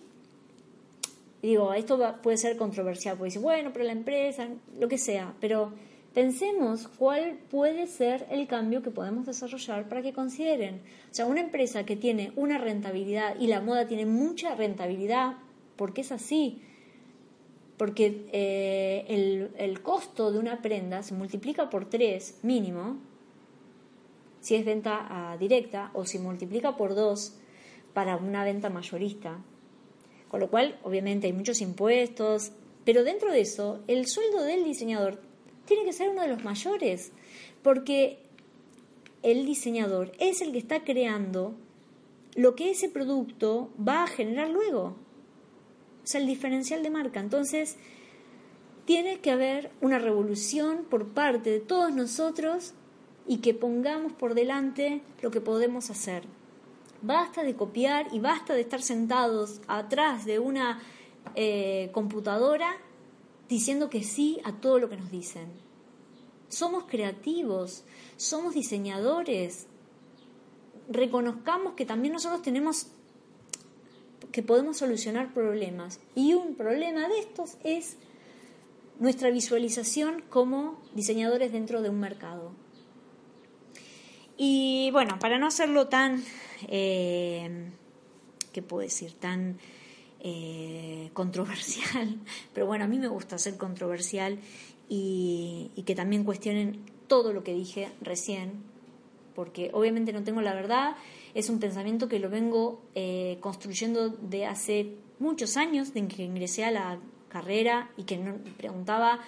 digo, 1.42 1.74
esto 1.74 2.18
puede 2.22 2.38
ser 2.38 2.58
controversial, 2.58 3.18
puede 3.18 3.30
decir, 3.30 3.42
bueno, 3.42 3.72
pero 3.74 3.86
la 3.86 3.94
empresa, 3.94 4.48
lo 4.80 4.88
que 4.88 4.98
sea, 4.98 5.34
pero 5.40 5.72
pensemos 6.14 6.90
cuál 6.98 7.40
puede 7.50 7.88
ser 7.88 8.28
el 8.30 8.48
cambio 8.48 8.82
que 8.82 8.92
podemos 8.92 9.26
desarrollar 9.26 9.88
para 9.88 10.02
que 10.02 10.14
consideren. 10.14 10.82
O 11.10 11.14
sea, 11.14 11.26
una 11.26 11.42
empresa 11.42 11.86
que 11.86 11.96
tiene 11.96 12.34
una 12.36 12.58
rentabilidad 12.58 13.40
y 13.40 13.48
la 13.48 13.62
moda 13.62 13.88
tiene 13.88 14.06
mucha 14.06 14.56
rentabilidad, 14.56 15.38
porque 15.78 16.02
es 16.02 16.12
así, 16.12 16.62
porque 17.82 18.28
eh, 18.32 19.06
el, 19.08 19.50
el, 19.58 19.82
costo 19.82 20.32
de 20.32 20.38
una 20.38 20.62
prenda 20.62 21.02
se 21.02 21.16
multiplica 21.16 21.72
por 21.72 21.90
tres 21.90 22.38
mínimo, 22.44 23.00
si 24.40 24.54
es 24.54 24.64
venta 24.64 25.36
directa, 25.40 25.90
o 25.96 26.06
se 26.06 26.20
multiplica 26.20 26.78
por 26.78 26.94
dos 26.94 27.40
para 27.96 28.18
una 28.18 28.44
venta 28.44 28.70
mayorista. 28.70 29.40
Con 30.28 30.42
lo 30.42 30.52
cual, 30.52 30.78
obviamente, 30.84 31.26
hay 31.26 31.34
muchos 31.34 31.60
impuestos, 31.60 32.52
pero 32.86 33.04
dentro 33.04 33.32
de 33.32 33.42
eso, 33.42 33.80
el 33.88 34.06
sueldo 34.06 34.44
del 34.44 34.64
diseñador 34.64 35.20
tiene 35.66 35.84
que 35.84 35.94
ser 35.94 36.10
uno 36.10 36.22
de 36.22 36.28
los 36.28 36.44
mayores, 36.44 37.12
porque 37.64 38.20
el 39.24 39.44
diseñador 39.48 40.12
es 40.20 40.44
el 40.44 40.52
que 40.52 40.60
está 40.60 40.84
creando 40.84 41.56
lo 42.36 42.54
que 42.54 42.70
ese 42.70 42.90
producto 42.90 43.72
va 43.80 44.04
a 44.04 44.08
generar 44.08 44.52
luego 44.52 44.98
sea, 46.12 46.22
el 46.22 46.28
diferencial 46.28 46.84
de 46.84 46.90
marca. 46.90 47.20
Entonces, 47.20 47.78
tiene 48.86 49.20
que 49.20 49.32
haber 49.32 49.72
una 49.82 50.00
revolución 50.00 50.86
por 50.90 51.10
parte 51.10 51.50
de 51.50 51.60
todos 51.60 51.94
nosotros 51.94 52.74
y 53.28 53.38
que 53.38 53.54
pongamos 53.54 54.14
por 54.14 54.34
delante 54.34 55.02
lo 55.22 55.32
que 55.32 55.42
podemos 55.42 55.90
hacer. 55.90 56.24
Basta 57.02 57.44
de 57.44 57.56
copiar 57.56 58.08
y 58.12 58.20
basta 58.20 58.54
de 58.54 58.62
estar 58.62 58.82
sentados 58.82 59.62
atrás 59.68 60.26
de 60.26 60.40
una 60.40 60.82
eh, 61.36 61.90
computadora 61.94 62.78
diciendo 63.48 63.90
que 63.90 64.04
sí 64.04 64.40
a 64.44 64.54
todo 64.54 64.80
lo 64.80 64.90
que 64.90 64.98
nos 64.98 65.12
dicen. 65.12 65.48
Somos 66.50 66.86
creativos, 66.86 67.84
somos 68.18 68.54
diseñadores. 68.54 69.68
Reconozcamos 70.90 71.74
que 71.74 71.86
también 71.86 72.14
nosotros 72.14 72.42
tenemos 72.42 72.88
que 74.32 74.44
podemos 74.44 74.78
solucionar 74.78 75.34
problemas. 75.34 76.00
Y 76.16 76.34
un 76.34 76.56
problema 76.56 77.08
de 77.08 77.20
estos 77.20 77.58
es 77.64 77.98
nuestra 79.00 79.30
visualización 79.30 80.24
como 80.30 80.80
diseñadores 80.94 81.52
dentro 81.52 81.82
de 81.82 81.90
un 81.90 82.00
mercado. 82.00 82.52
Y 84.38 84.90
bueno, 84.92 85.20
para 85.20 85.38
no 85.38 85.48
hacerlo 85.48 85.88
tan, 85.88 86.24
eh, 86.68 87.70
¿qué 88.54 88.62
puedo 88.62 88.82
decir? 88.82 89.14
Tan 89.14 89.58
eh, 90.20 91.10
controversial, 91.14 92.18
pero 92.54 92.66
bueno, 92.66 92.86
a 92.86 92.88
mí 92.88 92.98
me 93.00 93.08
gusta 93.08 93.38
ser 93.38 93.58
controversial 93.58 94.40
y, 94.88 95.72
y 95.76 95.84
que 95.84 95.96
también 95.96 96.24
cuestionen 96.24 96.80
todo 97.08 97.34
lo 97.34 97.44
que 97.44 97.54
dije 97.54 97.90
recién, 98.02 98.64
porque 99.36 99.70
obviamente 99.74 100.14
no 100.14 100.24
tengo 100.24 100.42
la 100.42 100.54
verdad 100.54 100.96
es 101.34 101.50
un 101.50 101.60
pensamiento 101.60 102.08
que 102.08 102.20
lo 102.20 102.30
vengo 102.30 102.82
eh, 102.96 103.38
construyendo 103.40 104.10
de 104.10 104.46
hace 104.46 104.96
muchos 105.20 105.58
años, 105.58 105.94
de 105.94 106.08
que 106.08 106.24
ingresé 106.24 106.66
a 106.66 106.72
la 106.72 107.00
carrera 107.30 107.92
y 107.98 108.04
que 108.04 108.18
no, 108.18 108.36
preguntaba 108.58 109.20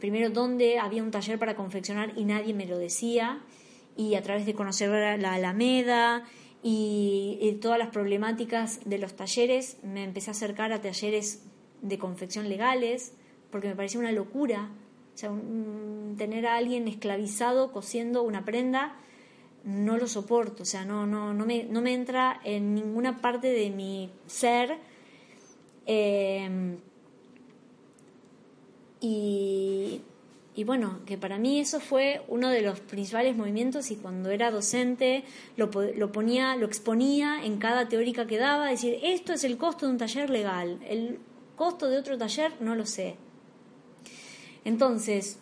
primero 0.00 0.30
dónde 0.30 0.78
había 0.78 1.02
un 1.02 1.10
taller 1.10 1.38
para 1.38 1.54
confeccionar 1.54 2.12
y 2.16 2.24
nadie 2.24 2.54
me 2.54 2.66
lo 2.66 2.78
decía, 2.78 3.40
y 3.96 4.14
a 4.14 4.22
través 4.22 4.46
de 4.46 4.54
conocer 4.54 5.20
la 5.20 5.34
Alameda 5.34 6.24
y, 6.62 7.58
todas 7.60 7.78
las 7.78 7.88
problemáticas 7.88 8.80
de 8.84 8.98
los 8.98 9.14
talleres, 9.14 9.76
me 9.82 10.04
empecé 10.04 10.30
a 10.30 10.32
acercar 10.32 10.72
a 10.72 10.80
talleres 10.80 11.42
de 11.82 11.98
confección 11.98 12.48
legales, 12.48 13.12
porque 13.50 13.68
me 13.68 13.76
parecía 13.76 14.00
una 14.00 14.12
locura. 14.12 14.70
O 15.14 15.18
sea, 15.18 15.30
tener 16.16 16.46
a 16.46 16.56
alguien 16.56 16.88
esclavizado 16.88 17.72
cosiendo 17.72 18.22
una 18.22 18.44
prenda 18.44 18.96
no 19.64 19.96
lo 19.96 20.06
soporto, 20.08 20.62
o 20.62 20.66
sea, 20.66 20.84
no, 20.84 21.06
no, 21.06 21.34
no, 21.34 21.46
me, 21.46 21.64
no 21.64 21.82
me 21.82 21.92
entra 21.92 22.40
en 22.44 22.74
ninguna 22.74 23.20
parte 23.20 23.48
de 23.48 23.70
mi 23.70 24.10
ser. 24.26 24.78
Em, 25.86 26.78
y, 29.00 30.00
y, 30.54 30.64
bueno, 30.64 31.00
que 31.06 31.18
para 31.18 31.38
mí 31.38 31.60
eso 31.60 31.80
fue 31.80 32.22
uno 32.28 32.48
de 32.48 32.62
los 32.62 32.80
principales 32.80 33.36
movimientos 33.36 33.90
y 33.90 33.96
cuando 33.96 34.30
era 34.30 34.50
docente 34.50 35.24
lo, 35.56 35.70
lo, 35.96 36.12
ponía, 36.12 36.56
lo 36.56 36.66
exponía 36.66 37.44
en 37.44 37.58
cada 37.58 37.88
teórica 37.88 38.26
que 38.26 38.38
daba, 38.38 38.68
decir, 38.68 38.98
esto 39.02 39.32
es 39.32 39.44
el 39.44 39.56
costo 39.56 39.86
de 39.86 39.92
un 39.92 39.98
taller 39.98 40.30
legal, 40.30 40.78
el 40.86 41.18
costo 41.56 41.88
de 41.88 41.98
otro 41.98 42.16
taller 42.18 42.52
no 42.60 42.74
lo 42.74 42.86
sé. 42.86 43.16
Entonces, 44.64 45.38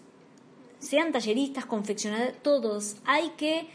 sean 0.78 1.12
talleristas, 1.12 1.66
confeccionadores, 1.66 2.40
todos, 2.42 2.96
hay 3.04 3.30
que 3.30 3.66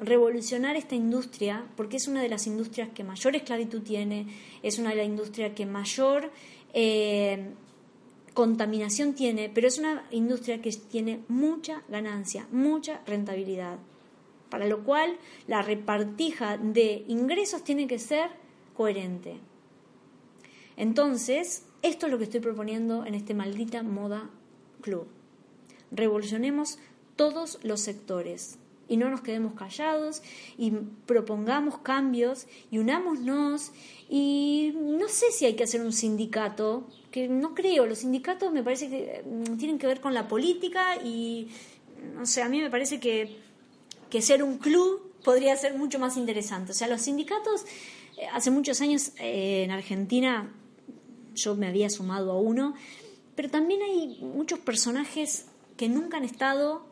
revolucionar 0.00 0.76
esta 0.76 0.94
industria, 0.94 1.66
porque 1.76 1.96
es 1.96 2.08
una 2.08 2.22
de 2.22 2.28
las 2.28 2.46
industrias 2.46 2.88
que 2.94 3.04
mayor 3.04 3.36
esclavitud 3.36 3.82
tiene, 3.82 4.26
es 4.62 4.78
una 4.78 4.90
de 4.90 4.96
las 4.96 5.06
industrias 5.06 5.52
que 5.54 5.66
mayor 5.66 6.30
eh, 6.72 7.50
contaminación 8.34 9.14
tiene, 9.14 9.50
pero 9.52 9.66
es 9.66 9.78
una 9.78 10.06
industria 10.10 10.62
que 10.62 10.70
tiene 10.70 11.20
mucha 11.28 11.82
ganancia, 11.88 12.46
mucha 12.52 13.00
rentabilidad, 13.06 13.78
para 14.48 14.66
lo 14.66 14.84
cual 14.84 15.18
la 15.46 15.62
repartija 15.62 16.56
de 16.56 17.04
ingresos 17.08 17.64
tiene 17.64 17.86
que 17.86 17.98
ser 17.98 18.30
coherente. 18.76 19.38
Entonces, 20.76 21.64
esto 21.82 22.06
es 22.06 22.12
lo 22.12 22.18
que 22.18 22.24
estoy 22.24 22.40
proponiendo 22.40 23.04
en 23.04 23.14
este 23.14 23.34
maldita 23.34 23.82
moda 23.82 24.30
club. 24.80 25.08
Revolucionemos 25.90 26.78
todos 27.16 27.58
los 27.64 27.80
sectores 27.80 28.58
y 28.88 28.96
no 28.96 29.10
nos 29.10 29.20
quedemos 29.20 29.54
callados 29.54 30.22
y 30.56 30.72
propongamos 31.06 31.78
cambios 31.78 32.46
y 32.70 32.78
unámonos 32.78 33.72
y 34.08 34.72
no 34.74 35.08
sé 35.08 35.30
si 35.30 35.44
hay 35.44 35.54
que 35.54 35.64
hacer 35.64 35.82
un 35.82 35.92
sindicato, 35.92 36.88
que 37.10 37.28
no 37.28 37.54
creo, 37.54 37.86
los 37.86 37.98
sindicatos 37.98 38.52
me 38.52 38.62
parece 38.62 38.88
que 38.88 39.22
mm, 39.24 39.56
tienen 39.58 39.78
que 39.78 39.86
ver 39.86 40.00
con 40.00 40.14
la 40.14 40.26
política 40.26 40.96
y 40.96 41.48
no 42.14 42.24
sé, 42.26 42.42
a 42.42 42.48
mí 42.48 42.60
me 42.60 42.70
parece 42.70 42.98
que, 42.98 43.36
que 44.08 44.22
ser 44.22 44.42
un 44.42 44.58
club 44.58 45.12
podría 45.24 45.54
ser 45.56 45.76
mucho 45.76 45.98
más 45.98 46.16
interesante. 46.16 46.72
O 46.72 46.74
sea, 46.74 46.88
los 46.88 47.02
sindicatos, 47.02 47.64
eh, 48.16 48.26
hace 48.32 48.50
muchos 48.50 48.80
años 48.80 49.12
eh, 49.18 49.64
en 49.64 49.70
Argentina 49.70 50.50
yo 51.34 51.54
me 51.54 51.66
había 51.66 51.90
sumado 51.90 52.32
a 52.32 52.40
uno, 52.40 52.74
pero 53.34 53.50
también 53.50 53.82
hay 53.82 54.18
muchos 54.22 54.58
personajes 54.58 55.46
que 55.76 55.88
nunca 55.88 56.16
han 56.16 56.24
estado 56.24 56.87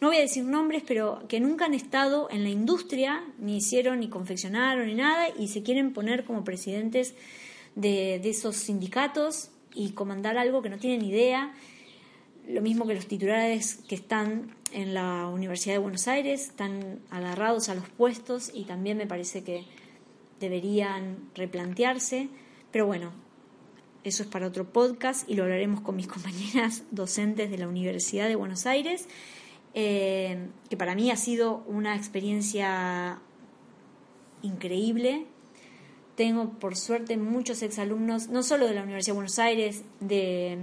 no 0.00 0.08
voy 0.08 0.16
a 0.16 0.20
decir 0.20 0.44
nombres, 0.44 0.82
pero 0.86 1.22
que 1.28 1.40
nunca 1.40 1.66
han 1.66 1.74
estado 1.74 2.28
en 2.30 2.42
la 2.42 2.48
industria, 2.48 3.22
ni 3.38 3.58
hicieron, 3.58 4.00
ni 4.00 4.08
confeccionaron, 4.08 4.86
ni 4.86 4.94
nada, 4.94 5.28
y 5.38 5.48
se 5.48 5.62
quieren 5.62 5.92
poner 5.92 6.24
como 6.24 6.42
presidentes 6.42 7.14
de, 7.74 8.16
esos 8.28 8.56
sindicatos 8.56 9.50
y 9.74 9.90
comandar 9.90 10.38
algo 10.38 10.62
que 10.62 10.70
no 10.70 10.78
tienen 10.78 11.04
idea. 11.04 11.52
Lo 12.48 12.62
mismo 12.62 12.86
que 12.86 12.94
los 12.94 13.06
titulares 13.06 13.76
que 13.88 13.94
están 13.94 14.56
en 14.72 14.94
la 14.94 15.26
Universidad 15.26 15.74
de 15.74 15.78
Buenos 15.78 16.08
Aires, 16.08 16.48
están 16.48 17.00
agarrados 17.10 17.68
a 17.68 17.74
los 17.74 17.88
puestos 17.88 18.50
y 18.54 18.64
también 18.64 18.96
me 18.96 19.06
parece 19.06 19.44
que 19.44 19.64
deberían 20.40 21.30
replantearse. 21.34 22.28
Pero 22.72 22.86
bueno, 22.86 23.12
eso 24.02 24.22
es 24.22 24.28
para 24.28 24.46
otro 24.46 24.72
podcast 24.72 25.28
y 25.28 25.34
lo 25.34 25.42
hablaremos 25.42 25.82
con 25.82 25.96
mis 25.96 26.06
compañeras 26.08 26.84
docentes 26.90 27.50
de 27.50 27.58
la 27.58 27.68
Universidad 27.68 28.28
de 28.28 28.36
Buenos 28.36 28.64
Aires. 28.64 29.06
Eh, 29.74 30.48
que 30.68 30.76
para 30.76 30.94
mí 30.94 31.10
ha 31.10 31.16
sido 31.16 31.62
una 31.66 31.96
experiencia 31.96 33.20
increíble. 34.42 35.26
Tengo, 36.16 36.50
por 36.58 36.76
suerte, 36.76 37.16
muchos 37.16 37.62
exalumnos, 37.62 38.28
no 38.28 38.42
solo 38.42 38.66
de 38.66 38.74
la 38.74 38.82
Universidad 38.82 39.14
de 39.14 39.16
Buenos 39.16 39.38
Aires, 39.38 39.84
de, 40.00 40.58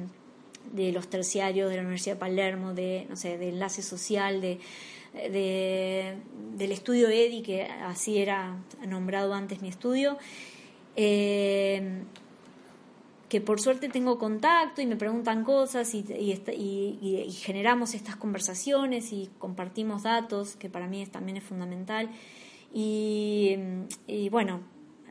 los 0.75 1.09
terciarios, 1.09 1.69
de 1.69 1.77
la 1.77 1.81
Universidad 1.81 2.15
de 2.15 2.19
Palermo, 2.19 2.73
de, 2.73 3.07
no 3.09 3.15
sé, 3.15 3.37
de 3.37 3.49
enlace 3.49 3.81
social, 3.81 4.41
de, 4.41 4.59
del 5.13 6.71
estudio 6.71 7.07
EDI, 7.09 7.41
que 7.41 7.63
así 7.63 8.17
era 8.17 8.57
nombrado 8.85 9.33
antes 9.33 9.61
mi 9.61 9.69
estudio. 9.69 10.17
Eh, 10.95 12.03
que 13.29 13.41
por 13.41 13.59
suerte 13.59 13.89
tengo 13.89 14.17
contacto 14.17 14.81
y 14.81 14.85
me 14.85 14.95
preguntan 14.95 15.43
cosas 15.43 15.93
y, 15.93 16.03
generamos 17.31 17.93
estas 17.93 18.15
conversaciones 18.15 19.11
y 19.11 19.29
compartimos 19.37 20.03
datos, 20.03 20.55
que 20.55 20.69
para 20.69 20.87
mí 20.87 21.05
también 21.07 21.37
es 21.37 21.43
fundamental. 21.43 22.09
Y, 22.73 23.57
bueno, 24.31 24.61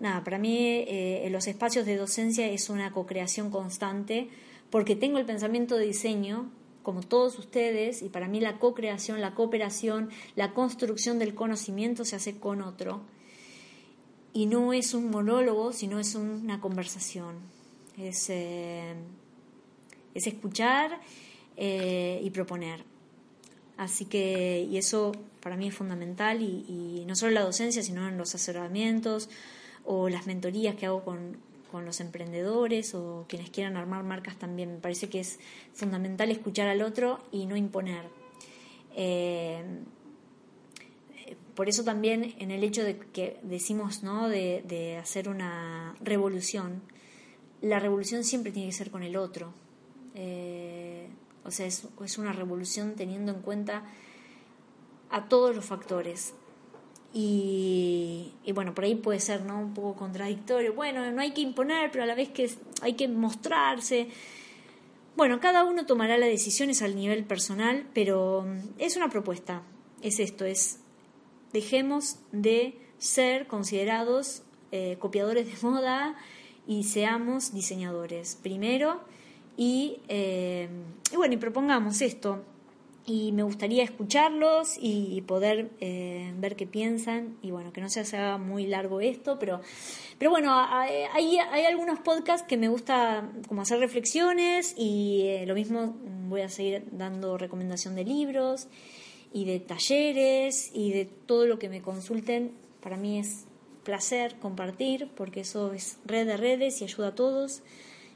nada, 0.00 0.24
para 0.24 0.38
mí 0.38 0.56
eh, 0.58 1.28
los 1.30 1.46
espacios 1.46 1.84
de 1.84 1.96
docencia 1.96 2.46
es 2.46 2.70
una 2.70 2.90
co-creación 2.92 3.50
constante 3.50 4.28
porque 4.70 4.96
tengo 4.96 5.18
el 5.18 5.26
pensamiento 5.26 5.76
de 5.76 5.86
diseño 5.86 6.50
como 6.82 7.00
todos 7.00 7.36
ustedes, 7.40 8.00
y 8.00 8.08
para 8.08 8.28
mí 8.28 8.38
la 8.38 8.60
co-creación, 8.60 9.20
la 9.20 9.34
cooperación, 9.34 10.08
la 10.36 10.54
construcción 10.54 11.18
del 11.18 11.34
conocimiento 11.34 12.04
se 12.04 12.14
hace 12.14 12.38
con 12.38 12.62
otro. 12.62 13.00
Y 14.32 14.46
no 14.46 14.72
es 14.72 14.94
un 14.94 15.10
monólogo, 15.10 15.72
sino 15.72 15.98
es 15.98 16.14
una 16.14 16.60
conversación 16.60 17.56
es, 17.99 18.30
eh, 18.30 18.94
es 20.14 20.26
escuchar 20.26 21.01
eh, 21.57 22.20
y 22.22 22.30
proponer. 22.30 22.84
Así 23.76 24.07
que, 24.07 24.66
y 24.70 24.78
eso 24.78 25.12
para 25.40 25.57
mí 25.57 25.68
es 25.68 25.74
fundamental, 25.74 26.42
y, 26.42 27.05
no 27.07 27.14
solo 27.14 27.28
en 27.28 27.34
la 27.34 27.44
docencia, 27.44 27.82
sino 27.82 28.09
en 28.09 28.16
los 28.18 28.34
asesoramientos 28.34 29.28
o 29.84 30.09
las 30.09 30.26
mentorías 30.26 30.74
que 30.76 30.86
hago 30.86 31.05
con, 31.05 31.44
los 31.84 32.01
emprendedores 32.01 32.94
o 32.94 33.26
quienes 33.28 33.51
quieran 33.51 33.76
armar 33.76 34.03
marcas 34.03 34.38
también. 34.38 34.72
Me 34.72 34.78
parece 34.78 35.11
que 35.11 35.20
es 35.20 35.38
fundamental 35.74 36.30
escuchar 36.30 36.68
al 36.68 36.80
otro 36.80 37.20
y 37.30 37.44
no 37.44 37.55
imponer. 37.55 38.05
Eh, 38.94 39.62
por 41.55 41.68
eso 41.68 41.84
también 41.84 42.34
en 42.38 42.51
el 42.51 42.64
hecho 42.64 42.82
de 42.82 42.97
que 42.97 43.38
decimos 43.42 44.03
¿no? 44.03 44.30
de, 44.30 44.64
de 44.66 44.97
hacer 44.97 45.28
una 45.28 45.94
revolución, 46.01 46.80
la 47.62 47.78
revolución 47.78 48.24
siempre 48.24 48.52
tiene 48.52 48.68
que 48.68 48.74
ser 48.74 48.90
con 48.90 49.02
el 49.02 49.16
otro. 49.16 49.52
Eh, 50.14 51.09
o 51.44 51.50
sea, 51.50 51.66
es, 51.66 52.18
una 52.18 52.32
revolución 52.32 52.94
teniendo 52.96 53.32
en 53.32 53.40
cuenta 53.40 53.84
a 55.11 55.28
todos 55.28 55.54
los 55.54 55.64
factores. 55.64 56.34
Y, 57.12 58.34
bueno, 58.54 58.74
por 58.74 58.84
ahí 58.84 58.94
puede 58.94 59.20
ser 59.20 59.42
¿no? 59.42 59.59
un 59.59 59.72
poco 59.72 59.94
contradictorio. 59.94 60.74
Bueno, 60.74 61.11
no 61.12 61.22
hay 61.22 61.32
que 61.32 61.40
imponer, 61.40 61.90
pero 61.90 62.04
a 62.04 62.07
la 62.07 62.14
vez 62.14 62.28
que 62.30 62.50
hay 62.82 62.94
que 62.94 63.09
mostrarse. 63.09 64.09
Bueno, 65.16 65.40
cada 65.40 65.64
uno 65.64 65.86
tomará 65.86 66.18
las 66.18 66.28
decisiones 66.28 66.82
al 66.82 66.94
nivel 66.94 67.24
personal, 67.24 67.86
pero 67.94 68.44
mm, 68.46 68.74
es 68.78 68.96
una 68.96 69.09
propuesta. 69.09 69.62
Es 70.02 70.20
esto, 70.20 70.44
es 70.44 70.80
dejemos 71.52 72.18
de 72.32 72.78
ser 72.98 73.46
considerados 73.46 74.42
eh, 74.72 74.96
copiadores 74.98 75.46
de 75.46 75.66
moda, 75.66 76.16
y 76.66 76.84
seamos 76.84 77.52
diseñadores 77.52 78.38
primero 78.42 79.00
y, 79.56 80.00
eh, 80.08 80.68
y 81.12 81.16
bueno, 81.16 81.34
y 81.34 81.36
propongamos 81.38 82.02
esto. 82.02 82.42
Y 83.08 83.30
me 83.30 83.44
gustaría 83.44 83.84
escucharlos 83.84 84.76
y 84.80 85.20
poder 85.22 85.70
eh, 85.80 86.34
ver 86.38 86.56
qué 86.56 86.66
piensan. 86.66 87.36
Y 87.40 87.52
bueno, 87.52 87.72
que 87.72 87.80
no 87.80 87.88
se 87.88 88.00
haga 88.00 88.36
muy 88.36 88.66
largo 88.66 89.00
esto, 89.00 89.38
pero, 89.38 89.60
pero 90.18 90.32
bueno, 90.32 90.52
hay, 90.52 91.38
hay 91.38 91.64
algunos 91.66 92.00
podcasts 92.00 92.44
que 92.48 92.56
me 92.56 92.68
gusta 92.68 93.30
como 93.46 93.62
hacer 93.62 93.78
reflexiones 93.78 94.74
y 94.76 95.22
eh, 95.26 95.46
lo 95.46 95.54
mismo 95.54 95.94
voy 96.28 96.40
a 96.40 96.48
seguir 96.48 96.84
dando 96.90 97.38
recomendación 97.38 97.94
de 97.94 98.04
libros 98.04 98.66
y 99.32 99.44
de 99.44 99.60
talleres 99.60 100.72
y 100.74 100.90
de 100.90 101.04
todo 101.04 101.46
lo 101.46 101.60
que 101.60 101.68
me 101.68 101.82
consulten. 101.82 102.50
Para 102.80 102.96
mí 102.96 103.20
es 103.20 103.46
placer 103.87 104.34
compartir, 104.41 105.09
porque 105.16 105.41
eso 105.41 105.72
es 105.72 105.99
red 106.05 106.26
de 106.26 106.37
redes 106.37 106.82
y 106.82 106.84
ayuda 106.84 107.09
a 107.09 107.14
todos. 107.14 107.62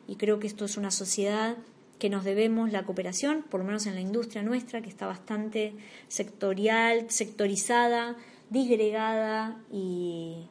Y 0.08 0.16
creo 0.16 0.40
que 0.40 0.48
esto 0.48 0.64
es 0.64 0.76
una 0.76 0.90
sociedad 0.90 1.56
que 2.00 2.10
nos 2.10 2.24
debemos 2.24 2.72
la 2.72 2.84
cooperación, 2.84 3.44
por 3.48 3.60
lo 3.60 3.66
menos 3.66 3.86
en 3.86 3.94
la 3.94 4.00
industria 4.00 4.42
nuestra, 4.42 4.82
que 4.82 4.88
está 4.88 5.06
bastante 5.06 5.74
sectorial, 6.08 7.08
sectorizada, 7.08 8.16
disgregada 8.50 9.62
y, 9.72 10.48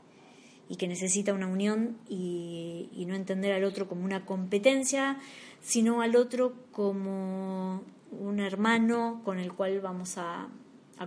que 0.78 0.88
necesita 0.88 1.34
una 1.34 1.48
unión 1.48 1.98
y, 2.08 3.06
no 3.06 3.16
entender 3.16 3.52
al 3.52 3.66
otro 3.66 3.90
como 3.90 4.06
una 4.06 4.26
competencia, 4.26 5.18
sino 5.62 6.02
al 6.02 6.16
otro 6.16 6.54
como 6.72 7.84
un 8.12 8.40
hermano 8.40 9.22
con 9.26 9.40
el 9.40 9.52
cual 9.52 9.82
vamos 9.82 10.18
a 10.18 10.48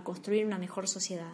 construir 0.03 0.45
una 0.45 0.59
mejor 0.59 0.87
sociedad. 0.87 1.33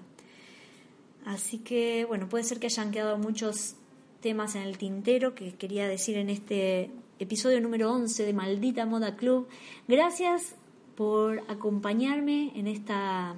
Así 1.25 1.59
que, 1.59 2.05
bueno, 2.05 2.29
puede 2.29 2.43
ser 2.43 2.59
que 2.59 2.67
hayan 2.67 2.91
quedado 2.91 3.17
muchos 3.17 3.75
temas 4.21 4.55
en 4.55 4.63
el 4.63 4.77
tintero 4.77 5.35
que 5.35 5.53
quería 5.53 5.87
decir 5.87 6.17
en 6.17 6.29
este 6.29 6.91
episodio 7.19 7.61
número 7.61 7.91
11 7.91 8.25
de 8.25 8.33
Maldita 8.33 8.85
Moda 8.85 9.15
Club. 9.15 9.47
Gracias 9.87 10.55
por 10.95 11.43
acompañarme 11.47 12.51
en 12.55 12.67
esta, 12.67 13.35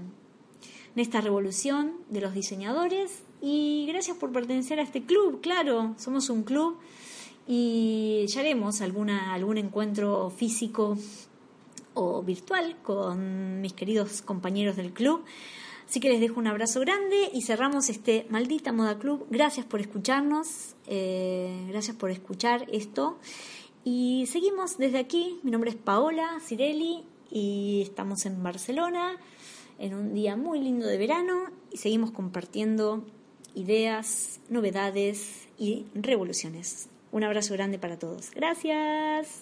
en 0.96 1.00
esta 1.02 1.22
revolución 1.22 1.94
de 2.10 2.22
los 2.22 2.34
diseñadores 2.34 3.24
y 3.42 3.86
gracias 3.88 4.18
por 4.18 4.32
pertenecer 4.32 4.80
a 4.80 4.84
este 4.84 5.04
club, 5.04 5.42
claro, 5.42 5.96
somos 5.98 6.30
un 6.30 6.44
club 6.44 6.78
y 7.48 8.26
ya 8.28 8.42
haremos 8.42 8.82
alguna, 8.82 9.34
algún 9.34 9.58
encuentro 9.58 10.30
físico 10.30 10.98
o 11.94 12.22
virtual 12.22 12.78
con 12.84 13.62
mis 13.62 13.74
queridos 13.74 14.22
compañeros 14.22 14.76
del 14.76 14.94
club. 14.94 15.24
Así 15.92 16.00
que 16.00 16.08
les 16.08 16.22
dejo 16.22 16.40
un 16.40 16.48
abrazo 16.48 16.80
grande 16.80 17.30
y 17.34 17.42
cerramos 17.42 17.90
este 17.90 18.26
maldita 18.30 18.72
Moda 18.72 18.98
Club. 18.98 19.28
Gracias 19.30 19.66
por 19.66 19.82
escucharnos, 19.82 20.78
eh, 20.88 21.66
gracias 21.68 21.98
por 21.98 22.12
escuchar 22.12 22.66
esto. 22.72 23.20
Y 23.84 24.26
seguimos 24.28 24.78
desde 24.78 25.00
aquí. 25.00 25.42
Mi 25.44 25.52
nombre 25.52 25.70
es 25.70 25.76
Paola 25.76 26.40
Cirelli 26.48 27.04
y 27.30 27.82
estamos 27.82 28.26
en 28.26 28.42
Barcelona 28.42 29.18
en 29.80 29.94
un 29.94 30.14
día 30.14 30.38
muy 30.38 30.62
lindo 30.62 30.88
de 30.88 30.98
verano 30.98 31.48
y 31.74 31.76
seguimos 31.76 32.12
compartiendo 32.12 33.04
ideas, 33.54 34.40
novedades 34.48 35.50
y 35.58 35.88
revoluciones. 35.94 36.88
Un 37.12 37.26
abrazo 37.26 37.54
grande 37.54 37.80
para 37.80 38.00
todos. 38.00 38.32
Gracias. 38.32 39.40